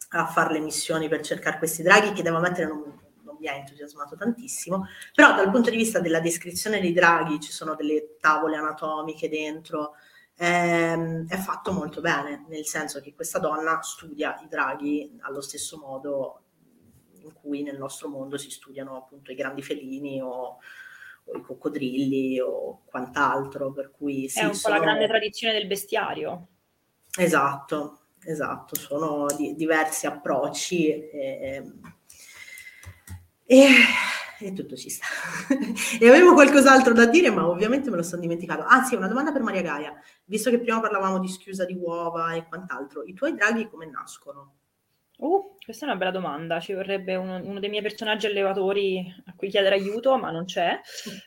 a 0.09 0.25
fare 0.27 0.53
le 0.53 0.59
missioni 0.59 1.07
per 1.07 1.21
cercare 1.21 1.57
questi 1.57 1.81
draghi 1.81 2.11
che 2.13 2.21
devo 2.21 2.37
ammettere 2.37 2.67
non, 2.67 2.81
non 3.23 3.37
mi 3.39 3.47
ha 3.47 3.55
entusiasmato 3.55 4.15
tantissimo, 4.15 4.85
però 5.13 5.33
dal 5.35 5.49
punto 5.49 5.69
di 5.69 5.77
vista 5.77 5.99
della 5.99 6.19
descrizione 6.19 6.79
dei 6.79 6.93
draghi 6.93 7.39
ci 7.39 7.51
sono 7.51 7.75
delle 7.75 8.17
tavole 8.19 8.57
anatomiche 8.57 9.29
dentro, 9.29 9.93
ehm, 10.35 11.27
è 11.27 11.37
fatto 11.37 11.71
molto 11.71 12.01
bene, 12.01 12.45
nel 12.47 12.65
senso 12.65 12.99
che 13.01 13.13
questa 13.15 13.39
donna 13.39 13.81
studia 13.81 14.39
i 14.43 14.47
draghi 14.47 15.17
allo 15.21 15.41
stesso 15.41 15.77
modo 15.77 16.42
in 17.23 17.33
cui 17.33 17.63
nel 17.63 17.77
nostro 17.77 18.09
mondo 18.09 18.37
si 18.37 18.49
studiano 18.49 18.95
appunto 18.95 19.31
i 19.31 19.35
grandi 19.35 19.61
felini 19.61 20.21
o, 20.21 20.57
o 21.25 21.37
i 21.37 21.41
coccodrilli 21.41 22.39
o 22.39 22.81
quant'altro, 22.85 23.71
per 23.71 23.91
cui 23.91 24.29
sì, 24.29 24.39
È 24.39 24.45
un 24.45 24.53
sono... 24.53 24.75
po' 24.75 24.79
la 24.79 24.85
grande 24.85 25.07
tradizione 25.07 25.53
del 25.53 25.67
bestiario. 25.67 26.47
Esatto, 27.17 28.07
esatto, 28.25 28.75
sono 28.75 29.27
di, 29.35 29.55
diversi 29.55 30.07
approcci 30.07 30.89
e, 30.89 31.63
e, 33.45 33.67
e 34.39 34.53
tutto 34.53 34.75
ci 34.75 34.89
sta. 34.89 35.05
e 35.99 36.07
avevo 36.07 36.33
qualcos'altro 36.33 36.93
da 36.93 37.05
dire, 37.05 37.29
ma 37.29 37.47
ovviamente 37.47 37.89
me 37.89 37.97
lo 37.97 38.03
sono 38.03 38.21
dimenticato. 38.21 38.63
Ah 38.63 38.83
sì, 38.83 38.95
una 38.95 39.07
domanda 39.07 39.31
per 39.31 39.41
Maria 39.41 39.61
Gaia. 39.61 39.93
Visto 40.25 40.49
che 40.49 40.59
prima 40.59 40.79
parlavamo 40.79 41.19
di 41.19 41.27
schiusa 41.27 41.65
di 41.65 41.75
uova 41.75 42.33
e 42.33 42.47
quant'altro, 42.47 43.03
i 43.03 43.13
tuoi 43.13 43.35
draghi 43.35 43.69
come 43.69 43.85
nascono? 43.85 44.55
Uh, 45.17 45.55
questa 45.63 45.85
è 45.85 45.89
una 45.89 45.97
bella 45.97 46.11
domanda. 46.11 46.59
Ci 46.59 46.73
vorrebbe 46.73 47.15
uno, 47.15 47.37
uno 47.43 47.59
dei 47.59 47.69
miei 47.69 47.81
personaggi 47.81 48.25
allevatori 48.25 49.13
a 49.25 49.33
cui 49.35 49.49
chiedere 49.49 49.75
aiuto, 49.75 50.17
ma 50.17 50.31
non 50.31 50.45
c'è, 50.45 50.79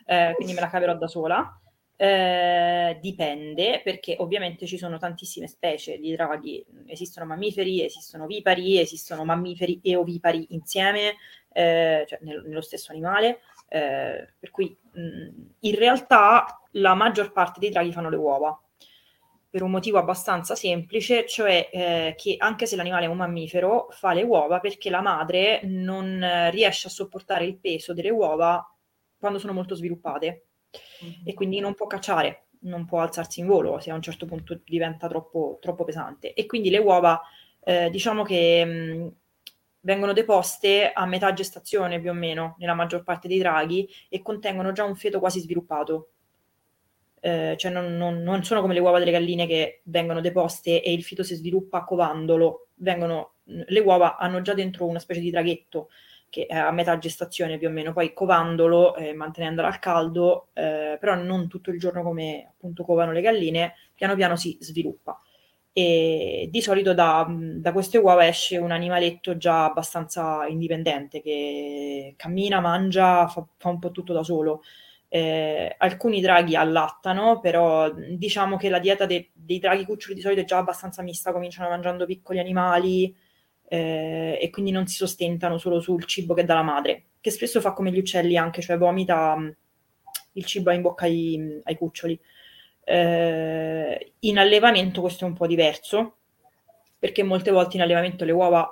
eh, 0.07 0.33
quindi 0.35 0.53
me 0.53 0.61
la 0.61 0.69
caverò 0.69 0.97
da 0.97 1.07
sola. 1.09 1.61
Eh, 1.99 2.99
dipende 3.01 3.81
perché 3.83 4.17
ovviamente 4.19 4.67
ci 4.67 4.77
sono 4.77 4.99
tantissime 4.99 5.47
specie 5.47 5.97
di 5.97 6.15
draghi, 6.15 6.63
esistono 6.87 7.25
mammiferi, 7.25 7.83
esistono 7.83 8.27
vipari, 8.27 8.79
esistono 8.79 9.25
mammiferi 9.25 9.81
e 9.83 9.97
ovipari 9.97 10.47
insieme, 10.51 11.15
eh, 11.53 12.05
cioè 12.07 12.19
nel, 12.21 12.43
nello 12.45 12.61
stesso 12.61 12.93
animale, 12.93 13.41
eh, 13.69 14.29
per 14.39 14.51
cui 14.51 14.77
mh, 14.93 15.29
in 15.61 15.75
realtà 15.75 16.61
la 16.73 16.93
maggior 16.93 17.33
parte 17.33 17.61
dei 17.61 17.71
draghi 17.71 17.93
fanno 17.93 18.11
le 18.11 18.17
uova 18.17 18.61
per 19.49 19.63
un 19.63 19.71
motivo 19.71 19.99
abbastanza 19.99 20.55
semplice, 20.55 21.27
cioè 21.27 21.69
eh, 21.73 22.15
che 22.17 22.37
anche 22.39 22.67
se 22.67 22.77
l'animale 22.77 23.07
è 23.07 23.09
un 23.09 23.17
mammifero, 23.17 23.89
fa 23.91 24.13
le 24.13 24.23
uova 24.23 24.61
perché 24.61 24.91
la 24.91 25.01
madre 25.01 25.61
non 25.65 26.51
riesce 26.51 26.89
a 26.89 26.91
sopportare 26.91 27.45
il 27.45 27.57
peso 27.59 27.95
delle 27.95 28.11
uova 28.11 28.63
quando 29.19 29.39
sono 29.39 29.53
molto 29.53 29.75
sviluppate 29.75 30.47
mm-hmm. 31.05 31.21
e 31.25 31.35
quindi 31.35 31.61
non 31.61 31.75
può 31.75 31.87
cacciare, 31.87 32.49
non 32.61 32.85
può 32.85 33.01
alzarsi 33.01 33.41
in 33.41 33.47
volo 33.47 33.81
se 33.81 33.91
a 33.91 33.95
un 33.95 34.03
certo 34.03 34.27
punto 34.27 34.61
diventa 34.65 35.09
troppo, 35.09 35.59
troppo 35.61 35.85
pesante. 35.85 36.35
E 36.35 36.47
quindi 36.47 36.71
le 36.71 36.79
uova, 36.79 37.21
eh, 37.65 37.89
diciamo 37.91 38.23
che 38.25 38.65
mh, 38.65 39.15
vengono 39.81 40.13
deposte 40.13 40.93
a 40.93 41.07
metà 41.07 41.33
gestazione 41.33 42.01
più 42.01 42.11
o 42.11 42.15
meno 42.15 42.57
nella 42.59 42.75
maggior 42.75 43.03
parte 43.03 43.29
dei 43.29 43.39
draghi 43.39 43.89
e 44.09 44.21
contengono 44.21 44.73
già 44.73 44.85
un 44.85 44.97
feto 44.97 45.21
quasi 45.21 45.41
sviluppato 45.41 46.11
eh, 47.27 47.57
cioè 47.57 47.73
non, 47.73 47.97
non, 47.97 48.23
non, 48.23 48.45
sono 48.45 48.61
come 48.61 48.73
le 48.73 48.79
uova 48.79 49.01
delle 49.01 49.11
galline 49.11 49.49
che 49.49 49.81
vengono 49.87 50.21
deposte 50.21 50.81
e 50.81 50.93
il 50.93 51.03
fito 51.03 51.25
si 51.25 51.35
sviluppa 51.35 51.83
covandolo, 51.83 52.69
vengono, 52.75 53.33
le 53.47 53.81
uova 53.81 54.17
hanno 54.17 54.43
già 54.43 54.55
dentro 54.55 54.87
una 54.87 55.01
specie 55.01 55.19
di 55.19 55.31
draghetto 55.31 55.89
che 56.31 56.47
è 56.47 56.57
a 56.57 56.71
metà 56.71 56.97
gestazione 56.99 57.59
più 57.59 57.67
o 57.67 57.73
meno, 57.73 57.93
poi 57.93 58.13
covandolo, 58.13 58.95
eh, 58.95 59.13
mantenendolo 59.13 59.67
al 59.67 59.81
caldo, 59.81 60.51
eh, 60.53 60.99
però 61.01 61.17
non 61.17 61.49
tutto 61.49 61.71
il 61.71 61.81
giorno 61.81 62.05
come 62.05 62.47
appunto 62.49 62.85
covano 62.85 63.11
le 63.11 63.23
galline, 63.23 63.75
piano 63.95 64.15
piano 64.15 64.37
si 64.37 64.57
sviluppa. 64.61 65.21
E 65.73 66.49
di 66.51 66.63
solito 66.63 66.95
da, 66.95 67.27
da 67.29 67.73
queste 67.73 67.99
uova 67.99 68.27
esce 68.27 68.57
un 68.57 68.71
animaletto 68.71 69.37
già 69.37 69.65
abbastanza 69.65 70.47
indipendente 70.47 71.21
che 71.21 72.15
cammina, 72.17 72.61
mangia, 72.61 73.27
fa, 73.27 73.45
fa 73.57 73.69
un 73.69 73.79
po' 73.81 73.91
tutto 73.91 74.13
da 74.13 74.23
solo. 74.23 74.63
Eh, 75.09 75.75
alcuni 75.79 76.21
draghi 76.21 76.57
allattano, 76.57 77.41
però 77.41 77.91
diciamo 77.91 78.57
che 78.57 78.69
la 78.69 78.81
dieta 78.81 79.07
de- 79.07 79.31
dei 79.33 79.59
draghi 79.59 79.85
cuccioli 79.85 80.15
di 80.15 80.21
solito 80.21 80.41
è 80.41 80.45
già 80.45 80.59
abbastanza 80.59 81.03
mista, 81.03 81.33
cominciano 81.33 81.69
mangiando 81.69 82.07
piccoli 82.07 82.39
animali 82.41 83.15
eh, 83.69 84.39
e 84.41 84.51
quindi 84.51 84.71
non 84.71 84.87
si 84.87 84.97
sostentano 84.97 85.59
solo 85.59 85.81
sul 85.81 86.05
cibo 86.05 86.35
che 86.35 86.45
dà 86.45 86.55
la 86.55 86.63
madre, 86.63 87.05
che 87.21 87.31
spesso 87.31 87.61
fa 87.61 87.73
come 87.73 87.91
gli 87.93 87.99
uccelli 87.99 88.37
anche, 88.37 88.63
cioè 88.63 88.79
vomita 88.79 89.37
il 90.33 90.45
cibo 90.45 90.71
in 90.71 90.83
bocca 90.83 91.05
ai, 91.05 91.61
ai 91.65 91.77
cuccioli. 91.77 92.19
Eh, 92.85 94.13
in 94.21 94.39
allevamento 94.39 95.01
questo 95.01 95.25
è 95.25 95.29
un 95.29 95.35
po' 95.35 95.47
diverso, 95.47 96.17
perché 96.99 97.23
molte 97.23 97.51
volte 97.51 97.77
in 97.77 97.83
allevamento 97.83 98.25
le 98.25 98.33
uova 98.33 98.71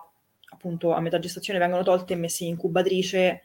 appunto 0.51 0.93
a 0.93 1.01
metà 1.01 1.18
gestazione 1.18 1.59
vengono 1.59 1.82
tolte 1.82 2.14
e 2.14 2.16
messe 2.16 2.45
in 2.45 2.51
incubatrice 2.51 3.43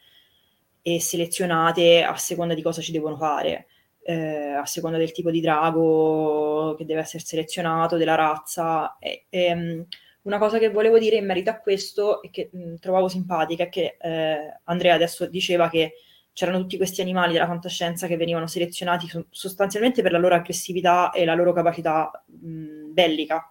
e 0.82 1.00
selezionate 1.00 2.04
a 2.04 2.16
seconda 2.16 2.54
di 2.54 2.62
cosa 2.62 2.82
ci 2.82 2.92
devono 2.92 3.18
fare, 3.18 3.68
eh, 4.04 4.52
a 4.54 4.66
seconda 4.66 4.98
del 4.98 5.12
tipo 5.12 5.32
di 5.32 5.42
drago 5.42 6.76
che 6.78 6.86
deve 6.86 7.02
essere 7.02 7.24
selezionato, 7.24 7.98
della 7.98 8.16
razza. 8.16 8.98
E, 9.00 9.26
e, 9.30 9.44
ehm, 9.44 9.86
una 10.24 10.38
cosa 10.38 10.58
che 10.60 10.70
volevo 10.70 11.00
dire 11.00 11.16
in 11.18 11.26
merito 11.26 11.50
a 11.50 11.60
questo 11.60 12.22
e 12.22 12.30
che 12.30 12.50
mh, 12.52 12.76
trovavo 12.76 13.08
simpatica 13.08 13.64
è 13.64 13.70
che 13.70 13.98
eh, 14.00 14.60
Andrea 14.66 14.94
adesso 14.96 15.26
diceva 15.28 15.70
che 15.70 15.94
c'erano 16.34 16.60
tutti 16.60 16.78
questi 16.78 17.02
animali 17.02 17.34
della 17.34 17.48
fantascienza 17.48 18.08
che 18.08 18.18
venivano 18.18 18.48
selezionati 18.48 19.08
sostanzialmente 19.30 20.02
per 20.02 20.12
la 20.12 20.18
loro 20.20 20.36
aggressività 20.36 21.12
e 21.12 21.26
la 21.26 21.36
loro 21.36 21.54
capacità 21.54 22.12
mh, 22.26 22.92
bellica 22.94 23.50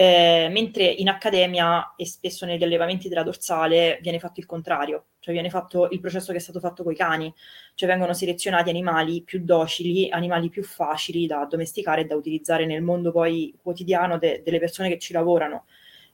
eh, 0.00 0.46
mentre 0.48 0.84
in 0.84 1.08
accademia 1.08 1.94
e 1.96 2.06
spesso 2.06 2.46
negli 2.46 2.62
allevamenti 2.62 3.08
della 3.08 3.24
dorsale 3.24 3.98
viene 4.00 4.20
fatto 4.20 4.38
il 4.38 4.46
contrario, 4.46 5.06
cioè 5.18 5.34
viene 5.34 5.50
fatto 5.50 5.88
il 5.90 5.98
processo 5.98 6.30
che 6.30 6.38
è 6.38 6.40
stato 6.40 6.60
fatto 6.60 6.84
con 6.84 6.92
i 6.92 6.96
cani, 6.96 7.34
cioè 7.74 7.88
vengono 7.88 8.14
selezionati 8.14 8.70
animali 8.70 9.22
più 9.22 9.40
docili, 9.42 10.08
animali 10.08 10.50
più 10.50 10.62
facili 10.62 11.26
da 11.26 11.40
addomesticare 11.40 12.02
e 12.02 12.04
da 12.04 12.14
utilizzare 12.14 12.64
nel 12.64 12.80
mondo 12.80 13.10
poi 13.10 13.52
quotidiano 13.60 14.18
de- 14.18 14.40
delle 14.44 14.60
persone 14.60 14.88
che 14.88 15.00
ci 15.00 15.12
lavorano. 15.12 15.64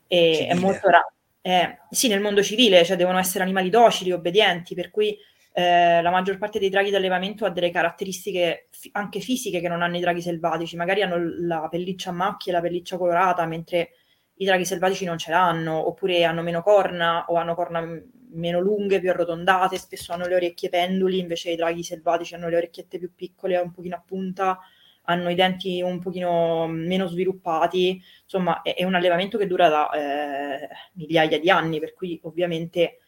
E 0.07 0.47
è 0.49 0.55
molto 0.55 0.89
raro. 0.89 1.11
Eh, 1.41 1.77
sì, 1.91 2.07
nel 2.07 2.21
mondo 2.21 2.41
civile, 2.41 2.83
cioè 2.83 2.97
devono 2.97 3.19
essere 3.19 3.43
animali 3.43 3.69
docili, 3.69 4.11
obbedienti, 4.11 4.73
per 4.73 4.89
cui 4.89 5.15
eh, 5.57 6.01
la 6.01 6.11
maggior 6.11 6.37
parte 6.37 6.59
dei 6.59 6.69
draghi 6.69 6.91
d'allevamento 6.91 7.45
ha 7.45 7.49
delle 7.49 7.71
caratteristiche 7.71 8.67
f- 8.71 8.89
anche 8.91 9.19
fisiche 9.21 9.61
che 9.61 9.67
non 9.69 9.81
hanno 9.81 9.97
i 9.97 10.01
draghi 10.01 10.21
selvatici, 10.21 10.75
magari 10.75 11.01
hanno 11.01 11.15
la 11.17 11.67
pelliccia 11.69 12.09
a 12.09 12.13
macchie, 12.13 12.51
la 12.51 12.61
pelliccia 12.61 12.97
colorata, 12.97 13.45
mentre 13.45 13.91
i 14.37 14.45
draghi 14.45 14.65
selvatici 14.65 15.05
non 15.05 15.17
ce 15.17 15.31
l'hanno, 15.31 15.87
oppure 15.87 16.23
hanno 16.25 16.41
meno 16.41 16.61
corna 16.61 17.25
o 17.27 17.35
hanno 17.35 17.55
corna 17.55 17.81
m- 17.81 18.03
meno 18.33 18.59
lunghe, 18.59 18.99
più 18.99 19.09
arrotondate, 19.09 19.77
spesso 19.77 20.11
hanno 20.11 20.27
le 20.27 20.35
orecchie 20.35 20.67
penduli, 20.69 21.19
invece 21.19 21.51
i 21.51 21.55
draghi 21.55 21.83
selvatici 21.83 22.35
hanno 22.35 22.49
le 22.49 22.57
orecchiette 22.57 22.97
più 22.99 23.13
piccole, 23.15 23.57
un 23.57 23.71
pochino 23.71 23.95
a 23.95 24.03
punta, 24.05 24.59
hanno 25.03 25.29
i 25.29 25.35
denti 25.35 25.81
un 25.81 25.99
pochino 25.99 26.67
meno 26.67 27.07
sviluppati, 27.07 28.01
insomma 28.23 28.61
è, 28.61 28.73
è 28.75 28.83
un 28.83 28.95
allevamento 28.95 29.37
che 29.37 29.47
dura 29.47 29.69
da 29.69 29.89
eh, 29.91 30.67
migliaia 30.93 31.39
di 31.39 31.49
anni, 31.49 31.79
per 31.79 31.93
cui 31.93 32.19
ovviamente 32.23 32.99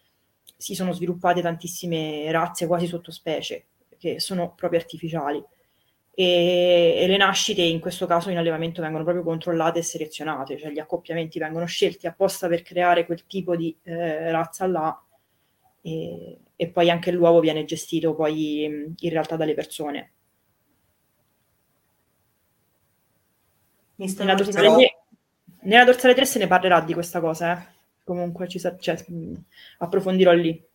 si 0.58 0.74
sono 0.74 0.92
sviluppate 0.92 1.42
tantissime 1.42 2.30
razze, 2.32 2.68
quasi 2.68 2.88
sottospecie, 2.88 3.68
che 3.98 4.20
sono 4.20 4.54
proprio 4.56 4.80
artificiali. 4.80 5.44
E, 6.14 6.96
e, 6.98 7.08
le 7.08 7.18
nascite 7.18 7.62
in 7.62 7.80
questo 7.80 8.08
caso 8.08 8.32
in 8.32 8.38
allevamento 8.38 8.82
vengono 8.82 9.04
proprio 9.04 9.24
controllate 9.24 9.80
e 9.80 9.84
selezionate, 9.84 10.58
cioè 10.58 10.72
gli 10.72 10.80
accoppiamenti 10.80 11.38
vengono 11.38 11.66
scelti 11.66 12.08
apposta 12.08 12.48
per 12.48 12.64
creare 12.64 13.06
quel 13.06 13.28
tipo 13.28 13.56
di 13.56 13.78
eh, 13.84 14.32
razza 14.32 14.66
là 14.66 15.00
e, 15.82 16.40
e, 16.56 16.70
poi 16.70 16.90
anche 16.90 17.12
l'uovo 17.12 17.40
viene 17.40 17.66
gestito 17.66 18.16
poi 18.16 18.64
in 18.98 19.10
realtà 19.12 19.36
dalle 19.36 19.54
persone. 19.54 20.12
Nella 23.98 24.34
dorsale, 24.36 25.04
nella 25.62 25.84
dorsale 25.84 26.14
3 26.16 26.26
se 26.26 26.40
ne 26.40 26.48
parlerà 26.48 26.82
di 26.82 26.94
questa 26.94 27.20
cosa, 27.20 27.58
eh? 27.58 27.77
Comunque 28.08 28.48
ci 28.48 28.58
sa- 28.58 28.78
cioè, 28.78 29.04
approfondirò 29.80 30.32
lì. 30.32 30.66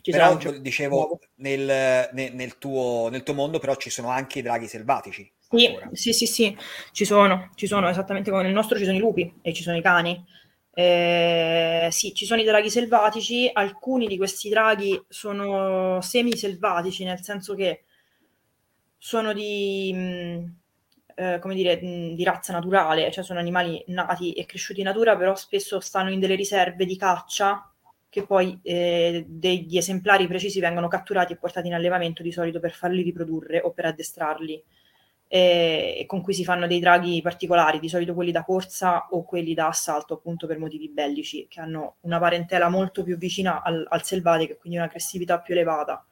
Ci 0.00 0.10
però 0.12 0.36
dicevo, 0.60 1.18
nel, 1.36 2.08
nel, 2.12 2.34
nel, 2.34 2.58
tuo, 2.58 3.08
nel, 3.10 3.22
tuo, 3.22 3.34
mondo 3.34 3.58
però 3.58 3.74
ci 3.74 3.90
sono 3.90 4.08
anche 4.08 4.38
i 4.38 4.42
draghi 4.42 4.68
selvatici. 4.68 5.30
Sì, 5.50 5.76
sì, 5.92 6.12
sì, 6.12 6.26
sì, 6.26 6.56
ci 6.92 7.04
sono, 7.04 7.50
ci 7.54 7.66
sono, 7.66 7.88
esattamente 7.88 8.30
come 8.30 8.42
nel 8.44 8.52
nostro 8.52 8.78
ci 8.78 8.84
sono 8.84 8.96
i 8.96 9.00
lupi 9.00 9.32
e 9.42 9.52
ci 9.52 9.62
sono 9.62 9.76
i 9.76 9.82
cani. 9.82 10.24
Eh, 10.76 11.88
sì, 11.90 12.14
ci 12.14 12.26
sono 12.26 12.40
i 12.40 12.44
draghi 12.44 12.70
selvatici, 12.70 13.50
alcuni 13.52 14.06
di 14.06 14.16
questi 14.16 14.48
draghi 14.48 15.02
sono 15.08 16.00
semi-selvatici, 16.00 17.04
nel 17.04 17.22
senso 17.22 17.54
che 17.54 17.84
sono 18.98 19.32
di... 19.32 19.92
Mh, 19.92 20.62
eh, 21.14 21.38
come 21.40 21.54
dire, 21.54 21.78
di 21.78 22.22
razza 22.24 22.52
naturale, 22.52 23.10
cioè 23.10 23.24
sono 23.24 23.38
animali 23.38 23.82
nati 23.88 24.32
e 24.32 24.46
cresciuti 24.46 24.80
in 24.80 24.86
natura, 24.86 25.16
però 25.16 25.34
spesso 25.34 25.80
stanno 25.80 26.10
in 26.10 26.20
delle 26.20 26.34
riserve 26.34 26.84
di 26.84 26.96
caccia 26.96 27.70
che 28.08 28.24
poi 28.24 28.58
eh, 28.62 29.24
degli 29.26 29.76
esemplari 29.76 30.28
precisi 30.28 30.60
vengono 30.60 30.86
catturati 30.86 31.32
e 31.32 31.36
portati 31.36 31.66
in 31.66 31.74
allevamento 31.74 32.22
di 32.22 32.30
solito 32.30 32.60
per 32.60 32.72
farli 32.72 33.02
riprodurre 33.02 33.60
o 33.60 33.72
per 33.72 33.86
addestrarli 33.86 34.62
e, 35.26 36.04
con 36.06 36.22
cui 36.22 36.32
si 36.32 36.44
fanno 36.44 36.68
dei 36.68 36.78
draghi 36.78 37.20
particolari, 37.20 37.80
di 37.80 37.88
solito 37.88 38.14
quelli 38.14 38.30
da 38.30 38.44
corsa 38.44 39.08
o 39.10 39.24
quelli 39.24 39.52
da 39.52 39.66
assalto 39.66 40.14
appunto 40.14 40.46
per 40.46 40.58
motivi 40.58 40.88
bellici, 40.90 41.48
che 41.48 41.60
hanno 41.60 41.96
una 42.02 42.20
parentela 42.20 42.68
molto 42.68 43.02
più 43.02 43.16
vicina 43.16 43.62
al, 43.62 43.84
al 43.88 44.04
selvatico 44.04 44.52
e 44.52 44.56
quindi 44.58 44.78
un'aggressività 44.78 45.40
più 45.40 45.54
elevata. 45.54 46.06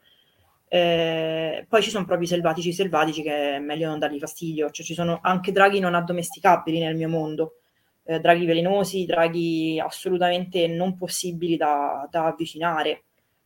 Eh, 0.74 1.66
poi 1.68 1.82
ci 1.82 1.90
sono 1.90 2.06
proprio 2.06 2.26
i 2.26 2.30
selvatici 2.30 2.72
selvatici 2.72 3.20
che 3.20 3.56
è 3.56 3.58
meglio 3.58 3.88
non 3.88 3.98
dargli 3.98 4.18
fastidio, 4.18 4.70
cioè 4.70 4.86
ci 4.86 4.94
sono 4.94 5.18
anche 5.20 5.52
draghi 5.52 5.80
non 5.80 5.94
addomesticabili 5.94 6.78
nel 6.78 6.96
mio 6.96 7.10
mondo, 7.10 7.58
eh, 8.04 8.20
draghi 8.20 8.46
velenosi, 8.46 9.04
draghi 9.04 9.78
assolutamente 9.78 10.66
non 10.68 10.96
possibili 10.96 11.58
da, 11.58 12.08
da 12.10 12.24
avvicinare, 12.24 13.02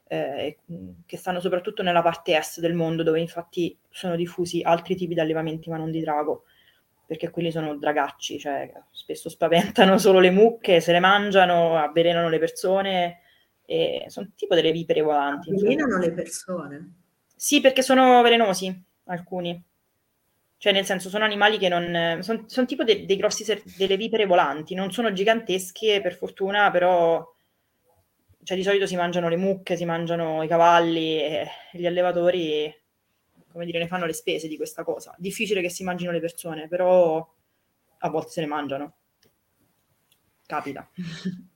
eh, 0.07 0.59
che 1.05 1.17
stanno 1.17 1.41
soprattutto 1.41 1.83
nella 1.83 2.01
parte 2.01 2.37
est 2.37 2.61
del 2.61 2.75
mondo 2.75 3.03
dove 3.03 3.19
infatti 3.19 3.77
sono 3.91 4.15
diffusi 4.15 4.63
altri 4.63 4.95
tipi 4.95 5.15
di 5.15 5.19
allevamenti 5.19 5.69
ma 5.69 5.79
non 5.79 5.91
di 5.91 6.01
drago, 6.01 6.45
perché 7.07 7.31
quelli 7.31 7.51
sono 7.51 7.75
dragacci, 7.77 8.39
cioè 8.39 8.73
spesso 8.93 9.29
spaventano 9.29 9.99
solo 9.99 10.21
le 10.21 10.31
mucche, 10.31 10.79
se 10.79 10.93
le 10.93 11.01
mangiano, 11.01 11.77
avvelenano 11.77 12.29
le 12.29 12.39
persone 12.39 13.21
sono 14.07 14.31
tipo 14.37 14.55
delle 14.55 14.71
vipere 14.71 15.01
volanti. 15.01 15.51
Avvelenano 15.51 15.99
le 15.99 16.13
persone? 16.13 16.91
Sì, 17.37 17.61
perché 17.61 17.83
sono 17.83 18.23
velenosi 18.23 18.75
alcuni. 19.05 19.63
Cioè, 20.59 20.73
nel 20.73 20.87
senso, 20.87 21.09
sono 21.11 21.25
animali 21.25 21.59
che 21.59 21.69
non... 21.69 22.23
Sono, 22.23 22.45
sono 22.47 22.67
tipo 22.67 22.83
de, 22.83 23.05
dei 23.05 23.17
grossi 23.17 23.45
ser- 23.45 23.63
delle 23.77 23.97
vipere 23.97 24.25
volanti, 24.27 24.75
non 24.75 24.91
sono 24.91 25.13
gigantesche 25.13 26.01
per 26.01 26.15
fortuna, 26.15 26.71
però... 26.71 27.25
Cioè, 28.43 28.57
di 28.57 28.63
solito 28.63 28.87
si 28.87 28.97
mangiano 28.97 29.29
le 29.29 29.37
mucche, 29.37 29.77
si 29.77 29.85
mangiano 29.85 30.43
i 30.43 30.49
cavalli 30.49 31.21
e 31.21 31.49
gli 31.73 31.85
allevatori, 31.85 32.73
come 33.51 33.65
dire, 33.67 33.79
ne 33.81 33.89
fanno 33.89 34.07
le 34.07 34.13
spese 34.13 34.49
di 34.49 34.57
questa 34.57 34.85
cosa. 34.85 35.15
Difficile 35.19 35.61
che 35.61 35.69
si 35.69 35.83
mangino 35.85 36.13
le 36.13 36.21
persone, 36.21 36.69
però 36.69 37.29
a 37.99 38.09
volte 38.09 38.31
se 38.31 38.41
ne 38.41 38.47
mangiano. 38.47 38.95
Capita. 40.47 40.89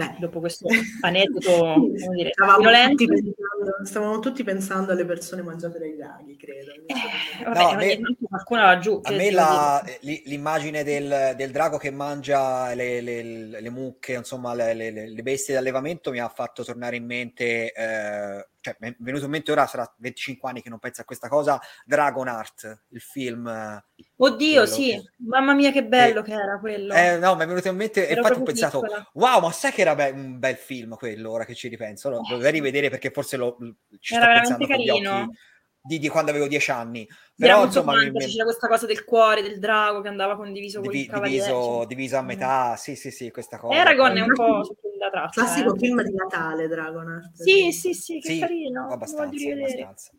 Beh, 0.00 0.14
dopo 0.18 0.40
questo 0.40 0.66
aneddoto, 1.02 1.90
dire, 2.14 2.30
stavamo, 2.32 2.88
tutti 2.88 3.06
pensando, 3.06 3.84
stavamo, 3.84 4.18
tutti 4.18 4.44
pensando, 4.44 4.92
alle 4.92 5.04
persone 5.04 5.42
mangiate 5.42 5.78
dai 5.78 5.94
draghi, 5.94 6.36
credo. 6.36 6.72
Eh, 6.86 7.44
vabbè, 7.44 7.62
no, 7.62 7.68
a 7.68 7.76
me, 7.76 8.00
qualcuno 8.26 8.62
laggiù. 8.62 9.00
A 9.02 9.10
me 9.10 9.30
la, 9.30 9.84
l'immagine 10.00 10.82
del, 10.84 11.34
del, 11.36 11.50
drago 11.50 11.76
che 11.76 11.90
mangia 11.90 12.72
le, 12.72 13.02
le, 13.02 13.22
le 13.60 13.70
mucche, 13.70 14.14
insomma, 14.14 14.54
le, 14.54 14.72
le, 14.72 15.22
bestie 15.22 15.52
d'allevamento 15.52 16.10
mi 16.10 16.18
ha 16.20 16.28
fatto 16.28 16.64
tornare 16.64 16.96
in 16.96 17.04
mente 17.04 17.70
eh, 17.70 18.48
cioè, 18.60 18.76
mi 18.80 18.88
è 18.88 18.96
venuto 18.98 19.24
in 19.24 19.30
mente 19.30 19.52
ora, 19.52 19.66
sarà 19.66 19.90
25 19.98 20.48
anni 20.48 20.62
che 20.62 20.68
non 20.68 20.78
penso 20.78 21.00
a 21.00 21.04
questa 21.04 21.28
cosa, 21.28 21.60
Dragon 21.84 22.28
Art, 22.28 22.84
il 22.88 23.00
film. 23.00 23.82
Oddio, 24.16 24.66
sì, 24.66 24.90
che... 24.90 25.10
mamma 25.26 25.54
mia 25.54 25.72
che 25.72 25.84
bello 25.84 26.20
e... 26.20 26.22
che 26.22 26.32
era 26.32 26.58
quello. 26.58 26.92
Eh, 26.92 27.18
no, 27.18 27.34
mi 27.36 27.42
è 27.42 27.46
venuto 27.46 27.68
in 27.68 27.76
mente 27.76 28.06
e 28.06 28.14
infatti 28.14 28.38
ho 28.38 28.42
pensato, 28.42 28.80
piccola. 28.80 29.10
wow, 29.14 29.40
ma 29.40 29.52
sai 29.52 29.72
che 29.72 29.80
era 29.80 29.94
be- 29.94 30.10
un 30.10 30.38
bel 30.38 30.56
film 30.56 30.94
quello, 30.96 31.30
ora 31.30 31.44
che 31.44 31.54
ci 31.54 31.68
ripenso, 31.68 32.10
lo, 32.10 32.16
lo 32.16 32.26
dovrei 32.28 32.52
rivedere 32.52 32.90
perché 32.90 33.10
forse 33.10 33.36
lo, 33.36 33.56
ci 33.98 34.14
era 34.14 34.24
sto 34.24 34.32
pensando 34.34 34.66
carino. 34.66 34.92
con 34.92 35.00
gli 35.00 35.08
occhi 35.08 35.38
di, 35.82 35.98
di, 35.98 36.08
quando 36.08 36.30
avevo 36.30 36.46
dieci 36.46 36.70
anni. 36.70 37.08
Però 37.36 37.64
insomma, 37.64 37.94
mi, 37.96 38.10
mi... 38.10 38.26
c'era 38.26 38.44
questa 38.44 38.68
cosa 38.68 38.86
del 38.86 39.04
cuore, 39.04 39.42
del 39.42 39.58
drago 39.58 40.00
che 40.00 40.08
andava 40.08 40.36
condiviso 40.36 40.80
Divi, 40.80 41.06
con 41.06 41.24
il 41.24 41.30
diviso, 41.30 41.84
diviso 41.86 42.16
a 42.16 42.22
metà, 42.22 42.76
sì, 42.76 42.96
sì, 42.96 43.10
sì, 43.10 43.30
questa 43.30 43.58
cosa. 43.58 43.78
Eragon 43.78 44.16
è 44.16 44.20
un 44.20 44.34
po' 44.34 44.76
la 44.98 45.10
traccia. 45.10 45.42
Classico 45.42 45.74
eh. 45.74 45.78
film 45.78 46.02
di 46.02 46.14
Natale, 46.14 46.68
Dragon. 46.68 47.32
Sì, 47.34 47.72
sì, 47.72 47.94
sì, 47.94 48.20
che 48.20 48.32
sì, 48.32 48.38
carino. 48.40 48.88
Abbastanza, 48.88 49.52
abbastanza. 49.52 50.10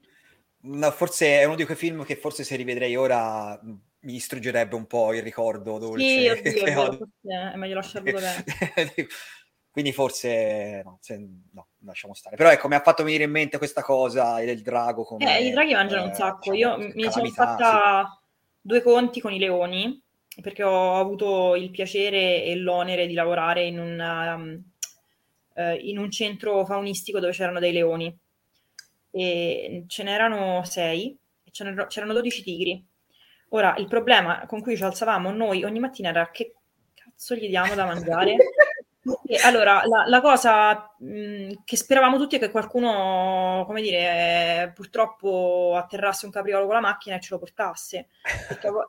No, 0.64 0.92
forse 0.92 1.40
è 1.40 1.44
uno 1.46 1.56
di 1.56 1.66
quei 1.66 1.78
film 1.78 2.04
che 2.04 2.16
forse 2.16 2.44
se 2.44 2.56
rivedrei 2.56 2.96
ora 2.96 3.60
mi 3.64 4.14
distruggerebbe 4.14 4.76
un 4.76 4.86
po' 4.86 5.14
il 5.14 5.22
ricordo 5.22 5.78
dolce. 5.78 6.06
Sì, 6.06 6.28
oddio, 6.28 6.64
è, 6.64 6.74
vero, 6.74 6.98
è 7.22 7.56
meglio 7.56 7.76
lasciarlo 7.76 8.12
dov'è. 8.12 8.44
Quindi 9.72 9.94
forse 9.94 10.82
no, 10.84 10.98
se, 11.02 11.18
no, 11.54 11.68
lasciamo 11.84 12.14
stare. 12.14 12.36
Però 12.36 12.50
ecco, 12.50 12.68
mi 12.68 12.76
ha 12.76 12.82
fatto 12.82 13.04
venire 13.04 13.24
in 13.24 13.32
mente 13.32 13.58
questa 13.58 13.82
cosa 13.82 14.40
del 14.40 14.62
drago. 14.62 15.04
Come, 15.04 15.38
eh, 15.38 15.48
i 15.48 15.52
draghi 15.52 15.74
mangiano 15.74 16.04
eh, 16.04 16.08
un 16.08 16.14
sacco. 16.14 16.52
Diciamo, 16.52 16.84
Io 16.84 16.92
mi 16.94 17.12
sono 17.12 17.26
fatta 17.28 18.06
sì. 18.06 18.28
due 18.62 18.82
conti 18.82 19.22
con 19.22 19.34
i 19.34 19.40
leoni, 19.40 20.02
perché 20.42 20.64
ho 20.64 20.98
avuto 20.98 21.56
il 21.56 21.72
piacere 21.72 22.44
e 22.44 22.56
l'onere 22.56 23.08
di 23.08 23.14
lavorare 23.14 23.66
in, 23.66 23.80
una, 23.80 24.36
um, 24.36 24.64
uh, 25.56 25.78
in 25.80 25.98
un 25.98 26.10
centro 26.12 26.66
faunistico 26.66 27.20
dove 27.20 27.34
c'erano 27.34 27.60
dei 27.60 27.74
leoni. 27.74 28.16
E 29.14 29.84
ce 29.88 30.04
n'erano 30.04 30.64
sei, 30.64 31.18
e 31.44 31.52
c'erano, 31.52 31.88
c'erano 31.88 32.14
12 32.14 32.44
tigri. 32.44 32.86
Ora, 33.50 33.76
il 33.78 33.88
problema 33.88 34.46
con 34.46 34.62
cui 34.62 34.78
ci 34.78 34.84
alzavamo 34.84 35.32
noi 35.32 35.66
ogni 35.66 35.80
mattina 35.80 36.10
era 36.10 36.30
che 36.32 36.54
cazzo 36.94 37.36
gli 37.36 37.50
diamo 37.50 37.76
da 37.76 37.86
mangiare? 37.86 38.36
Allora, 39.46 39.82
la, 39.86 40.04
la 40.06 40.22
cosa 40.22 40.94
mh, 41.00 41.64
che 41.66 41.76
speravamo 41.76 42.18
tutti 42.18 42.36
è 42.36 42.40
che 42.40 42.52
qualcuno, 42.52 43.64
come 43.66 43.82
dire, 43.82 44.72
purtroppo 44.76 45.74
atterrasse 45.76 46.26
un 46.26 46.32
capriolo 46.32 46.66
con 46.66 46.76
la 46.76 46.82
macchina 46.82 47.16
e 47.16 47.20
ce 47.20 47.30
lo 47.32 47.40
portasse. 47.40 48.10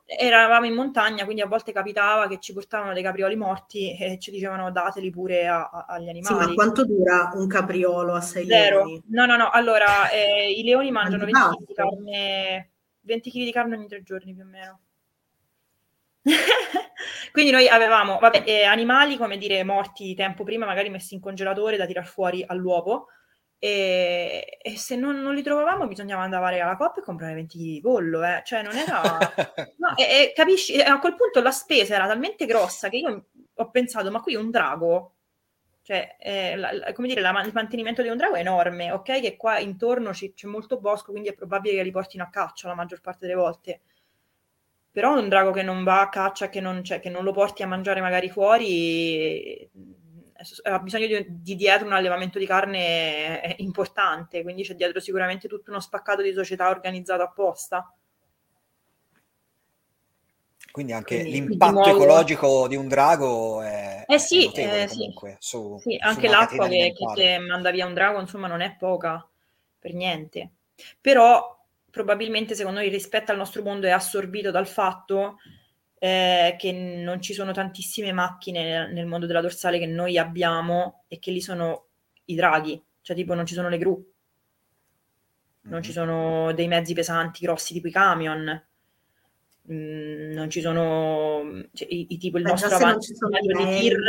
Eravamo 0.05 0.67
in 0.67 0.75
montagna, 0.75 1.23
quindi 1.23 1.41
a 1.41 1.47
volte 1.47 1.71
capitava 1.71 2.27
che 2.27 2.39
ci 2.39 2.53
portavano 2.53 2.93
dei 2.93 3.01
caprioli 3.01 3.35
morti 3.35 3.97
e 3.97 4.19
ci 4.19 4.29
dicevano 4.29 4.71
dateli 4.71 5.09
pure 5.09 5.47
a, 5.47 5.67
a, 5.67 5.85
agli 5.87 6.09
animali. 6.09 6.41
Sì, 6.43 6.47
ma 6.47 6.53
quanto 6.53 6.85
dura 6.85 7.31
un 7.33 7.47
capriolo 7.47 8.13
a 8.13 8.21
sei 8.21 8.45
Zero. 8.45 8.85
leoni? 8.85 9.03
No, 9.07 9.25
no, 9.25 9.35
no. 9.35 9.49
Allora, 9.49 10.11
eh, 10.11 10.51
i 10.51 10.63
leoni 10.63 10.91
mangiano 10.91 11.25
20 11.25 11.39
kg 11.39 11.65
di 11.65 11.73
carne, 11.73 12.71
20 13.01 13.31
kg 13.31 13.43
di 13.43 13.51
carne 13.51 13.75
ogni 13.77 13.87
tre 13.87 14.03
giorni 14.03 14.33
più 14.35 14.43
o 14.43 14.47
meno. 14.47 14.79
Quindi 17.33 17.49
noi 17.49 17.67
avevamo 17.67 18.19
vabbè, 18.19 18.43
eh, 18.45 18.63
animali, 18.63 19.17
come 19.17 19.39
dire, 19.39 19.63
morti 19.63 20.13
tempo 20.13 20.43
prima, 20.43 20.67
magari 20.67 20.91
messi 20.91 21.15
in 21.15 21.19
congelatore 21.19 21.77
da 21.77 21.87
tirar 21.87 22.05
fuori 22.05 22.43
all'uopo. 22.45 23.07
E, 23.57 24.59
e 24.61 24.77
se 24.77 24.95
non, 24.95 25.19
non, 25.19 25.33
li 25.33 25.41
trovavamo 25.41 25.87
bisognava 25.87 26.21
andare 26.21 26.59
alla 26.59 26.75
coppa 26.75 26.99
e 26.99 27.03
comprare 27.03 27.33
20 27.33 27.57
kg 27.57 27.63
di 27.63 27.81
pollo, 27.81 28.23
eh. 28.23 28.43
cioè 28.45 28.61
non 28.61 28.75
era... 28.75 29.01
no, 29.77 29.97
e, 29.97 30.03
e, 30.03 30.33
capisci, 30.35 30.79
a 30.79 30.99
quel 30.99 31.15
punto 31.15 31.41
la 31.41 31.49
spesa 31.49 31.95
era 31.95 32.05
talmente 32.05 32.45
grossa 32.45 32.89
che 32.89 32.97
io 32.97 33.25
ho 33.51 33.69
pensato, 33.71 34.11
ma 34.11 34.21
qui 34.21 34.35
un 34.35 34.51
drago, 34.51 35.15
cioè, 35.81 36.15
eh, 36.19 36.55
la, 36.55 36.71
la, 36.71 36.93
come 36.93 37.07
dire, 37.07 37.21
la, 37.21 37.41
il 37.43 37.51
mantenimento 37.51 38.03
di 38.03 38.09
un 38.09 38.17
drago 38.17 38.35
è 38.35 38.41
enorme, 38.41 38.91
ok? 38.91 39.21
Che 39.21 39.37
qua 39.37 39.57
intorno 39.57 40.11
c- 40.11 40.33
c'è 40.35 40.45
molto 40.45 40.79
bosco, 40.79 41.09
quindi 41.09 41.29
è 41.29 41.33
probabile 41.33 41.77
che 41.77 41.83
li 41.83 41.89
portino 41.89 42.25
a 42.25 42.29
caccia 42.29 42.67
la 42.67 42.75
maggior 42.75 43.01
parte 43.01 43.25
delle 43.25 43.39
volte 43.39 43.81
però 44.93 45.17
un 45.17 45.27
drago 45.27 45.49
che 45.49 45.63
non 45.63 45.83
va 45.83 46.01
a 46.01 46.09
caccia, 46.09 46.49
che 46.49 46.61
non, 46.61 46.83
cioè, 46.83 46.99
che 46.99 47.09
non 47.09 47.23
lo 47.23 47.31
porti 47.31 47.63
a 47.63 47.67
mangiare 47.67 47.99
magari 47.99 48.29
fuori, 48.29 49.67
ha 50.63 50.77
bisogno 50.77 51.07
di, 51.07 51.25
di, 51.27 51.55
dietro 51.55 51.87
un 51.87 51.93
allevamento 51.93 52.37
di 52.37 52.45
carne 52.45 53.55
importante, 53.57 54.43
quindi 54.43 54.61
c'è 54.61 54.75
dietro 54.75 54.99
sicuramente 54.99 55.47
tutto 55.47 55.71
uno 55.71 55.79
spaccato 55.79 56.21
di 56.21 56.31
società 56.31 56.69
organizzato 56.69 57.23
apposta. 57.23 57.91
Quindi 60.71 60.93
anche 60.93 61.21
quindi, 61.21 61.39
l'impatto 61.39 61.83
di 61.83 61.89
ecologico 61.89 62.67
di 62.67 62.75
un 62.75 62.87
drago 62.87 63.63
è, 63.63 64.05
eh 64.07 64.19
sì, 64.19 64.51
è 64.51 64.83
eh, 64.83 64.87
comunque, 64.89 65.37
sì. 65.39 65.47
Su, 65.47 65.77
sì, 65.79 65.97
anche 65.99 66.27
l'acqua 66.27 66.67
che, 66.67 66.93
che 67.15 67.39
manda 67.39 67.71
via 67.71 67.87
un 67.87 67.95
drago 67.95 68.19
insomma 68.19 68.47
non 68.47 68.61
è 68.61 68.75
poca 68.77 69.27
per 69.79 69.93
niente. 69.95 70.51
Però 71.01 71.62
probabilmente 71.93 72.55
secondo 72.55 72.79
noi 72.79 72.89
rispetto 72.89 73.31
al 73.31 73.37
nostro 73.37 73.61
mondo 73.61 73.85
è 73.85 73.91
assorbito 73.91 74.49
dal 74.49 74.65
fatto 74.65 75.37
eh, 75.99 76.55
che 76.57 76.71
non 76.71 77.21
ci 77.21 77.35
sono 77.35 77.51
tantissime 77.51 78.11
macchine 78.11 78.91
nel 78.91 79.05
mondo 79.05 79.27
della 79.27 79.41
dorsale 79.41 79.77
che 79.77 79.85
noi 79.85 80.17
abbiamo 80.17 81.03
e 81.07 81.19
che 81.19 81.29
lì 81.29 81.39
sono 81.39 81.89
i 82.25 82.33
draghi, 82.33 82.83
cioè 83.01 83.15
tipo 83.15 83.35
non 83.35 83.45
ci 83.45 83.53
sono 83.53 83.69
le 83.69 83.77
gru, 83.77 84.11
non 85.65 85.83
ci 85.83 85.89
mhm. 85.89 85.95
sono 85.95 86.51
dei 86.53 86.67
mezzi 86.67 86.95
pesanti 86.95 87.45
grossi 87.45 87.73
tipo 87.73 87.85
i 87.85 87.91
camion, 87.91 88.65
mm, 89.71 90.31
non 90.31 90.49
ci 90.49 90.61
sono 90.61 91.43
cioè, 91.73 91.87
i, 91.91 92.07
i, 92.09 92.17
tipo 92.17 92.37
il 92.37 92.43
Beh, 92.43 92.49
nostro 92.49 92.75
avanti 92.75 93.13
di 93.13 93.79
tir 93.79 93.99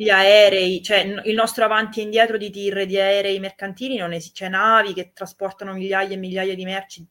gli 0.00 0.10
aerei, 0.10 0.80
cioè 0.80 0.98
il 1.24 1.34
nostro 1.34 1.64
avanti 1.64 1.98
e 1.98 2.04
indietro 2.04 2.36
di 2.36 2.50
tir 2.50 2.86
di 2.86 2.96
aerei 3.00 3.40
mercantili 3.40 3.96
non 3.96 4.12
esiste, 4.12 4.44
c'è 4.44 4.48
navi 4.48 4.92
che 4.94 5.10
trasportano 5.12 5.72
migliaia 5.72 6.14
e 6.14 6.16
migliaia 6.16 6.54
di 6.54 6.64
merci, 6.64 7.04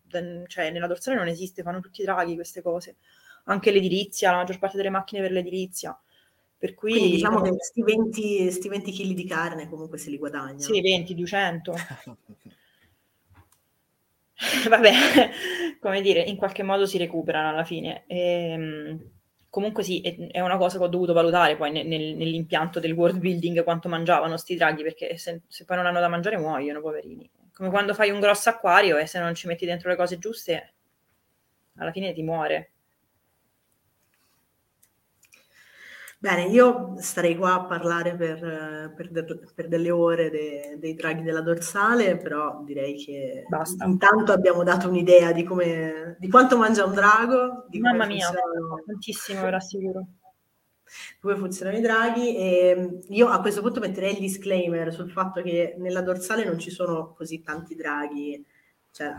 cioè 0.48 0.72
nella 0.72 0.88
dorsale 0.88 1.18
non 1.18 1.28
esiste, 1.28 1.64
fanno 1.64 1.82
tutti 1.82 2.00
i 2.00 2.06
draghi 2.06 2.36
queste 2.36 2.62
cose, 2.62 2.96
anche 3.48 3.72
l'edilizia, 3.72 4.32
la 4.32 4.38
maggior 4.38 4.58
parte 4.58 4.78
delle 4.78 4.90
macchine 4.90 5.22
per 5.22 5.32
l'edilizia. 5.32 6.00
Per 6.60 6.74
cui 6.76 6.92
Quindi 6.92 7.12
diciamo 7.12 7.42
che 7.42 7.50
questi 7.50 7.84
20, 7.84 8.68
20 8.70 8.92
kg 8.94 9.14
di 9.14 9.26
carne 9.26 9.68
comunque 9.68 9.98
se 9.98 10.10
li 10.10 10.18
guadagna. 10.18 10.58
Sì, 10.58 10.80
20, 10.80 11.14
200. 11.14 11.74
Vabbè, 14.70 14.92
come 15.82 16.02
dire, 16.02 16.22
in 16.22 16.38
qualche 16.38 16.64
modo 16.64 16.86
si 16.86 16.98
recuperano 16.98 17.50
alla 17.50 17.64
fine. 17.66 18.04
Ehm, 18.08 19.17
comunque 19.50 19.84
sì, 19.84 20.02
è, 20.02 20.40
una 20.40 20.58
cosa 20.58 20.78
che 20.78 20.84
ho 20.84 20.88
dovuto 20.88 21.14
valutare 21.14 21.56
poi 21.56 21.72
nel, 21.72 21.86
nell'impianto 21.86 22.80
del 22.80 22.92
world 22.92 23.20
building 23.20 23.64
quanto 23.64 23.90
mangiavano 23.90 24.38
sti 24.38 24.56
draghi, 24.56 24.84
perché 24.84 25.18
se, 25.18 25.42
se, 25.48 25.66
poi 25.66 25.78
non 25.78 25.86
hanno 25.86 26.00
da 26.00 26.08
mangiare 26.08 26.38
muoiono, 26.38 26.82
poverini. 26.82 27.30
Come 27.54 27.70
quando 27.70 27.94
fai 27.94 28.12
un 28.12 28.20
grosso 28.20 28.50
acquario 28.50 28.98
e 28.98 29.08
se 29.08 29.20
non 29.20 29.34
ci 29.34 29.48
metti 29.48 29.66
dentro 29.66 29.90
le 29.90 29.96
cose 29.96 30.18
giuste, 30.20 30.74
alla 31.78 31.92
fine 31.92 32.14
ti 32.14 32.22
muore. 32.22 32.72
Bene, 36.20 36.46
io 36.46 36.96
starei 36.98 37.38
qua 37.38 37.54
a 37.54 37.66
parlare 37.66 38.16
per, 38.16 38.92
per, 38.96 39.12
de, 39.12 39.24
per 39.54 39.68
delle 39.68 39.92
ore 39.92 40.32
de, 40.32 40.78
dei 40.80 40.96
draghi 40.96 41.22
della 41.22 41.42
dorsale, 41.42 42.18
però 42.18 42.64
direi 42.64 42.96
che 42.96 43.46
Basta. 43.48 43.86
intanto 43.86 44.32
abbiamo 44.32 44.64
dato 44.64 44.90
un'idea 44.90 45.32
di, 45.32 45.44
come, 45.44 46.16
di 46.20 46.28
quanto 46.28 46.58
mangia 46.58 46.86
un 46.86 46.96
drago. 46.96 47.68
Mamma 47.80 48.08
mia, 48.08 48.32
tantissimo, 48.84 49.44
ve 49.44 49.52
l'assicuro. 49.52 50.08
Come 51.20 51.36
funzionano 51.36 51.78
i 51.78 51.82
draghi 51.82 52.36
e 52.36 53.00
io 53.10 53.28
a 53.28 53.40
questo 53.40 53.62
punto 53.62 53.80
metterei 53.80 54.14
il 54.14 54.20
disclaimer 54.20 54.92
sul 54.92 55.12
fatto 55.12 55.44
che 55.44 55.76
nella 55.78 56.02
dorsale 56.02 56.46
non 56.46 56.58
ci 56.58 56.72
sono 56.72 57.14
così 57.14 57.44
tanti 57.44 57.76
draghi, 57.76 58.44
cioè 58.92 59.14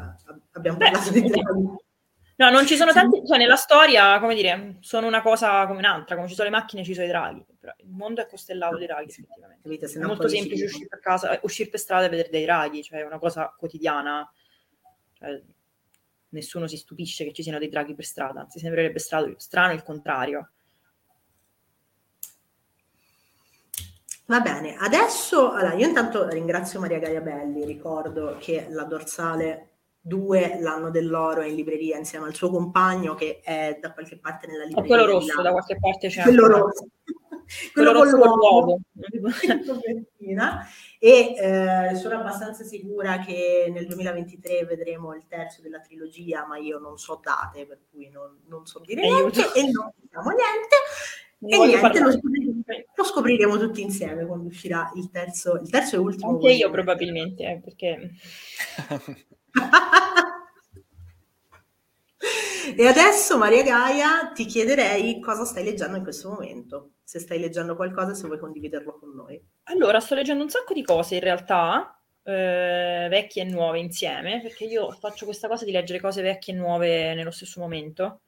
abbiamo 0.53 0.79
Beh, 0.79 0.91
parlato 0.91 1.13
di 1.13 1.21
draghi 1.29 1.87
No, 2.39 2.51
non 2.51 2.69
ci 2.69 2.77
sono 2.77 2.93
tanti, 2.93 3.21
cioè 3.27 3.37
nella 3.37 3.57
storia, 3.57 4.21
come 4.21 4.37
dire, 4.37 4.77
sono 4.79 5.09
una 5.09 5.23
cosa 5.23 5.67
come 5.67 5.81
un'altra, 5.81 6.15
come 6.15 6.29
ci 6.29 6.35
sono 6.35 6.49
le 6.49 6.55
macchine 6.55 6.85
ci 6.85 6.95
sono 6.95 7.07
i 7.07 7.09
draghi, 7.09 7.45
però 7.59 7.73
il 7.79 7.91
mondo 7.91 8.21
è 8.21 8.29
costellato 8.29 8.77
di 8.77 8.87
draghi 8.87 9.09
effettivamente. 9.09 9.63
Capite, 9.69 9.87
è 9.87 10.05
molto 10.05 10.29
semplice 10.29 10.67
uscire 10.67 10.87
per 10.87 11.01
casa, 11.01 11.33
eh, 11.33 11.41
uscire 11.43 11.69
per 11.69 11.81
strada 11.81 12.07
e 12.07 12.09
vedere 12.09 12.29
dei 12.31 12.45
draghi, 12.45 12.85
cioè 12.85 13.01
è 13.01 13.05
una 13.05 13.19
cosa 13.19 13.53
quotidiana. 13.59 14.31
Cioè, 15.15 15.43
nessuno 16.29 16.69
si 16.69 16.77
stupisce 16.77 17.25
che 17.25 17.33
ci 17.33 17.43
siano 17.43 17.59
dei 17.59 17.69
draghi 17.69 17.97
per 17.97 18.05
strada, 18.05 18.43
anzi 18.43 18.61
sembrerebbe 18.61 19.01
strano, 19.01 19.35
strano 19.37 19.73
il 19.73 19.83
contrario. 19.83 20.51
Va 24.27 24.39
bene, 24.39 24.77
adesso 24.77 25.51
allora, 25.51 25.75
io 25.75 25.89
intanto 25.89 26.29
ringrazio 26.29 26.79
Maria 26.79 27.01
Gaia 27.01 27.21
Belli, 27.21 27.65
ricordo 27.65 28.37
che 28.39 28.69
la 28.71 28.85
dorsale 28.85 29.68
2 30.09 30.59
l'anno 30.61 30.91
dell'oro 30.91 31.43
è 31.43 31.47
in 31.47 31.55
libreria 31.55 31.97
insieme 31.97 32.27
al 32.27 32.35
suo 32.35 32.51
compagno 32.51 33.15
che 33.15 33.41
è 33.45 33.79
da 33.81 33.93
qualche 33.93 34.19
parte 34.19 34.49
nella 34.49 34.65
libreria. 34.65 34.95
O 34.95 34.97
quello 34.97 35.13
rosso, 35.13 35.43
da 35.43 35.53
qualche 35.53 35.79
parte 35.79 36.09
c'è. 36.09 36.23
Quello 36.23 36.49
rosso. 36.49 36.87
quello, 37.73 37.93
quello 37.93 38.05
rosso 38.05 38.19
con 38.19 38.29
l'uovo. 38.37 38.81
e 40.99 41.35
eh, 41.37 41.95
sono 41.95 42.19
abbastanza 42.19 42.65
sicura 42.65 43.19
che 43.21 43.71
nel 43.73 43.87
2023 43.87 44.65
vedremo 44.65 45.15
il 45.15 45.27
terzo 45.29 45.63
della 45.63 45.81
trilogia, 45.81 46.45
ma 46.47 46.59
io 46.59 46.79
non 46.79 46.99
so 46.99 47.21
date, 47.23 47.67
per 47.67 47.81
cui 47.91 48.11
non, 48.11 48.41
non 48.47 48.67
so 48.67 48.81
dire 48.81 49.03
niente 49.03 49.53
e 49.55 49.71
non 49.71 49.93
diciamo 49.95 50.31
niente. 50.31 50.77
Non 51.41 51.63
e 51.63 51.67
niente, 51.67 52.01
lo 52.01 52.11
scopriremo, 52.11 52.63
lo 52.97 53.05
scopriremo, 53.05 53.59
tutti 53.59 53.81
insieme 53.81 54.27
quando 54.27 54.49
uscirà 54.49 54.91
il 54.97 55.09
terzo, 55.11 55.55
il 55.55 55.71
terzo 55.71 55.95
e 55.95 55.99
ultimo. 55.99 56.33
Anche 56.33 56.51
io 56.51 56.69
probabilmente, 56.71 57.45
eh, 57.45 57.61
perché... 57.63 58.11
e 62.77 62.87
adesso, 62.87 63.39
Maria 63.39 63.63
Gaia, 63.63 64.31
ti 64.33 64.45
chiederei 64.45 65.21
cosa 65.21 65.45
stai 65.45 65.65
leggendo 65.65 65.97
in 65.97 66.03
questo 66.03 66.31
momento. 66.31 66.93
Se 67.03 67.19
stai 67.19 67.41
leggendo 67.41 67.75
qualcosa, 67.75 68.15
se 68.15 68.27
vuoi 68.27 68.39
condividerlo 68.39 68.99
con 68.99 69.15
noi. 69.15 69.43
Allora, 69.65 70.01
sto 70.01 70.15
leggendo 70.15 70.43
un 70.43 70.51
sacco 70.51 70.75
di 70.75 70.83
cose 70.83 71.15
in 71.15 71.21
realtà, 71.21 72.01
eh, 72.23 73.07
vecchie 73.09 73.43
e 73.43 73.47
nuove 73.47 73.79
insieme, 73.79 74.41
perché 74.43 74.65
io 74.65 74.91
faccio 74.93 75.25
questa 75.25 75.49
cosa 75.49 75.65
di 75.65 75.73
leggere 75.73 76.01
cose 76.01 76.23
vecchie 76.23 76.55
e 76.55 76.57
nuove 76.57 77.15
nello 77.15 77.31
stesso 77.31 77.61
momento. 77.61 78.21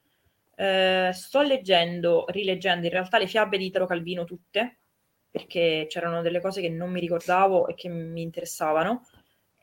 Eh, 0.56 1.10
sto 1.12 1.42
leggendo, 1.42 2.24
rileggendo 2.28 2.86
in 2.86 2.92
realtà 2.92 3.18
le 3.18 3.26
fiabe 3.26 3.58
di 3.58 3.66
Italo 3.66 3.86
Calvino 3.86 4.24
tutte, 4.24 4.80
perché 5.30 5.86
c'erano 5.88 6.22
delle 6.22 6.40
cose 6.40 6.60
che 6.60 6.68
non 6.68 6.90
mi 6.90 7.00
ricordavo 7.00 7.68
e 7.68 7.74
che 7.74 7.88
mi 7.88 8.22
interessavano 8.22 9.06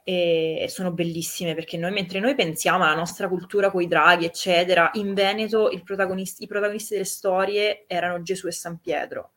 e 0.10 0.68
sono 0.70 0.92
bellissime 0.92 1.54
perché 1.54 1.76
noi, 1.76 1.92
mentre 1.92 2.22
noi 2.22 2.34
pensiamo 2.34 2.86
alla 2.86 2.96
nostra 2.96 3.28
cultura 3.28 3.70
con 3.70 3.82
i 3.82 3.88
draghi, 3.88 4.24
eccetera, 4.24 4.90
in 4.94 5.14
Veneto 5.14 5.70
protagonisti, 5.84 6.46
i 6.46 6.48
protagonisti 6.48 6.94
delle 6.94 7.04
storie 7.04 7.84
erano 7.88 8.22
Gesù 8.22 8.48
e 8.48 8.54
San 8.54 8.80
Pietro. 8.80 9.32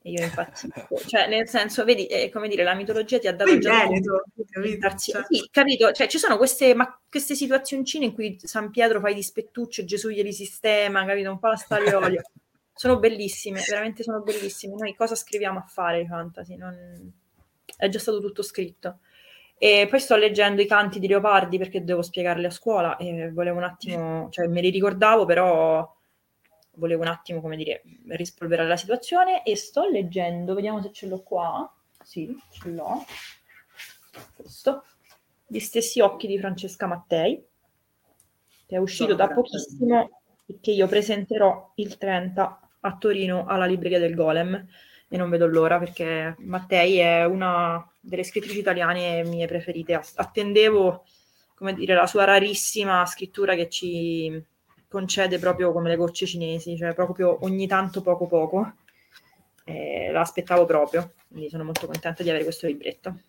E 0.00 0.12
io 0.12 0.22
infatti, 0.22 0.68
cioè, 1.08 1.26
nel 1.26 1.48
senso, 1.48 1.84
vedi, 1.84 2.06
è 2.06 2.28
come 2.30 2.46
dire, 2.46 2.62
la 2.62 2.76
mitologia 2.76 3.18
ti 3.18 3.26
ha 3.26 3.34
dato 3.34 3.50
Poi 3.50 3.58
già 3.58 3.88
Veneto, 3.88 4.22
capito? 4.48 4.88
Cioè. 4.96 5.24
Sì, 5.28 5.48
capito? 5.50 5.90
Cioè, 5.90 6.06
ci 6.06 6.18
sono 6.18 6.36
queste, 6.36 6.74
ma, 6.74 6.96
queste 7.10 7.34
situazioncine 7.34 8.04
in 8.04 8.12
cui 8.12 8.38
San 8.40 8.70
Pietro 8.70 9.00
fa 9.00 9.08
i 9.08 9.14
dispettucci 9.14 9.80
e 9.80 9.84
Gesù 9.84 10.10
glieli 10.10 10.32
sistema, 10.32 11.04
capito? 11.04 11.28
Un 11.28 11.40
po' 11.40 11.48
la 11.48 11.56
storia 11.56 11.98
olio. 11.98 12.22
sono 12.72 13.00
bellissime, 13.00 13.64
veramente 13.68 14.04
sono 14.04 14.20
bellissime. 14.20 14.76
Noi 14.76 14.94
cosa 14.94 15.16
scriviamo 15.16 15.58
a 15.58 15.66
fare 15.66 16.02
i 16.02 16.06
fantasy? 16.06 16.54
Non... 16.54 17.12
È 17.76 17.88
già 17.88 17.98
stato 17.98 18.20
tutto 18.20 18.42
scritto. 18.42 19.00
E 19.58 19.88
poi 19.90 19.98
sto 19.98 20.14
leggendo 20.14 20.62
i 20.62 20.66
canti 20.66 21.00
di 21.00 21.08
Leopardi 21.08 21.58
perché 21.58 21.82
devo 21.82 22.00
spiegarli 22.00 22.46
a 22.46 22.50
scuola 22.50 22.96
e 22.96 23.32
volevo 23.32 23.56
un 23.56 23.64
attimo, 23.64 24.28
cioè 24.30 24.46
me 24.46 24.60
li 24.60 24.70
ricordavo, 24.70 25.24
però 25.24 25.96
volevo 26.74 27.02
un 27.02 27.08
attimo, 27.08 27.40
come 27.40 27.56
dire, 27.56 27.82
rispolverare 28.06 28.68
la 28.68 28.76
situazione 28.76 29.42
e 29.42 29.56
sto 29.56 29.88
leggendo, 29.88 30.54
vediamo 30.54 30.80
se 30.80 30.92
ce 30.92 31.06
l'ho 31.06 31.22
qua. 31.22 31.68
Sì, 32.04 32.32
ce 32.50 32.68
l'ho. 32.70 33.04
Questo. 34.36 34.84
Gli 35.44 35.58
stessi 35.58 36.00
occhi 36.00 36.28
di 36.28 36.38
Francesca 36.38 36.86
Mattei, 36.86 37.44
che 38.64 38.76
è 38.76 38.78
uscito 38.78 39.14
da 39.14 39.28
pochissimo 39.28 40.20
e 40.46 40.58
che 40.60 40.70
io 40.70 40.86
presenterò 40.86 41.72
il 41.76 41.98
30 41.98 42.60
a 42.80 42.96
Torino 42.96 43.44
alla 43.46 43.66
libreria 43.66 43.98
del 43.98 44.14
Golem 44.14 44.66
e 45.08 45.16
non 45.16 45.30
vedo 45.30 45.46
l'ora 45.46 45.78
perché 45.78 46.36
Mattei 46.40 46.98
è 46.98 47.24
una 47.24 47.84
delle 48.00 48.24
scrittrici 48.24 48.58
italiane 48.58 49.24
mie 49.24 49.46
preferite. 49.46 50.00
Attendevo, 50.14 51.04
come 51.54 51.74
dire, 51.74 51.94
la 51.94 52.06
sua 52.06 52.24
rarissima 52.24 53.04
scrittura 53.06 53.54
che 53.54 53.68
ci 53.68 54.44
concede 54.88 55.38
proprio 55.38 55.72
come 55.72 55.88
le 55.88 55.96
gocce 55.96 56.26
cinesi, 56.26 56.76
cioè 56.76 56.94
proprio 56.94 57.38
ogni 57.44 57.66
tanto 57.66 58.02
poco 58.02 58.26
poco. 58.26 58.74
Eh, 59.64 60.10
la 60.12 60.26
proprio, 60.64 61.12
quindi 61.28 61.50
sono 61.50 61.64
molto 61.64 61.86
contenta 61.86 62.22
di 62.22 62.30
avere 62.30 62.44
questo 62.44 62.66
libretto. 62.66 63.20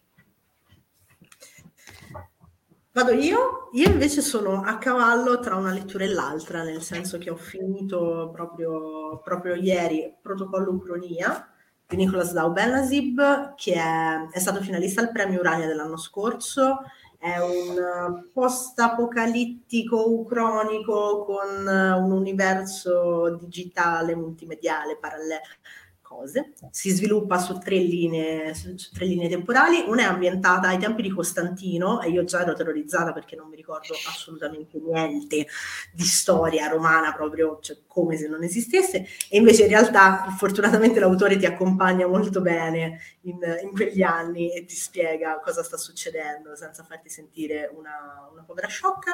Vado 2.91 3.11
io? 3.11 3.69
Io 3.73 3.89
invece 3.89 4.21
sono 4.21 4.61
a 4.63 4.77
cavallo 4.77 5.39
tra 5.39 5.55
una 5.55 5.71
lettura 5.71 6.05
e 6.05 6.07
l'altra, 6.07 6.63
nel 6.63 6.81
senso 6.81 7.17
che 7.17 7.29
ho 7.29 7.35
finito 7.35 8.29
proprio, 8.33 9.19
proprio 9.19 9.55
ieri 9.55 10.15
Protocollo 10.21 10.71
Ucronia, 10.71 11.47
di 11.89 11.95
Nicolas 11.95 12.33
Dau-Benazib, 12.33 13.55
che 13.55 13.73
è, 13.73 14.27
è, 14.29 14.39
stato 14.39 14.61
finalista 14.61 15.01
al 15.01 15.11
premio 15.11 15.39
Urania 15.39 15.65
dell'anno 15.65 15.97
scorso. 15.97 16.81
È 17.17 17.37
un 17.39 18.29
post-apocalittico 18.31 20.07
ucronico 20.07 21.25
con 21.25 21.65
un 21.65 22.11
universo 22.11 23.35
digitale, 23.41 24.15
multimediale, 24.15 24.97
parallelo 24.97 25.41
cose. 26.09 26.53
Si 26.71 26.89
sviluppa 26.89 27.37
su 27.37 27.59
tre, 27.59 27.77
linee, 27.77 28.55
su, 28.55 28.75
su 28.75 28.91
tre 28.91 29.05
linee 29.05 29.29
temporali. 29.29 29.83
Una 29.85 30.01
è 30.01 30.05
ambientata 30.05 30.69
ai 30.69 30.79
tempi 30.79 31.03
di 31.03 31.11
Costantino 31.11 32.01
e 32.01 32.09
io 32.09 32.23
già 32.23 32.41
ero 32.41 32.53
terrorizzata 32.53 33.13
perché 33.13 33.35
non 33.35 33.47
mi 33.47 33.55
ricordo 33.55 33.93
assolutamente 34.07 34.79
niente 34.79 35.45
di 35.93 36.03
storia 36.03 36.67
romana, 36.67 37.13
proprio 37.13 37.59
cioè, 37.61 37.77
come 37.85 38.17
se 38.17 38.27
non 38.27 38.43
esistesse. 38.43 39.05
E 39.29 39.37
invece 39.37 39.63
in 39.63 39.69
realtà 39.69 40.33
fortunatamente 40.35 40.99
l'autore 40.99 41.37
ti 41.37 41.45
accompagna 41.45 42.07
molto 42.07 42.41
bene 42.41 42.99
in, 43.21 43.37
in 43.61 43.71
quegli 43.71 44.01
anni 44.01 44.51
e 44.51 44.65
ti 44.65 44.75
spiega 44.75 45.39
cosa 45.43 45.61
sta 45.61 45.77
succedendo 45.77 46.55
senza 46.55 46.83
farti 46.83 47.09
sentire 47.09 47.71
una, 47.71 48.27
una 48.31 48.41
povera 48.41 48.67
sciocca. 48.67 49.13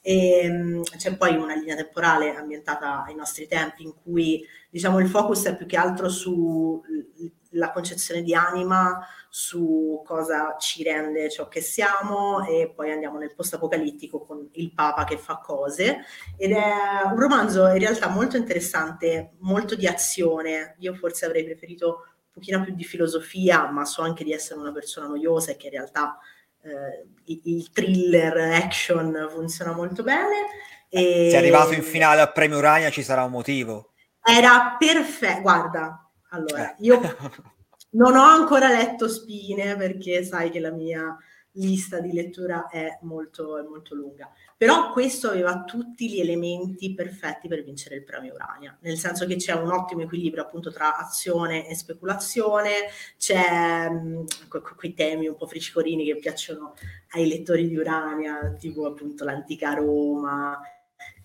E, 0.00 0.38
ehm, 0.44 0.82
c'è 0.96 1.16
poi 1.16 1.34
una 1.34 1.56
linea 1.56 1.74
temporale 1.74 2.36
ambientata 2.36 3.02
ai 3.02 3.16
nostri 3.16 3.48
tempi 3.48 3.82
in 3.82 3.94
cui 4.00 4.46
diciamo 4.76 5.00
il 5.00 5.08
focus 5.08 5.46
è 5.46 5.56
più 5.56 5.64
che 5.64 5.78
altro 5.78 6.10
sulla 6.10 7.72
concezione 7.72 8.20
di 8.20 8.34
anima, 8.34 9.06
su 9.30 10.02
cosa 10.04 10.56
ci 10.58 10.82
rende 10.82 11.30
ciò 11.30 11.48
che 11.48 11.62
siamo 11.62 12.44
e 12.44 12.74
poi 12.74 12.90
andiamo 12.90 13.18
nel 13.18 13.34
post 13.34 13.54
apocalittico 13.54 14.26
con 14.26 14.46
il 14.52 14.74
Papa 14.74 15.04
che 15.04 15.16
fa 15.16 15.38
cose 15.38 16.04
ed 16.36 16.52
è 16.52 17.06
un 17.10 17.18
romanzo 17.18 17.66
in 17.68 17.78
realtà 17.78 18.08
molto 18.08 18.36
interessante, 18.36 19.32
molto 19.38 19.76
di 19.76 19.86
azione. 19.86 20.76
Io 20.80 20.92
forse 20.92 21.24
avrei 21.24 21.44
preferito 21.44 21.86
un 21.86 22.32
pochino 22.32 22.62
più 22.62 22.74
di 22.74 22.84
filosofia, 22.84 23.70
ma 23.70 23.86
so 23.86 24.02
anche 24.02 24.24
di 24.24 24.32
essere 24.32 24.60
una 24.60 24.72
persona 24.72 25.06
noiosa 25.06 25.52
e 25.52 25.56
che 25.56 25.68
in 25.68 25.72
realtà 25.72 26.18
eh, 26.60 27.06
il 27.44 27.70
thriller 27.70 28.36
action 28.36 29.26
funziona 29.30 29.72
molto 29.72 30.02
bene. 30.02 30.48
E... 30.90 31.28
Se 31.30 31.36
è 31.36 31.38
arrivato 31.38 31.72
in 31.72 31.82
finale 31.82 32.20
al 32.20 32.32
premio 32.32 32.58
Urania 32.58 32.90
ci 32.90 33.02
sarà 33.02 33.24
un 33.24 33.30
motivo. 33.30 33.92
Era 34.28 34.76
perfetto. 34.76 35.40
Guarda, 35.40 36.10
allora, 36.30 36.74
eh. 36.74 36.76
io 36.80 37.00
non 37.92 38.16
ho 38.16 38.22
ancora 38.24 38.68
letto 38.68 39.08
Spine 39.08 39.76
perché 39.76 40.24
sai 40.24 40.50
che 40.50 40.58
la 40.58 40.72
mia 40.72 41.16
lista 41.52 42.00
di 42.00 42.12
lettura 42.12 42.68
è 42.68 42.98
molto, 43.02 43.58
è 43.58 43.62
molto 43.62 43.94
lunga. 43.94 44.30
Però 44.56 44.90
questo 44.92 45.28
aveva 45.28 45.64
tutti 45.64 46.10
gli 46.10 46.20
elementi 46.20 46.94
perfetti 46.94 47.46
per 47.46 47.62
vincere 47.62 47.96
il 47.96 48.04
premio 48.04 48.34
Urania, 48.34 48.76
nel 48.80 48.96
senso 48.96 49.26
che 49.26 49.36
c'è 49.36 49.52
un 49.52 49.70
ottimo 49.70 50.02
equilibrio 50.02 50.42
appunto 50.42 50.72
tra 50.72 50.96
azione 50.96 51.68
e 51.68 51.74
speculazione, 51.74 52.70
c'è 53.18 53.88
mh, 53.88 54.24
que- 54.48 54.62
quei 54.76 54.94
temi 54.94 55.28
un 55.28 55.36
po' 55.36 55.46
fricicorini 55.46 56.04
che 56.04 56.16
piacciono 56.16 56.74
ai 57.10 57.28
lettori 57.28 57.68
di 57.68 57.76
Urania, 57.76 58.54
tipo 58.58 58.86
appunto 58.86 59.24
l'antica 59.24 59.74
Roma, 59.74 60.58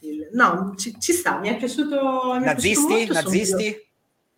il... 0.01 0.29
No, 0.33 0.73
ci, 0.77 0.99
ci, 0.99 1.13
sta, 1.13 1.39
mi 1.39 1.49
è 1.49 1.57
piaciuto. 1.57 2.35
Mi 2.39 2.45
nazisti? 2.45 2.93
È 2.93 3.05
piaciuto 3.05 3.13
nazisti? 3.13 3.89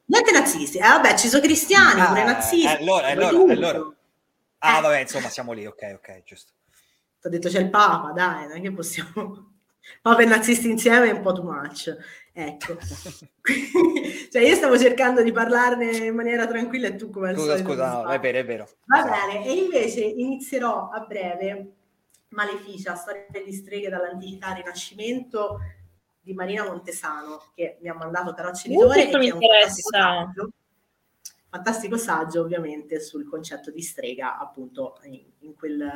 Niente 0.06 0.32
nazisti, 0.32 0.78
eh, 0.78 0.82
vabbè, 0.82 1.16
ci 1.16 1.28
sono 1.28 1.41
cristiani, 1.41 2.02
ah, 2.02 2.08
pure 2.08 2.26
nazisti. 2.26 2.66
Eh, 2.66 2.82
allora, 2.82 3.08
allora, 3.08 3.54
allora. 3.54 3.94
Ah, 4.60 4.78
eh. 4.78 4.82
vabbè, 4.82 5.00
insomma, 5.00 5.30
siamo 5.30 5.54
lì, 5.54 5.66
ok, 5.66 5.94
ok, 5.96 6.24
giusto. 6.24 6.52
Ti 7.22 7.28
ho 7.28 7.30
detto 7.30 7.50
c'è 7.50 7.60
il 7.60 7.70
Papa, 7.70 8.12
dai, 8.12 8.48
non 8.48 8.58
è 8.58 8.62
che 8.62 8.72
possiamo... 8.72 9.52
Papa 10.02 10.22
e 10.22 10.26
nazisti 10.26 10.70
insieme 10.70 11.10
è 11.10 11.12
un 11.12 11.22
po' 11.22 11.34
too 11.34 11.44
much. 11.44 11.96
Ecco. 12.34 12.78
cioè 14.32 14.41
io 14.41 14.56
stavo 14.56 14.78
cercando 14.78 15.22
di 15.22 15.32
parlarne 15.32 15.98
in 15.98 16.16
maniera 16.16 16.48
tranquilla 16.48 16.88
e 16.88 16.96
tu 16.96 17.10
come 17.10 17.30
al 17.30 17.36
scusa, 17.36 17.52
solito... 17.52 17.70
Scusa, 17.70 18.02
no, 18.02 18.10
è 18.10 18.20
vero, 18.20 18.38
è 18.38 18.46
vero. 18.46 18.70
Va 18.86 19.04
bene, 19.04 19.46
e 19.46 19.54
invece 19.54 20.02
inizierò 20.02 20.89
a 20.89 21.00
breve 21.00 21.72
Maleficia, 22.34 22.95
storia 22.95 23.25
di 23.43 23.53
streghe 23.53 23.89
dall'antichità 23.89 24.47
al 24.47 24.57
rinascimento 24.57 25.59
di 26.19 26.34
Marina 26.34 26.65
Montesano, 26.65 27.51
che 27.55 27.77
mi 27.81 27.89
ha 27.89 27.93
mandato 27.93 28.34
Carocci 28.34 28.69
di 28.69 28.75
Uh, 28.75 28.79
Tore, 28.81 28.93
questo 28.93 29.17
mi 29.17 29.27
interessa. 29.27 29.89
saggio, 29.89 30.51
fantastico 31.49 31.97
saggio 31.97 32.41
ovviamente 32.41 32.99
sul 33.01 33.27
concetto 33.27 33.71
di 33.71 33.81
strega 33.81 34.38
appunto 34.38 34.99
in, 35.03 35.21
in 35.39 35.55
quel 35.55 35.91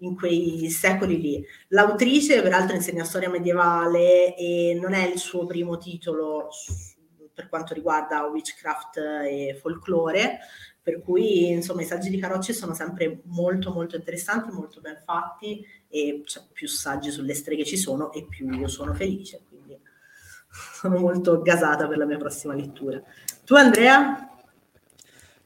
in 0.00 0.14
quei 0.14 0.68
secoli 0.68 1.18
lì. 1.18 1.42
L'autrice, 1.68 2.42
peraltro, 2.42 2.76
insegna 2.76 3.02
storia 3.02 3.30
medievale 3.30 4.36
e 4.36 4.78
non 4.78 4.92
è 4.92 5.06
il 5.06 5.18
suo 5.18 5.46
primo 5.46 5.78
titolo 5.78 6.50
s- 6.50 6.94
per 7.32 7.48
quanto 7.48 7.72
riguarda 7.72 8.24
witchcraft 8.24 8.98
e 8.98 9.56
folklore, 9.58 10.40
per 10.86 11.02
cui 11.02 11.48
insomma 11.48 11.82
i 11.82 11.84
saggi 11.84 12.10
di 12.10 12.16
Carocci 12.16 12.52
sono 12.52 12.72
sempre 12.72 13.22
molto 13.24 13.72
molto 13.72 13.96
interessanti, 13.96 14.52
molto 14.52 14.80
ben 14.80 15.02
fatti 15.04 15.66
e 15.88 16.22
cioè, 16.24 16.44
più 16.52 16.68
saggi 16.68 17.10
sulle 17.10 17.34
streghe 17.34 17.64
ci 17.64 17.76
sono 17.76 18.12
e 18.12 18.24
più 18.24 18.48
io 18.52 18.68
sono 18.68 18.94
felice, 18.94 19.42
quindi 19.48 19.76
sono 20.48 21.00
molto 21.00 21.42
gasata 21.42 21.88
per 21.88 21.98
la 21.98 22.04
mia 22.04 22.18
prossima 22.18 22.54
lettura. 22.54 23.02
Tu 23.44 23.56
Andrea? 23.56 24.30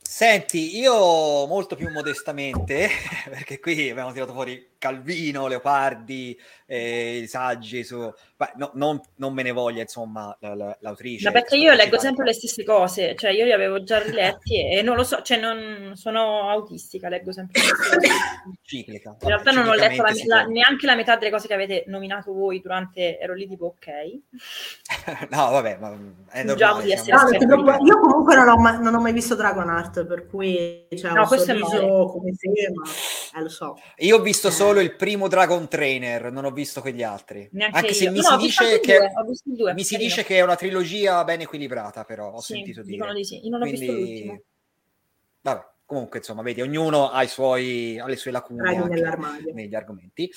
Senti, 0.03 0.77
io 0.79 1.47
molto 1.47 1.75
più 1.75 1.89
modestamente, 1.91 2.89
perché 3.31 3.61
qui 3.61 3.89
abbiamo 3.89 4.13
tirato 4.13 4.35
fuori 4.35 4.63
Calvino, 4.81 5.47
Leopardi, 5.47 6.37
eh, 6.67 7.19
i 7.19 7.27
saggi 7.27 7.85
su... 7.85 8.11
Beh, 8.37 8.53
no, 8.57 8.71
non, 8.75 8.99
non 9.17 9.35
me 9.35 9.43
ne 9.43 9.53
voglia, 9.53 9.83
insomma, 9.83 10.35
la- 10.41 10.55
la- 10.55 10.77
l'autrice. 10.81 11.27
Ma 11.27 11.33
perché 11.33 11.57
io 11.57 11.75
leggo 11.75 11.99
sempre 11.99 12.25
le 12.25 12.33
stesse 12.33 12.65
cose, 12.65 13.15
cioè 13.15 13.31
io 13.31 13.45
li 13.45 13.53
avevo 13.53 13.83
già 13.83 13.99
riletti 14.03 14.67
e, 14.67 14.81
non 14.81 14.97
lo 14.97 15.03
so, 15.05 15.21
cioè 15.21 15.39
non 15.39 15.93
sono 15.97 16.49
autistica, 16.49 17.11
leggo 17.11 17.31
sempre 17.33 17.61
le 17.61 17.67
stesse 17.67 17.95
cose. 17.97 18.09
Ciclica. 18.65 19.17
In 19.21 19.29
realtà 19.29 19.51
non 19.51 19.69
ho 19.69 19.75
letto 19.75 20.01
la- 20.03 20.13
la- 20.25 20.45
neanche 20.45 20.87
la 20.87 20.95
metà 20.95 21.17
delle 21.17 21.31
cose 21.31 21.47
che 21.47 21.53
avete 21.55 21.85
nominato 21.89 22.33
voi 22.33 22.61
durante, 22.63 23.19
ero 23.19 23.35
lì 23.35 23.47
tipo 23.47 23.75
ok. 23.77 23.89
no, 25.31 25.51
vabbè, 25.51 25.77
ma 25.79 25.95
è 26.31 26.43
normale. 26.43 26.85
di 26.85 26.93
essere 26.93 27.17
No, 27.47 27.77
io 27.85 27.99
comunque 28.01 28.35
non 28.35 28.49
ho, 28.49 28.57
mai, 28.57 28.81
non 28.83 28.95
ho 28.95 29.01
mai 29.01 29.13
visto 29.13 29.35
Dragonheart, 29.35 30.07
per 30.07 30.27
cui 30.27 30.87
cioè, 30.97 31.13
No, 31.13 31.27
questo 31.27 31.53
è 31.53 31.59
come 31.59 32.33
se, 32.35 32.49
ma 32.73 33.39
eh, 33.39 33.43
lo 33.43 33.49
so. 33.51 33.77
Io 33.99 34.17
ho 34.17 34.21
visto 34.23 34.49
Eh. 34.49 34.51
Solo 34.71 34.81
il 34.81 34.95
primo 34.97 35.29
Dragon 35.29 35.69
Trainer, 35.69 36.31
non 36.33 36.45
ho 36.45 36.51
visto 36.51 36.81
quegli 36.81 37.03
altri. 37.03 37.49
Neanche 37.53 37.77
Anche 37.77 37.95
se 37.95 38.05
io. 38.05 38.11
mi 38.13 38.19
No, 38.19 38.23
si 38.23 38.37
dice 38.37 38.81
che 38.81 38.99
due, 39.45 39.75
mi 39.75 39.85
si 39.85 39.97
dice 39.97 40.25
che 40.25 40.37
è 40.37 40.43
una 40.43 40.57
trilogia 40.57 41.23
ben 41.25 41.41
equilibrata, 41.41 42.05
però 42.05 42.33
ho 42.33 42.41
Sì, 42.41 42.55
sentito 42.55 42.83
dire. 42.83 43.13
di 43.13 43.25
sì. 43.25 43.45
Io 43.45 43.51
non 43.51 43.63
ho 43.63 43.65
visto 43.65 43.87
Quindi, 43.87 44.03
l'ultimo. 44.03 44.43
Vabbè, 45.43 45.67
comunque, 45.85 46.19
insomma, 46.19 46.43
vedi, 46.43 46.61
ognuno 46.61 47.11
ha, 47.11 47.23
i 47.23 47.29
suoi, 47.29 47.99
ha 47.99 48.07
le 48.07 48.17
sue 48.17 48.31
lacune 48.31 48.89
negli 49.53 49.75
argomenti. 49.75 50.31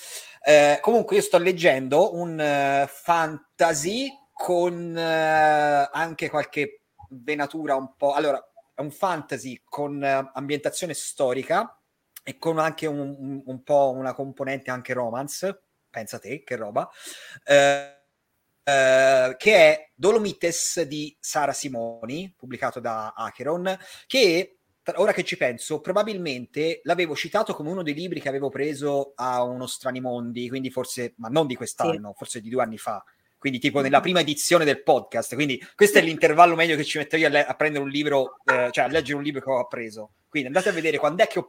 Eh, 0.43 0.79
comunque, 0.81 1.17
io 1.17 1.21
sto 1.21 1.38
leggendo 1.38 2.15
un 2.15 2.39
eh, 2.39 2.88
fantasy 2.88 4.09
con 4.31 4.97
eh, 4.97 5.89
anche 5.91 6.29
qualche 6.29 6.81
venatura 7.09 7.75
un 7.75 7.95
po'. 7.95 8.13
Allora, 8.13 8.43
è 8.73 8.81
un 8.81 8.91
fantasy 8.91 9.61
con 9.63 10.03
eh, 10.03 10.31
ambientazione 10.34 10.93
storica 10.93 11.77
e 12.24 12.38
con 12.38 12.57
anche 12.59 12.88
un, 12.88 12.99
un- 12.99 13.41
un 13.45 13.63
po' 13.63 13.91
una 13.91 14.13
componente 14.13 14.71
anche 14.71 14.93
romance. 14.93 15.61
Pensa 15.89 16.17
te, 16.19 16.43
che 16.43 16.55
roba. 16.55 16.89
Eh, 17.45 17.97
eh, 18.63 19.36
che 19.38 19.55
è 19.55 19.89
Dolomites 19.93 20.82
di 20.84 21.15
Sara 21.19 21.51
Simoni, 21.53 22.34
pubblicato 22.36 22.80
da 22.80 23.13
Acheron, 23.15 23.78
che 24.07 24.57
ora 24.95 25.13
che 25.13 25.24
ci 25.24 25.38
penso, 25.38 25.80
probabilmente 25.82 26.82
l'avevo 26.84 27.15
citato 27.15 27.53
come 27.53 27.69
uno 27.69 27.84
dei 27.84 27.93
libri 27.93 28.19
che 28.19 28.30
avevo 28.30 28.49
preso 28.49 29.13
a 29.15 29.43
uno 29.43 29.65
Stranimondi, 29.67 30.49
quindi 30.49 30.69
forse, 30.71 31.13
ma 31.17 31.28
non 31.30 31.47
di 31.47 31.55
quest'anno, 31.55 32.13
forse 32.17 32.41
di 32.41 32.49
due 32.49 32.63
anni 32.63 32.78
fa. 32.78 33.03
Quindi, 33.38 33.59
tipo 33.59 33.82
nella 33.82 33.99
prima 33.99 34.21
edizione 34.21 34.63
del 34.63 34.84
podcast. 34.84 35.36
Quindi, 35.36 35.61
questo 35.76 35.97
è 35.99 36.01
l'intervallo 36.01 36.55
meglio 36.55 36.78
che 36.78 36.86
ci 36.86 36.97
metto 36.97 37.17
io 37.17 37.28
a, 37.28 37.30
le- 37.30 37.45
a 37.45 37.53
prendere 37.55 37.84
un 37.84 37.89
libro, 37.89 38.38
eh, 38.45 38.69
cioè 38.71 38.86
a 38.86 38.88
leggere 38.88 39.17
un 39.17 39.24
libro 39.24 39.41
che 39.41 39.49
ho 39.51 39.67
preso. 39.67 40.13
Quindi 40.30 40.47
andate 40.47 40.69
a 40.69 40.71
vedere 40.71 40.97
quando 40.97 41.24
è 41.24 41.28
che 41.28 41.39
ho 41.39 41.45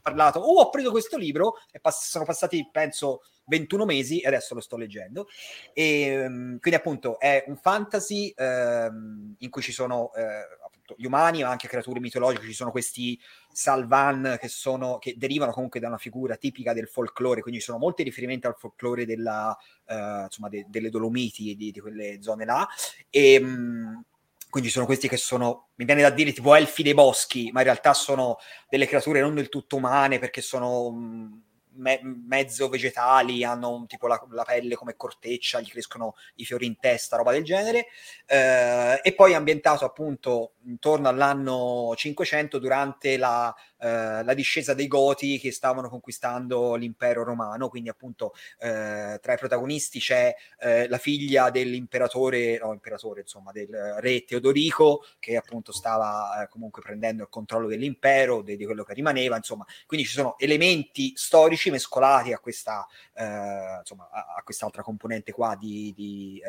parlato. 0.00 0.40
Oh, 0.40 0.60
ho 0.60 0.70
preso 0.70 0.90
questo 0.90 1.16
libro 1.16 1.54
e 1.70 1.80
pass- 1.80 2.08
sono 2.08 2.24
passati, 2.24 2.68
penso, 2.70 3.22
21 3.46 3.84
mesi 3.84 4.20
e 4.20 4.28
adesso 4.28 4.54
lo 4.54 4.60
sto 4.60 4.76
leggendo. 4.76 5.26
E, 5.72 6.02
ehm, 6.02 6.58
quindi, 6.58 6.78
appunto, 6.78 7.18
è 7.18 7.44
un 7.46 7.56
fantasy 7.56 8.32
ehm, 8.36 9.34
in 9.38 9.50
cui 9.50 9.62
ci 9.62 9.72
sono 9.72 10.12
eh, 10.14 10.22
appunto, 10.64 10.94
gli 10.96 11.06
umani, 11.06 11.42
ma 11.42 11.50
anche 11.50 11.68
creature 11.68 12.00
mitologiche. 12.00 12.46
Ci 12.46 12.52
sono 12.52 12.70
questi 12.70 13.18
Salvan 13.52 14.38
che, 14.40 14.48
sono, 14.48 14.98
che 14.98 15.14
derivano 15.16 15.52
comunque 15.52 15.80
da 15.80 15.88
una 15.88 15.98
figura 15.98 16.36
tipica 16.36 16.72
del 16.72 16.88
folklore, 16.88 17.42
quindi 17.42 17.60
ci 17.60 17.66
sono 17.66 17.78
molti 17.78 18.02
riferimenti 18.02 18.46
al 18.46 18.56
folklore 18.56 19.04
della, 19.04 19.56
eh, 19.86 20.22
insomma, 20.24 20.48
de- 20.48 20.66
delle 20.68 20.90
Dolomiti 20.90 21.54
di, 21.56 21.70
di 21.70 21.80
quelle 21.80 22.22
zone 22.22 22.44
là. 22.44 22.66
E, 23.08 23.40
mh, 23.40 24.04
quindi 24.50 24.68
sono 24.70 24.84
questi 24.86 25.08
che 25.08 25.16
sono, 25.16 25.68
mi 25.76 25.84
viene 25.84 26.02
da 26.02 26.10
dire 26.10 26.32
tipo 26.32 26.54
elfi 26.54 26.82
dei 26.82 26.94
boschi, 26.94 27.50
ma 27.52 27.60
in 27.60 27.66
realtà 27.66 27.94
sono 27.94 28.36
delle 28.68 28.86
creature 28.86 29.20
non 29.20 29.34
del 29.34 29.48
tutto 29.48 29.76
umane 29.76 30.18
perché 30.18 30.40
sono 30.42 30.90
mh, 30.90 31.42
me- 31.76 32.00
mezzo 32.02 32.68
vegetali, 32.68 33.44
hanno 33.44 33.84
tipo 33.86 34.06
la, 34.06 34.22
la 34.30 34.44
pelle 34.44 34.74
come 34.74 34.96
corteccia, 34.96 35.60
gli 35.60 35.70
crescono 35.70 36.14
i 36.36 36.44
fiori 36.44 36.66
in 36.66 36.76
testa, 36.78 37.16
roba 37.16 37.32
del 37.32 37.44
genere. 37.44 37.86
Eh, 38.26 39.00
e 39.02 39.14
poi 39.14 39.34
ambientato 39.34 39.84
appunto 39.84 40.54
intorno 40.64 41.08
all'anno 41.08 41.92
500 41.96 42.58
durante 42.58 43.16
la, 43.16 43.54
eh, 43.80 44.22
la 44.22 44.34
discesa 44.34 44.74
dei 44.74 44.86
Goti 44.86 45.38
che 45.38 45.52
stavano 45.52 45.88
conquistando 45.88 46.74
l'impero 46.74 47.24
romano, 47.24 47.68
quindi 47.68 47.88
appunto 47.88 48.34
eh, 48.58 49.18
tra 49.20 49.32
i 49.32 49.38
protagonisti 49.38 49.98
c'è 49.98 50.34
eh, 50.58 50.88
la 50.88 50.98
figlia 50.98 51.50
dell'imperatore, 51.50 52.58
no, 52.58 52.72
imperatore, 52.72 53.22
insomma, 53.22 53.52
del 53.52 53.96
re 53.98 54.24
Teodorico, 54.24 55.04
che 55.18 55.36
appunto 55.36 55.72
stava 55.72 56.42
eh, 56.42 56.48
comunque 56.48 56.82
prendendo 56.82 57.22
il 57.22 57.28
controllo 57.30 57.68
dell'impero, 57.68 58.42
de- 58.42 58.56
di 58.56 58.64
quello 58.66 58.84
che 58.84 58.94
rimaneva, 58.94 59.36
insomma, 59.36 59.64
quindi 59.86 60.06
ci 60.06 60.12
sono 60.12 60.38
elementi 60.38 61.12
storici 61.14 61.70
mescolati 61.70 62.32
a 62.32 62.38
questa, 62.38 62.86
eh, 63.14 63.78
insomma, 63.80 64.10
a, 64.12 64.34
a 64.38 64.42
quest'altra 64.42 64.82
componente 64.82 65.32
qua 65.32 65.56
di, 65.58 65.92
di 65.96 66.40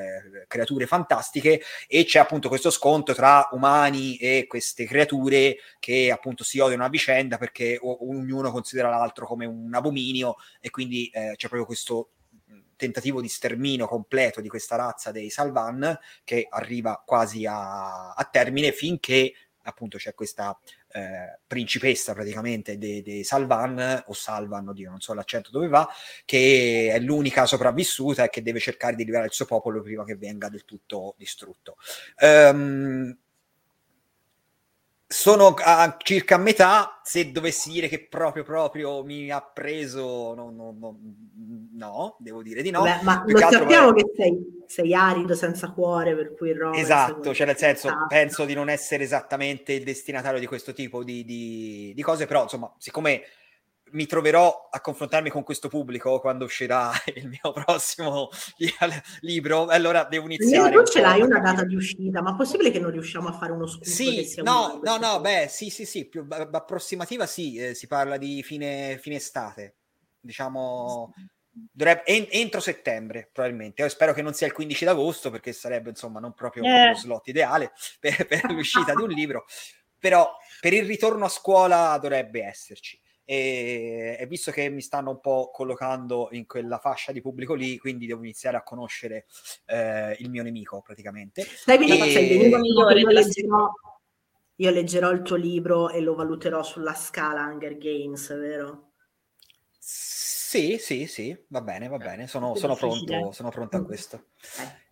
creature 0.47 0.85
fantastiche. 0.85 1.61
E 1.87 2.03
c'è 2.03 2.19
appunto 2.19 2.49
questo 2.49 2.69
scontro 2.69 3.13
tra 3.13 3.47
umani 3.51 4.17
e 4.17 4.45
queste 4.47 4.85
creature 4.85 5.55
che 5.79 6.11
appunto 6.11 6.43
si 6.43 6.59
odiano 6.59 6.83
a 6.83 6.89
vicenda 6.89 7.20
perché 7.37 7.77
o- 7.81 8.09
ognuno 8.09 8.51
considera 8.51 8.89
l'altro 8.89 9.25
come 9.25 9.45
un 9.45 9.73
abominio 9.73 10.35
e 10.59 10.69
quindi 10.69 11.07
eh, 11.07 11.33
c'è 11.35 11.47
proprio 11.47 11.65
questo 11.65 12.11
mh, 12.45 12.59
tentativo 12.75 13.21
di 13.21 13.27
sterminio 13.27 13.87
completo 13.87 14.41
di 14.41 14.49
questa 14.49 14.75
razza 14.75 15.11
dei 15.11 15.29
Salvan 15.29 15.97
che 16.23 16.47
arriva 16.49 17.01
quasi 17.05 17.45
a, 17.45 18.13
a 18.13 18.23
termine 18.31 18.71
finché 18.71 19.33
appunto 19.63 19.97
c'è 19.97 20.13
questa 20.13 20.57
eh, 20.93 21.39
principessa 21.45 22.13
praticamente 22.13 22.77
dei, 22.77 23.01
dei 23.01 23.23
Salvan 23.23 24.03
o 24.07 24.13
Salvan, 24.13 24.69
oddio 24.69 24.89
non 24.89 24.99
so 24.99 25.13
l'accento 25.13 25.51
dove 25.51 25.67
va, 25.67 25.87
che 26.25 26.89
è 26.91 26.99
l'unica 26.99 27.45
sopravvissuta 27.45 28.23
e 28.23 28.29
che 28.29 28.41
deve 28.41 28.59
cercare 28.59 28.95
di 28.95 29.03
liberare 29.03 29.27
il 29.27 29.33
suo 29.33 29.45
popolo 29.45 29.81
prima 29.81 30.03
che 30.03 30.15
venga 30.15 30.49
del 30.49 30.65
tutto 30.65 31.15
distrutto. 31.17 31.77
Ehm, 32.17 33.17
sono 35.11 35.53
a 35.57 35.97
circa 36.01 36.37
metà, 36.37 37.01
se 37.03 37.31
dovessi 37.33 37.69
dire 37.69 37.89
che 37.89 38.07
proprio 38.07 38.43
proprio 38.43 39.03
mi 39.03 39.29
ha 39.29 39.41
preso, 39.41 40.33
no, 40.33 40.49
no, 40.49 40.73
no, 40.79 40.97
no, 41.73 42.15
devo 42.19 42.41
dire 42.41 42.61
di 42.61 42.71
no. 42.71 42.81
Beh, 42.81 43.01
ma 43.01 43.21
Più 43.21 43.37
lo 43.37 43.43
altro, 43.45 43.59
sappiamo 43.59 43.91
beh, 43.91 44.03
che 44.03 44.11
sei, 44.15 44.63
sei 44.67 44.93
arido, 44.93 45.35
senza 45.35 45.71
cuore, 45.71 46.15
per 46.15 46.33
cui 46.33 46.53
romance... 46.53 46.81
Esatto, 46.81 47.33
cioè 47.33 47.45
nel 47.45 47.57
senso, 47.57 47.87
Esatto. 47.87 48.05
penso 48.07 48.45
di 48.45 48.53
non 48.53 48.69
essere 48.69 49.03
esattamente 49.03 49.73
il 49.73 49.83
destinatario 49.83 50.39
di 50.39 50.45
questo 50.47 50.71
tipo 50.71 51.03
di, 51.03 51.25
di- 51.25 51.91
di 51.93 52.01
cose, 52.01 52.25
però 52.25 52.43
insomma, 52.43 52.73
siccome 52.77 53.23
mi 53.91 54.05
troverò 54.05 54.67
a 54.69 54.81
confrontarmi 54.81 55.29
con 55.29 55.43
questo 55.43 55.67
pubblico 55.67 56.19
quando 56.19 56.45
uscirà 56.45 56.91
il 57.15 57.27
mio 57.27 57.51
prossimo 57.51 58.29
li- 58.57 58.73
libro, 59.21 59.67
allora 59.67 60.03
devo 60.05 60.25
iniziare. 60.25 60.77
Un 60.77 60.85
ce 60.85 61.01
l'hai 61.01 61.21
una 61.21 61.39
data 61.39 61.63
di 61.63 61.75
uscita, 61.75 62.21
ma 62.21 62.35
possibile 62.35 62.71
che 62.71 62.79
non 62.79 62.91
riusciamo 62.91 63.27
a 63.27 63.33
fare 63.33 63.51
uno 63.51 63.67
scoop 63.67 63.83
Sì, 63.83 64.35
no, 64.41 64.79
no, 64.83 64.97
no, 64.97 65.19
beh, 65.19 65.47
sì, 65.49 65.69
sì, 65.69 65.85
sì, 65.85 66.07
più 66.07 66.25
approssimativa 66.29 67.25
sì, 67.25 67.57
eh, 67.57 67.73
si 67.73 67.87
parla 67.87 68.17
di 68.17 68.43
fine, 68.43 68.97
fine 68.99 69.15
estate, 69.17 69.75
diciamo, 70.19 71.13
dovrebbe, 71.51 72.05
en- 72.05 72.27
entro 72.29 72.59
settembre 72.59 73.29
probabilmente, 73.31 73.81
Io 73.81 73.89
spero 73.89 74.13
che 74.13 74.21
non 74.21 74.33
sia 74.33 74.47
il 74.47 74.53
15 74.53 74.85
d'agosto 74.85 75.29
perché 75.29 75.51
sarebbe 75.53 75.89
insomma 75.89 76.19
non 76.19 76.33
proprio 76.33 76.63
Eh. 76.63 76.89
lo 76.89 76.95
slot 76.95 77.27
ideale 77.27 77.73
per, 77.99 78.25
per 78.25 78.51
l'uscita 78.51 78.93
di 78.93 79.01
un 79.01 79.09
libro, 79.09 79.45
però 79.97 80.31
per 80.59 80.73
il 80.73 80.85
ritorno 80.85 81.25
a 81.25 81.29
scuola 81.29 81.97
dovrebbe 81.99 82.43
esserci. 82.43 82.99
E, 83.23 84.17
e 84.19 84.25
visto 84.27 84.51
che 84.51 84.69
mi 84.69 84.81
stanno 84.81 85.11
un 85.11 85.19
po' 85.19 85.51
collocando 85.51 86.29
in 86.31 86.45
quella 86.45 86.79
fascia 86.79 87.11
di 87.11 87.21
pubblico 87.21 87.53
lì, 87.53 87.77
quindi 87.77 88.05
devo 88.05 88.23
iniziare 88.23 88.57
a 88.57 88.63
conoscere 88.63 89.25
eh, 89.65 90.15
il 90.19 90.29
mio 90.29 90.43
nemico 90.43 90.81
praticamente. 90.81 91.45
Benissimo, 91.65 92.03
E- 92.03 92.27
benissimo 92.27 92.59
migliore 92.59 92.99
io 92.99 93.09
leggerò, 93.09 93.69
io 94.55 94.69
leggerò 94.69 95.11
il 95.11 95.21
tuo 95.21 95.35
libro 95.35 95.89
e 95.89 96.01
lo 96.01 96.15
valuterò 96.15 96.63
sulla 96.63 96.93
scala 96.93 97.45
Hunger 97.45 97.77
Games, 97.77 98.37
vero? 98.37 98.91
Sì, 99.77 100.77
sì, 100.79 101.07
sì, 101.07 101.45
va 101.47 101.61
bene, 101.61 101.87
va 101.87 101.97
bene, 101.97 102.27
sono, 102.27 102.55
sono 102.55 102.75
pronto, 102.75 103.31
sono 103.31 103.49
pronto 103.49 103.77
a 103.77 103.83
questo. 103.83 104.25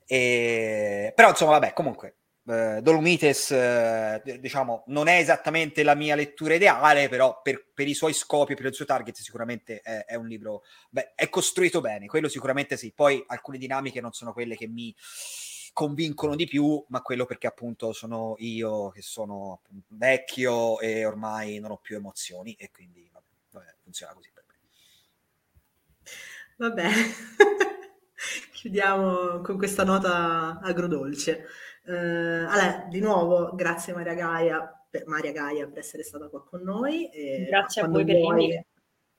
E... 0.06 1.12
Però 1.14 1.30
insomma, 1.30 1.52
vabbè, 1.52 1.74
comunque, 1.74 2.19
eh, 2.50 2.82
Dolomites, 2.82 3.52
eh, 3.52 4.40
diciamo, 4.40 4.84
non 4.88 5.08
è 5.08 5.20
esattamente 5.20 5.84
la 5.84 5.94
mia 5.94 6.16
lettura 6.16 6.56
ideale, 6.56 7.08
però 7.08 7.42
per, 7.42 7.68
per 7.74 7.88
i 7.88 7.94
suoi 7.94 8.14
scopi, 8.14 8.56
per 8.56 8.66
il 8.66 8.74
suo 8.74 8.86
target, 8.86 9.16
sicuramente 9.16 9.82
è, 9.82 10.06
è 10.06 10.16
un 10.16 10.28
libro, 10.28 10.64
beh, 10.90 11.14
è 11.16 11.30
costruito 11.30 11.80
bene, 11.80 12.08
quello 12.08 12.28
sicuramente 12.28 12.76
sì. 12.76 12.92
Poi 12.92 13.24
alcune 13.28 13.60
dinamiche 13.60 14.02
non 14.02 14.14
sono 14.14 14.34
quelle 14.34 14.56
che 14.56 14.68
mi 14.68 14.96
convincono 15.74 16.36
di 16.36 16.48
più, 16.48 16.84
ma 16.90 17.02
quello 17.02 17.26
perché 17.26 17.48
appunto 17.48 17.94
sono 17.94 18.36
io 18.40 18.90
che 18.90 19.02
sono 19.02 19.62
vecchio 19.90 20.80
e 20.80 21.06
ormai 21.06 21.60
non 21.60 21.72
ho 21.72 21.78
più 21.78 21.96
emozioni 21.96 22.56
e 22.56 22.72
quindi 22.72 23.08
vabbè, 23.14 23.26
vabbè 23.52 23.76
funziona 23.84 24.14
così 24.14 24.30
per 24.34 24.44
me. 24.48 24.56
Vabbè, 26.58 26.90
chiudiamo 28.52 29.42
con 29.42 29.58
questa 29.58 29.84
nota 29.84 30.60
agrodolce. 30.62 31.46
Uh, 31.86 32.46
allora, 32.48 32.86
di 32.90 33.00
nuovo, 33.00 33.56
grazie 33.56 33.94
Maria 33.94 34.14
Gaia, 34.14 34.86
per, 34.90 35.08
Maria 35.08 35.32
Gaia 35.32 35.68
per 35.68 35.80
essere 35.80 36.04
stata 36.04 36.28
qua 36.28 36.44
con 36.44 36.62
noi. 36.62 37.10
grazie 37.48 37.82
a 37.82 37.88
voi 37.88 38.06
per 38.06 38.16
l'invito. 38.16 38.66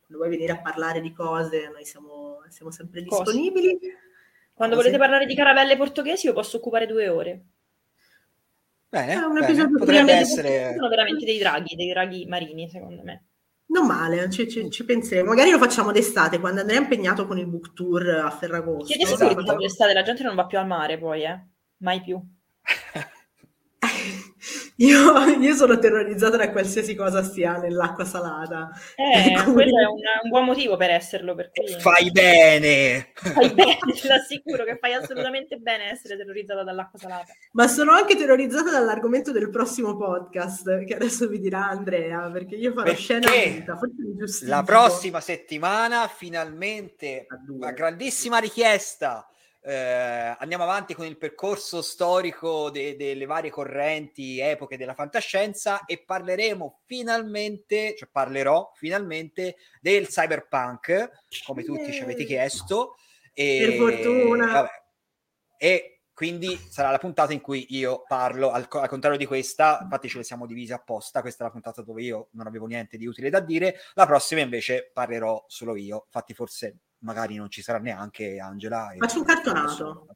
Quando 0.00 0.24
vuoi 0.24 0.30
venire 0.30 0.52
a 0.52 0.60
parlare 0.60 1.00
di 1.00 1.12
cose, 1.12 1.70
noi 1.72 1.84
siamo, 1.84 2.42
siamo 2.48 2.70
sempre 2.70 3.02
disponibili. 3.02 3.78
Cose. 3.78 3.98
Quando 4.52 4.76
volete 4.76 4.98
parlare 4.98 5.24
di 5.24 5.34
caravelle 5.34 5.76
portoghesi, 5.76 6.26
io 6.26 6.32
posso 6.32 6.58
occupare 6.58 6.86
due 6.86 7.08
ore. 7.08 7.44
Bene, 8.90 9.14
ah, 9.14 9.28
bene. 9.28 9.70
potrebbe 9.70 10.12
essere... 10.12 10.74
Sono 10.74 10.88
veramente 10.88 11.24
dei 11.24 11.38
draghi, 11.38 11.76
dei 11.76 11.88
draghi 11.88 12.26
marini, 12.26 12.68
secondo 12.68 13.02
me. 13.02 13.24
Non 13.66 13.86
male, 13.86 14.28
ci, 14.30 14.48
ci, 14.50 14.68
ci, 14.68 14.84
penseremo. 14.84 15.28
Magari 15.28 15.50
lo 15.50 15.58
facciamo 15.58 15.92
d'estate, 15.92 16.40
quando 16.40 16.60
andrei 16.60 16.78
impegnato 16.78 17.24
con 17.26 17.38
il 17.38 17.46
book 17.46 17.72
tour 17.72 18.06
a 18.08 18.30
Ferragosto. 18.30 18.86
Siete 18.86 19.06
sicuri 19.06 19.30
esatto. 19.30 19.52
che 19.52 19.62
d'estate 19.62 19.92
la 19.92 20.02
gente 20.02 20.24
non 20.24 20.34
va 20.34 20.46
più 20.46 20.58
al 20.58 20.66
mare 20.66 20.98
poi, 20.98 21.22
eh? 21.22 21.40
Mai 21.78 22.00
più. 22.00 22.20
Io, 24.80 25.26
io, 25.38 25.54
sono 25.54 25.78
terrorizzata 25.78 26.38
da 26.38 26.50
qualsiasi 26.50 26.94
cosa 26.94 27.22
sia 27.22 27.58
nell'acqua 27.58 28.06
salata. 28.06 28.70
Eh, 28.96 29.34
quello 29.52 29.78
è 29.78 29.84
un, 29.84 30.00
un, 30.22 30.30
buon 30.30 30.46
motivo 30.46 30.78
per 30.78 30.88
esserlo. 30.88 31.34
Per 31.34 31.50
cui... 31.52 31.78
Fai 31.80 32.10
bene! 32.10 33.10
Fai 33.12 33.52
bene, 33.52 33.76
te 33.78 34.08
l'assicuro 34.08 34.64
che 34.64 34.78
fai 34.80 34.94
assolutamente 34.94 35.56
bene 35.56 35.90
essere 35.90 36.16
terrorizzata 36.16 36.64
dall'acqua 36.64 36.98
salata. 36.98 37.30
Ma 37.52 37.68
sono 37.68 37.92
anche 37.92 38.16
terrorizzata 38.16 38.70
dall'argomento 38.70 39.32
del 39.32 39.50
prossimo 39.50 39.98
podcast, 39.98 40.84
che 40.84 40.94
adesso 40.94 41.28
vi 41.28 41.40
dirà 41.40 41.68
Andrea, 41.68 42.30
perché 42.30 42.54
io 42.54 42.72
farò 42.72 42.84
perché 42.84 43.00
scena 43.00 43.30
vita, 43.30 43.78
La 44.46 44.62
prossima 44.62 45.20
settimana, 45.20 46.08
finalmente, 46.08 47.26
una 47.48 47.72
grandissima 47.72 48.38
richiesta 48.38 49.28
eh, 49.62 50.36
andiamo 50.38 50.62
avanti 50.64 50.94
con 50.94 51.04
il 51.04 51.18
percorso 51.18 51.82
storico 51.82 52.70
de- 52.70 52.96
delle 52.96 53.26
varie 53.26 53.50
correnti, 53.50 54.38
epoche 54.38 54.76
della 54.76 54.94
fantascienza 54.94 55.84
e 55.84 56.02
parleremo 56.02 56.80
finalmente, 56.86 57.94
cioè 57.96 58.08
parlerò 58.10 58.72
finalmente 58.74 59.56
del 59.80 60.08
cyberpunk, 60.08 61.10
come 61.44 61.62
tutti 61.62 61.92
ci 61.92 62.02
avete 62.02 62.24
chiesto. 62.24 62.96
E, 63.34 63.58
per 63.66 63.76
fortuna. 63.76 64.52
Vabbè, 64.52 64.70
e 65.58 66.00
quindi 66.20 66.54
sarà 66.56 66.90
la 66.90 66.98
puntata 66.98 67.32
in 67.32 67.40
cui 67.40 67.66
io 67.70 68.02
parlo, 68.06 68.50
al, 68.50 68.66
al, 68.68 68.88
contrario 68.88 69.18
di 69.18 69.24
questa, 69.24 69.80
infatti 69.82 70.08
ce 70.08 70.18
le 70.18 70.24
siamo 70.24 70.46
divise 70.46 70.74
apposta, 70.74 71.22
questa 71.22 71.44
è 71.44 71.46
la 71.46 71.52
puntata 71.52 71.82
dove 71.82 72.02
io 72.02 72.28
non 72.32 72.46
avevo 72.46 72.66
niente 72.66 72.98
di 72.98 73.06
utile 73.06 73.30
da 73.30 73.40
dire, 73.40 73.76
la 73.94 74.04
prossima 74.04 74.42
invece 74.42 74.90
parlerò 74.92 75.42
solo 75.48 75.76
io, 75.76 76.02
infatti 76.04 76.34
forse 76.34 76.76
magari 77.00 77.36
non 77.36 77.50
ci 77.50 77.62
sarà 77.62 77.78
neanche 77.78 78.38
Angela. 78.38 78.92
Faccio 78.98 79.18
un 79.18 79.24
cartonato. 79.24 80.06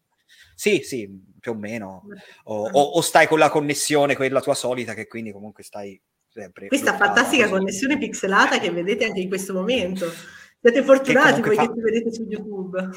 Sì, 0.54 0.80
sì, 0.82 1.08
più 1.38 1.52
o 1.52 1.54
meno. 1.54 2.04
O, 2.44 2.68
o, 2.68 2.80
o, 2.80 3.00
stai 3.00 3.26
con 3.26 3.38
la 3.38 3.50
connessione, 3.50 4.16
quella 4.16 4.40
tua 4.40 4.54
solita, 4.54 4.94
che 4.94 5.06
quindi 5.06 5.32
comunque 5.32 5.62
stai 5.62 6.00
sempre... 6.28 6.68
Questa 6.68 6.96
fantastica 6.96 7.48
connessione 7.48 7.98
pixelata 7.98 8.58
che 8.58 8.70
vedete 8.70 9.04
anche 9.04 9.20
in 9.20 9.28
questo 9.28 9.52
momento. 9.52 10.06
Siete 10.60 10.82
fortunati 10.82 11.42
voi 11.42 11.56
fa... 11.56 11.66
che 11.66 11.74
ci 11.74 11.80
vedete 11.80 12.12
su 12.12 12.22
YouTube 12.22 12.90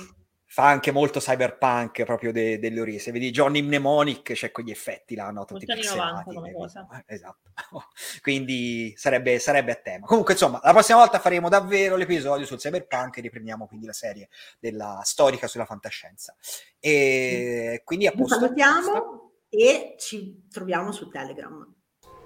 fa 0.50 0.66
anche 0.66 0.91
molto 0.91 1.20
cyberpunk 1.20 2.04
proprio 2.04 2.32
de- 2.32 2.58
delle 2.58 2.80
origini. 2.80 3.02
Se 3.02 3.12
vedi 3.12 3.32
Johnny 3.32 3.62
Mnemonic 3.62 4.32
c'è 4.32 4.52
quegli 4.52 4.72
effetti 4.72 5.14
là, 5.14 5.30
no? 5.30 5.43
Tutti 5.45 5.66
pixelati. 5.66 6.36
Eh, 6.36 7.04
esatto. 7.14 7.52
quindi 8.22 8.93
sarebbe, 8.95 9.39
sarebbe, 9.39 9.74
a 9.74 9.76
tema. 9.76 10.06
Comunque, 10.06 10.34
insomma, 10.34 10.60
la 10.64 10.72
prossima 10.72 11.00
volta 11.00 11.20
faremo 11.20 11.50
davvero 11.50 11.98
l'episodio 11.98 12.45
sul 12.45 12.58
cyberpunk 12.58 13.18
e 13.18 13.22
riprendiamo 13.22 13.68
quindi 13.68 13.86
la 13.86 13.93
serie 13.93 14.30
della 14.60 15.02
storica 15.04 15.48
sulla 15.48 15.66
fantascienza. 15.66 16.34
E 16.80 17.82
quindi 17.84 18.08
appunto... 18.08 18.36
salutiamo 18.36 19.34
e 19.50 19.95
ci 19.98 20.48
troviamo 20.50 20.91
su 20.91 21.10
Telegram. 21.10 21.76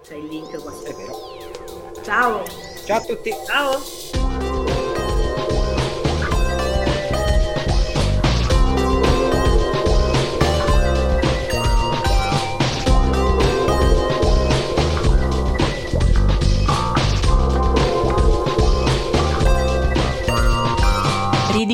C'è 0.03 0.15
il 0.15 0.25
link 0.25 0.61
qua. 0.61 0.71
È 0.83 0.93
vero. 0.93 2.01
Ciao. 2.03 2.43
Ciao 2.85 2.97
a 2.97 3.01
tutti. 3.01 3.31
Ciao. 3.45 4.10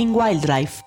Wildlife 0.05 0.86